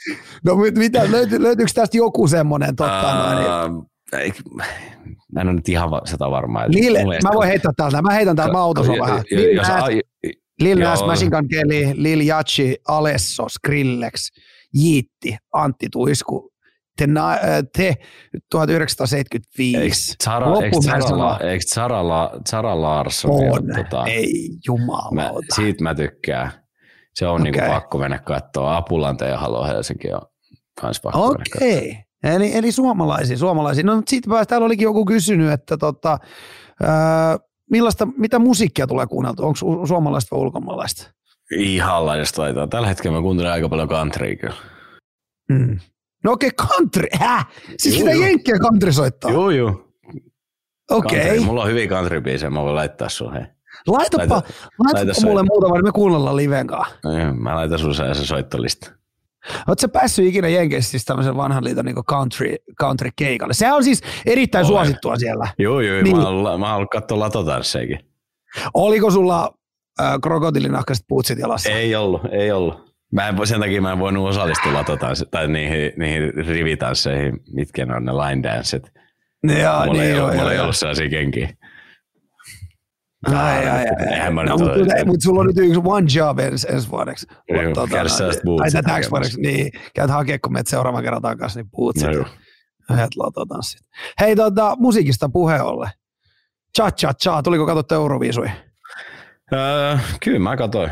[0.44, 2.76] no mitä, löyty, löytyykö tästä joku semmoinen?
[2.76, 4.32] Totta, uh, noin, ei,
[5.32, 6.66] mä en ole nyt ihan sitä varmaa.
[7.22, 8.02] Mä voin heittää täältä.
[8.02, 9.22] Mä heitän täältä, mä autossa vähän.
[9.30, 9.68] Lil, Nas,
[10.60, 14.28] Lil Nas, Machine Gun Kelly, Lil Yachi, Alesso, Skrillex,
[14.74, 16.50] Jiitti, Antti Tuisku,
[16.96, 17.06] te,
[17.76, 17.96] te
[18.50, 20.14] 1975.
[21.40, 21.64] Eikö
[22.48, 23.30] Zara, Larsson?
[23.30, 25.14] On, tota, ei jumalauta.
[25.14, 26.52] Mä, siitä mä tykkään.
[27.14, 27.44] Se on okay.
[27.44, 28.76] niinku pakko mennä katsoa.
[28.76, 30.22] Apulanteen ja Halo Helsinki on
[30.80, 31.88] kans pakko Okei.
[31.90, 32.34] Okay.
[32.34, 33.84] Eli, eli suomalaisia, suomalaisia.
[33.84, 36.18] No siitä päästä täällä olikin joku kysynyt, että tota,
[36.82, 37.38] ää,
[37.70, 39.42] millaista, mitä musiikkia tulee kuunneltu?
[39.42, 41.10] Onko suomalaista vai ulkomaalaista?
[41.56, 42.66] Ihan laajasta taitaa.
[42.66, 44.56] Tällä hetkellä mä kuuntelen aika paljon countryä kyllä.
[45.48, 45.78] Mm.
[46.24, 47.06] No okei, okay, country.
[47.12, 47.48] Häh?
[47.78, 49.30] Siis sitä jenkkiä country soittaa?
[49.30, 49.92] Joo, joo.
[50.90, 51.20] Okei.
[51.20, 51.40] Okay.
[51.40, 53.42] Mulla on hyvin country biisejä, mä voin laittaa sun hei.
[53.86, 54.34] Laitapa, laita,
[54.78, 56.96] laitapa laita mulle muuta, vaan me kuunnellaan liven kanssa.
[57.04, 58.92] No mä laitan sun se soittolista.
[59.54, 63.54] Oletko sä päässyt ikinä Jenkeissä siis tämmöisen vanhan liiton niin country, country keikalle?
[63.54, 64.74] Sehän on siis erittäin Olen.
[64.74, 65.48] suosittua siellä.
[65.58, 66.02] Joo, joo.
[66.02, 66.16] Niin.
[66.16, 67.98] Mä oon ollut katsoa latotansseikin.
[68.74, 69.54] Oliko sulla
[70.00, 71.70] äh, krokotilinahkaiset puutsit jalassa?
[71.70, 72.86] Ei ollut, ei ollut.
[73.12, 77.94] Mä en, sen takia mä en voinut osallistua latotansseihin tai niihin, niihin rivitansseihin, mitkä ne
[77.96, 78.92] on ne line dancet.
[79.42, 81.48] Joo, mulla niin ei, joo, mulla ei ollut sellaisia kenkiä.
[83.34, 84.44] Ai, ai, ai.
[84.46, 87.26] No, mutta, mutta sulla on nyt yksi one job ens, ensi vuodeksi.
[87.48, 88.74] Joo, tota, käydä sellaista bootsit.
[88.74, 89.70] Ai täksi vuodeksi, niin.
[89.94, 92.08] Käyt hakea, kun menet seuraavan kerran takaisin, niin bootsit.
[92.08, 92.24] No,
[92.94, 93.80] Yhdet latotanssit.
[94.20, 95.90] Hei, tota, musiikista puhe olle.
[96.76, 98.50] Cha cha cha, tuliko katsottu Euroviisuja?
[99.52, 100.90] Öö, kyllä mä katsoin.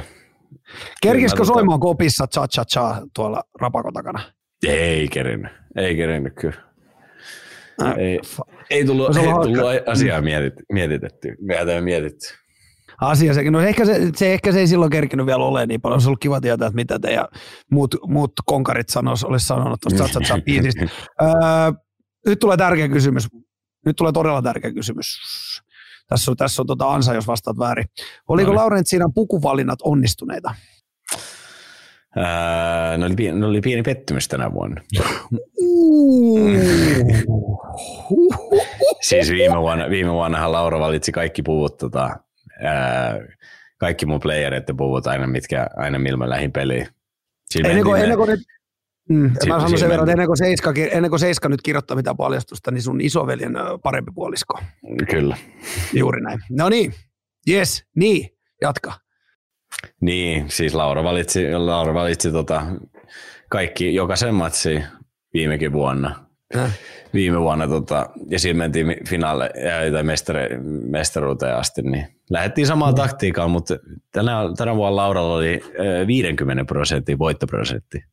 [1.03, 1.53] Kerkisikö tota...
[1.53, 4.21] soimaan kopissa cha cha cha tuolla rapakon takana?
[4.67, 6.63] Ei kerinnyt, ei kerinnyt kyllä.
[7.83, 8.21] Äh, ei,
[8.71, 12.27] ei tullut, ei tullut asiaa mietit, mietitetty, meitä mietitty.
[13.01, 13.53] Asia sekin.
[13.53, 16.01] No ehkä se, se, ehkä se ei silloin kerkinyt vielä ole niin paljon.
[16.01, 17.29] Se ollut kiva tietää, että mitä te ja
[17.71, 20.87] muut, muut konkarit sanois, olisi sanonut tuosta cha biisistä.
[21.23, 21.29] öö,
[22.27, 23.29] nyt tulee tärkeä kysymys.
[23.87, 25.19] Nyt tulee todella tärkeä kysymys.
[26.09, 27.85] Tässä on, tässä on tuota ansa, jos vastaat väärin.
[28.29, 28.57] Oliko no.
[28.57, 30.55] Laurentiinan pukuvalinnat onnistuneita?
[32.17, 34.81] Ää, ne, oli ne oli pieni pettymys tänä vuonna.
[39.01, 42.11] siis viime vuonna, viime vuonnahan Laura valitsi kaikki puvut, tota,
[42.63, 43.19] ää,
[43.79, 46.87] kaikki mun playereiden puvut aina, mitkä, aina milloin lähin peliin.
[47.65, 48.41] ennen kuin, ennen kuin nyt,
[49.09, 52.71] Mm, mä sanon sen verran, ennen kuin, Seiska, ennen kuin Seiska nyt kirjoittaa mitään paljastusta,
[52.71, 54.59] niin sun isoveljen parempi puolisko.
[55.11, 55.37] Kyllä.
[55.93, 56.41] Juuri näin.
[56.51, 56.95] No niin,
[57.51, 58.29] yes, niin,
[58.63, 58.93] jatka.
[60.01, 62.63] Niin, siis Laura valitsi, Laura valitsi tota
[63.51, 64.83] kaikki, jokaisen matsi
[65.35, 66.25] viimekin vuonna.
[66.57, 66.79] Äh.
[67.15, 69.51] Viime vuonna, tota, ja siinä mentiin finaalle
[69.93, 70.59] tai mestari,
[70.91, 72.97] mestaruuteen asti, niin lähdettiin samaan mm.
[72.97, 73.77] taktiikkaan, mutta
[74.13, 75.61] tänä, tänä vuonna Lauralla oli
[76.07, 78.05] 50 prosentin voittoprosentti.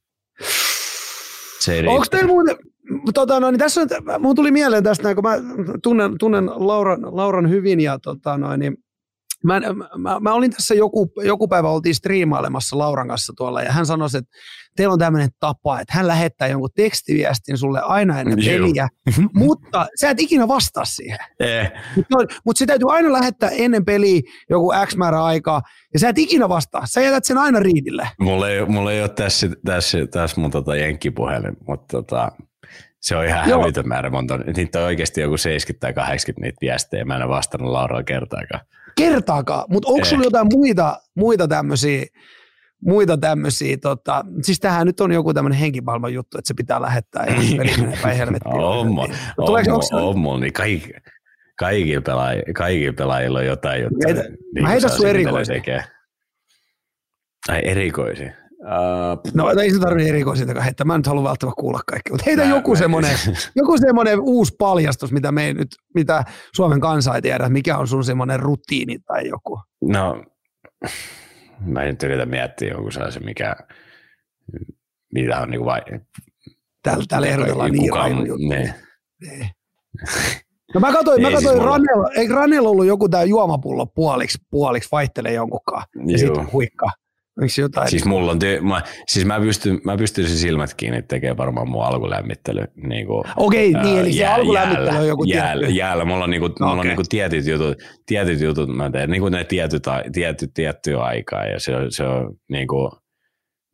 [1.87, 2.55] Onko teillä muuten,
[3.13, 3.87] tota, no, niin tässä on,
[4.19, 5.37] mun tuli mieleen tästä, kun mä
[5.83, 8.77] tunnen, tunnen Lauran, Lauran hyvin ja tota, no, niin
[9.43, 9.61] Mä,
[9.97, 14.07] mä, mä olin tässä joku, joku päivä, oltiin striimailemassa Lauran kanssa tuolla, ja hän sanoi,
[14.17, 14.31] että
[14.75, 18.87] teillä on tämmöinen tapa, että hän lähettää jonkun tekstiviestin sulle aina ennen peliä,
[19.33, 21.19] mutta sä et ikinä vastaa siihen.
[21.39, 21.71] Eh.
[21.95, 25.61] Mutta mut se täytyy aina lähettää ennen peliä joku X määrä aikaa,
[25.93, 26.81] ja sä et ikinä vastaa.
[26.85, 28.09] Sä jätät sen aina riidille.
[28.19, 32.31] Mulla ei, mulla ei ole tässä, tässä, tässä mun tota jenkkipuhelin, mutta tota,
[32.99, 34.37] Se on ihan hävytön määrä monta.
[34.37, 37.05] Niitä on oikeasti joku 70 tai 80 niitä viestejä.
[37.05, 38.61] Mä en ole vastannut Lauralla kertaakaan.
[39.09, 40.25] Kertaakaan, mutta onko sulla Eh.
[40.25, 42.05] jotain muita, muita tämmöisiä,
[42.85, 47.25] muita tämmöisiä, tota, siis tähän nyt on joku tämmöinen henkimaailman juttu, että se pitää lähettää
[47.25, 48.55] ja se veli menee päin helvettiin.
[48.61, 48.87] On,
[49.91, 50.91] on, on, niin kaikki,
[51.59, 53.87] kaikilla, pelaajilla, kaikilla pelaajilla on jotain.
[54.07, 54.23] Heitä-
[54.53, 55.61] niin mä heitän saa sun erikoisia.
[57.49, 58.40] Ai erikoisia.
[58.61, 62.23] Uh, No ei se tarvitse erikoisiltakaan heittää, mä en nyt halua välttämättä kuulla kaikkea, mutta
[62.25, 63.11] heitä Mä- joku mä- semmoinen,
[63.55, 66.23] joku semmoinen uusi paljastus, mitä me ei nyt, mitä
[66.55, 69.61] Suomen kansa ei tiedä, mikä on sun semmoinen rutiini tai joku.
[69.81, 70.23] no,
[71.65, 73.55] mä nyt yritän miettiä jonkun sellaisen, mikä,
[75.13, 75.81] mitä on niin vai,
[76.83, 78.47] Täällä, täällä ehdotellaan niin kukaan- raju juttu.
[78.49, 78.73] ne.
[79.21, 79.49] Niin.
[80.73, 83.85] No mä katsoin, mä Ei siis katsoin mulla- Ranella, eikö Ranella ollut joku tää juomapullo
[83.85, 86.17] puoliksi, puoliksi vaihtelee jonkunkaan ja Juu.
[86.17, 86.89] sitten huikka.
[87.37, 87.89] Onko jotain?
[87.89, 91.83] Siis mulla on, ty- mä, siis mä pystyn, mä pystyisin silmät kiinni tekemään varmaan mun
[91.83, 92.65] alkulämmittely.
[92.75, 95.77] Niin kuin, Okei, niin, eli se jää- alkulämmittely on joku jäällä, tietty.
[95.77, 96.05] jäällä.
[96.05, 96.55] Mulla on, niinku, okay.
[96.59, 96.89] mulla on Okei.
[96.89, 99.83] niinku tietyt jutut, tietyt jutut mä teen, niinku ne tietyt,
[100.13, 102.91] tietyt, tiettyä aikaa ja se, se on niinku,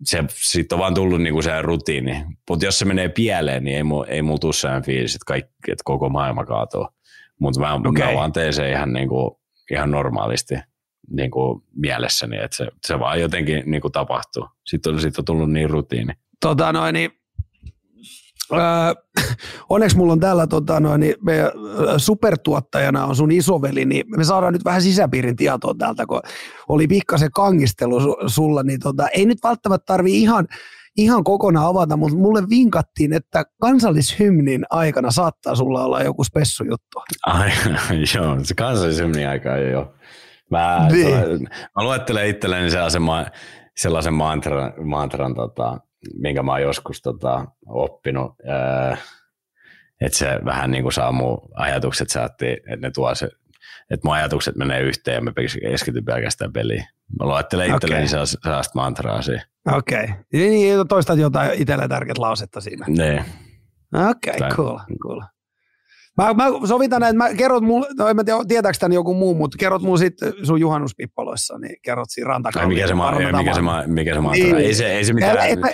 [0.03, 2.25] se, siitä on vaan tullut niinku se rutiini.
[2.49, 5.71] Mutta jos se menee pieleen, niin ei, mu, ei mulla tule sellainen fiilis, että, kaikki,
[5.71, 6.87] että koko maailma kaatuu.
[7.39, 8.05] Mutta mä, okay.
[8.05, 10.55] Mä vaan teen sen ihan, niinku, ihan normaalisti
[11.11, 14.47] niinku mielessäni, että se, se vaan jotenkin niinku tapahtuu.
[14.65, 16.13] Sitten on, siitä on tullut niin rutiini.
[16.41, 17.11] Tota noin, niin,
[18.53, 18.59] öö,
[19.69, 21.51] onneksi mulla on täällä tota noin, niin meidän
[21.97, 26.21] supertuottajana on sun isoveli, niin me saadaan nyt vähän sisäpiirin tietoa täältä, kun
[26.69, 30.47] oli pikkasen kangistelu su, sulla, niin tota, ei nyt välttämättä tarvi ihan,
[30.97, 37.01] ihan kokonaan avata, mutta mulle vinkattiin, että kansallishymnin aikana saattaa sulla olla joku spessujuttu.
[37.25, 37.51] Ai,
[38.15, 39.93] joo, se kansallisemmin aikaa jo.
[40.51, 41.41] Mä, Niin.
[41.75, 43.25] mä luettelen itselleni sellaisen, ma,
[43.77, 45.79] sellaisen mantran, mantran tota,
[46.19, 48.31] minkä mä oon joskus tota, oppinut.
[48.47, 48.97] Ää,
[50.01, 53.25] että se vähän niin kuin saa mun ajatukset saatti, että ne tuo se,
[53.91, 55.31] että mun ajatukset menee yhteen ja mä
[55.71, 56.83] keskityn pelkästään peliin.
[57.19, 58.07] Mä luettelen itselleni Okei.
[58.07, 59.45] sellaista, mantraa siinä.
[59.71, 60.03] Okei.
[60.03, 60.15] Okay.
[60.33, 62.85] Niin, toistat jotain itselle tärkeät lausetta siinä.
[62.89, 63.25] Ne.
[64.09, 65.21] Okei, okay, Tai- cool, cool.
[66.17, 69.33] Mä, mä sovitan, että mä kerrot mulle, no en mä tiedä, tietääkö tän joku muu,
[69.35, 72.75] mutta kerrot mun sitten sun juhannuspippaloissa, niin kerrot siinä rantakalliolla.
[72.75, 74.43] mikä se, ma, Varmaan mikä se, tämä- ma, mikä se mantra?
[74.43, 74.55] Niin.
[74.55, 75.67] Ei, se, ei, se mitään, et mä-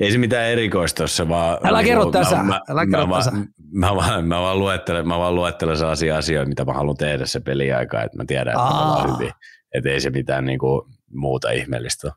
[0.00, 1.58] ei se mitään erikoista se vaan...
[1.64, 3.30] Älä kerro mä- tässä, mä, älä kerro mä, tässä.
[3.30, 7.26] Mä, mä, vaan, mä, vaan luettelen, mä vaan luettelen sellaisia asioita, mitä mä haluan tehdä
[7.26, 8.92] se peliaika, että mä tiedän, että mä Aa.
[8.92, 9.32] ollaan hyvin.
[9.74, 12.12] Että ei se mitään niinku, muuta ihmeellistä.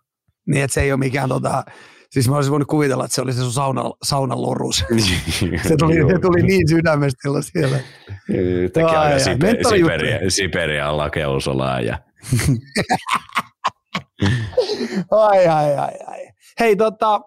[0.48, 1.64] Niin, että se ei ole mikään tota,
[2.12, 4.78] siis mä olisin voinut kuvitella, että se oli se sun sauna, saunan lorus.
[5.68, 7.78] Se tuli, se tuli niin sydämestä siellä.
[8.74, 10.00] Teki Ai, aika ai, Sipe, mentorijuttuja.
[10.00, 11.98] Siberia, Siberian lakeusolaa ja
[15.12, 16.28] Ai, ai, ai, ai.
[16.60, 17.22] Hei, tota,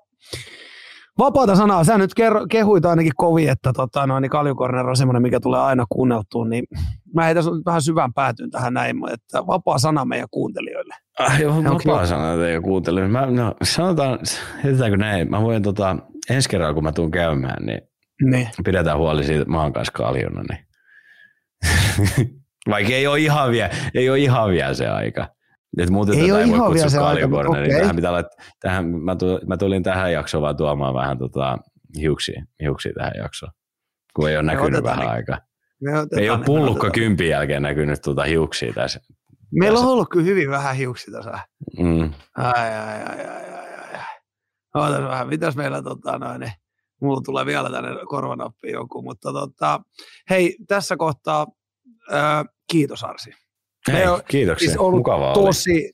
[1.19, 1.85] vapaata sanaa.
[1.85, 5.61] Sä nyt kerro, kehuit ainakin kovin, että tota, no, niin Kaljukorner on semmoinen, mikä tulee
[5.61, 6.65] aina kuunneltua, niin
[7.15, 10.94] mä heitän vähän syvään päätyyn tähän näin, että vapaa sana meidän kuuntelijoille.
[11.19, 13.11] Ah, joo, Onko vapaa jo- sana teidän kuuntelin.
[13.11, 14.19] Mä, no, sanotaan,
[14.65, 15.97] heitetäänkö näin, mä voin tota,
[16.31, 17.81] ensi kerralla kun mä tuun käymään, niin
[18.24, 18.49] Niin.
[18.65, 20.43] pidetään huoli siitä, että mä oon kanssa kaljuna.
[20.51, 20.66] Niin.
[22.70, 25.28] Vaikka ei ole ihan vielä, ei ole ihan vielä se aika.
[25.78, 27.70] Et muuten Ei tätä ei voi ihan vielä kutsua se aika, kaljukorneriin.
[27.70, 27.81] okei.
[27.81, 28.24] Tähän pitää olla,
[28.61, 31.59] tähän, mä, tulin, mä, tulin tähän jaksoon vaan tuomaan vähän tota,
[31.99, 33.53] hiuksia, hiuksia tähän jaksoon.
[34.16, 35.11] Kun ei ole näkynyt vähän niin.
[35.11, 35.39] aikaa.
[36.19, 39.01] Ei ole ne, pullukka kympin jälkeen näkynyt tuota hiuksia tässä.
[39.59, 41.39] Meillä on ollut kyllä hyvin vähän hiuksia tässä.
[41.78, 42.12] Mm.
[42.36, 44.01] Ai, ai, ai, ai, ai, ai.
[44.74, 46.52] Ootas vähän, mitäs meillä tota noin, niin,
[47.01, 49.81] mulla tulee vielä tänne korvanappiin joku, mutta tota,
[50.31, 51.47] hei, tässä kohtaa
[52.10, 53.31] ää, kiitos Arsi.
[53.89, 54.68] Me Hei, on kiitoksia.
[54.68, 55.44] siis ollut Mukavaa oli.
[55.44, 55.92] tosi,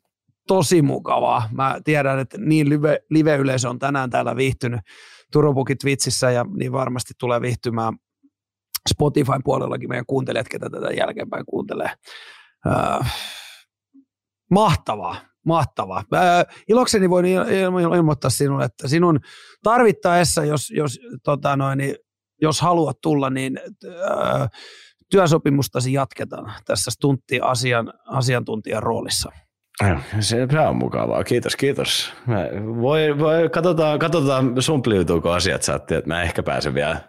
[0.48, 1.48] tosi mukavaa.
[1.52, 4.80] Mä tiedän, että niin live, live-yleisö on tänään täällä viihtynyt
[5.32, 7.94] Turupukit Twitchissä ja niin varmasti tulee viihtymään
[8.88, 11.90] Spotifyn puolellakin meidän kuuntelijat, ketä tätä jälkeenpäin kuuntelee.
[12.66, 13.14] Äh,
[14.50, 16.02] mahtavaa, mahtavaa.
[16.14, 19.20] Äh, ilokseni voin il- il- ilmoittaa sinulle, että sinun
[19.62, 21.94] tarvittaessa, jos, jos, tota noin, niin,
[22.42, 24.48] jos haluat tulla, niin äh,
[25.10, 29.32] työsopimustasi jatketaan tässä stuntti asian, asiantuntijan roolissa.
[30.20, 31.24] Se, se on mukavaa.
[31.24, 32.12] Kiitos, kiitos.
[32.26, 32.36] Mä
[32.82, 37.00] voi, voi, katsotaan, katsotaan sumpliutuuko asiat saatti, että mä ehkä pääsen vielä,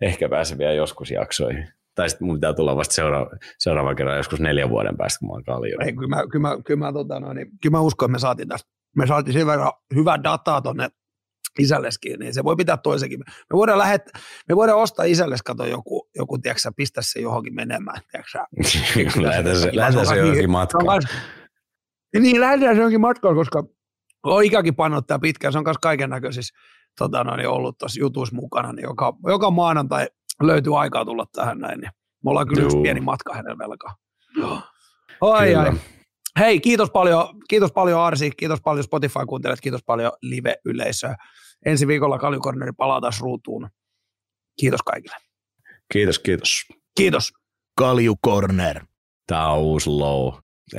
[0.00, 1.68] ehkä pääsen vielä joskus jaksoihin.
[1.94, 5.32] Tai sitten mun pitää tulla vasta seuraava, seuraava kerran joskus neljän vuoden päästä, kun mä
[5.32, 5.76] oon kalju.
[5.80, 8.18] Ei, kyllä, mä, kyllä, mä, kyllä, mä, tota, noin, niin, kyllä mä uskon, että me
[8.18, 10.88] saatiin tästä, me saatiin sen verran hyvää dataa tonne
[11.58, 13.18] isälleskin, niin se voi pitää toisenkin.
[13.26, 14.02] Me voidaan, lähet,
[14.48, 18.44] me voidaan ostaa isällesi, kato joku, joku tiedätkö, sä, pistää se johonkin menemään, tiedätkö, sä.
[19.22, 20.86] lähetään se, Kiva, lähetään se on johonkin matkaan.
[20.86, 21.08] kans-
[22.18, 23.64] Niin, lähdetään se johonkin matkaan, koska
[24.22, 26.54] on ikäkin pannut tää pitkään, se on myös kaiken näköisissä
[26.98, 30.06] tota noin, ollut tuossa jutuissa mukana, niin joka, joka maanantai
[30.46, 31.80] löytyy aikaa tulla tähän näin.
[31.80, 31.90] Niin
[32.24, 32.82] me ollaan kyllä yksi Juu.
[32.82, 33.96] pieni matka hänen velkaa.
[35.20, 35.72] Ai, ai.
[36.38, 41.16] Hei, kiitos paljon, kiitos paljon Arsi, kiitos paljon Spotify-kuuntelijat, kiitos paljon live-yleisöä.
[41.66, 43.68] Ensi viikolla Kaljukorneri palaa taas ruutuun.
[44.60, 45.16] Kiitos kaikille.
[45.92, 46.66] Kiitos, kiitos.
[46.96, 47.32] Kiitos.
[47.78, 48.84] Kalju Corner.
[49.26, 50.34] Tää on uusi low.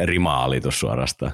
[0.06, 1.34] Rima-alitus suorastaan.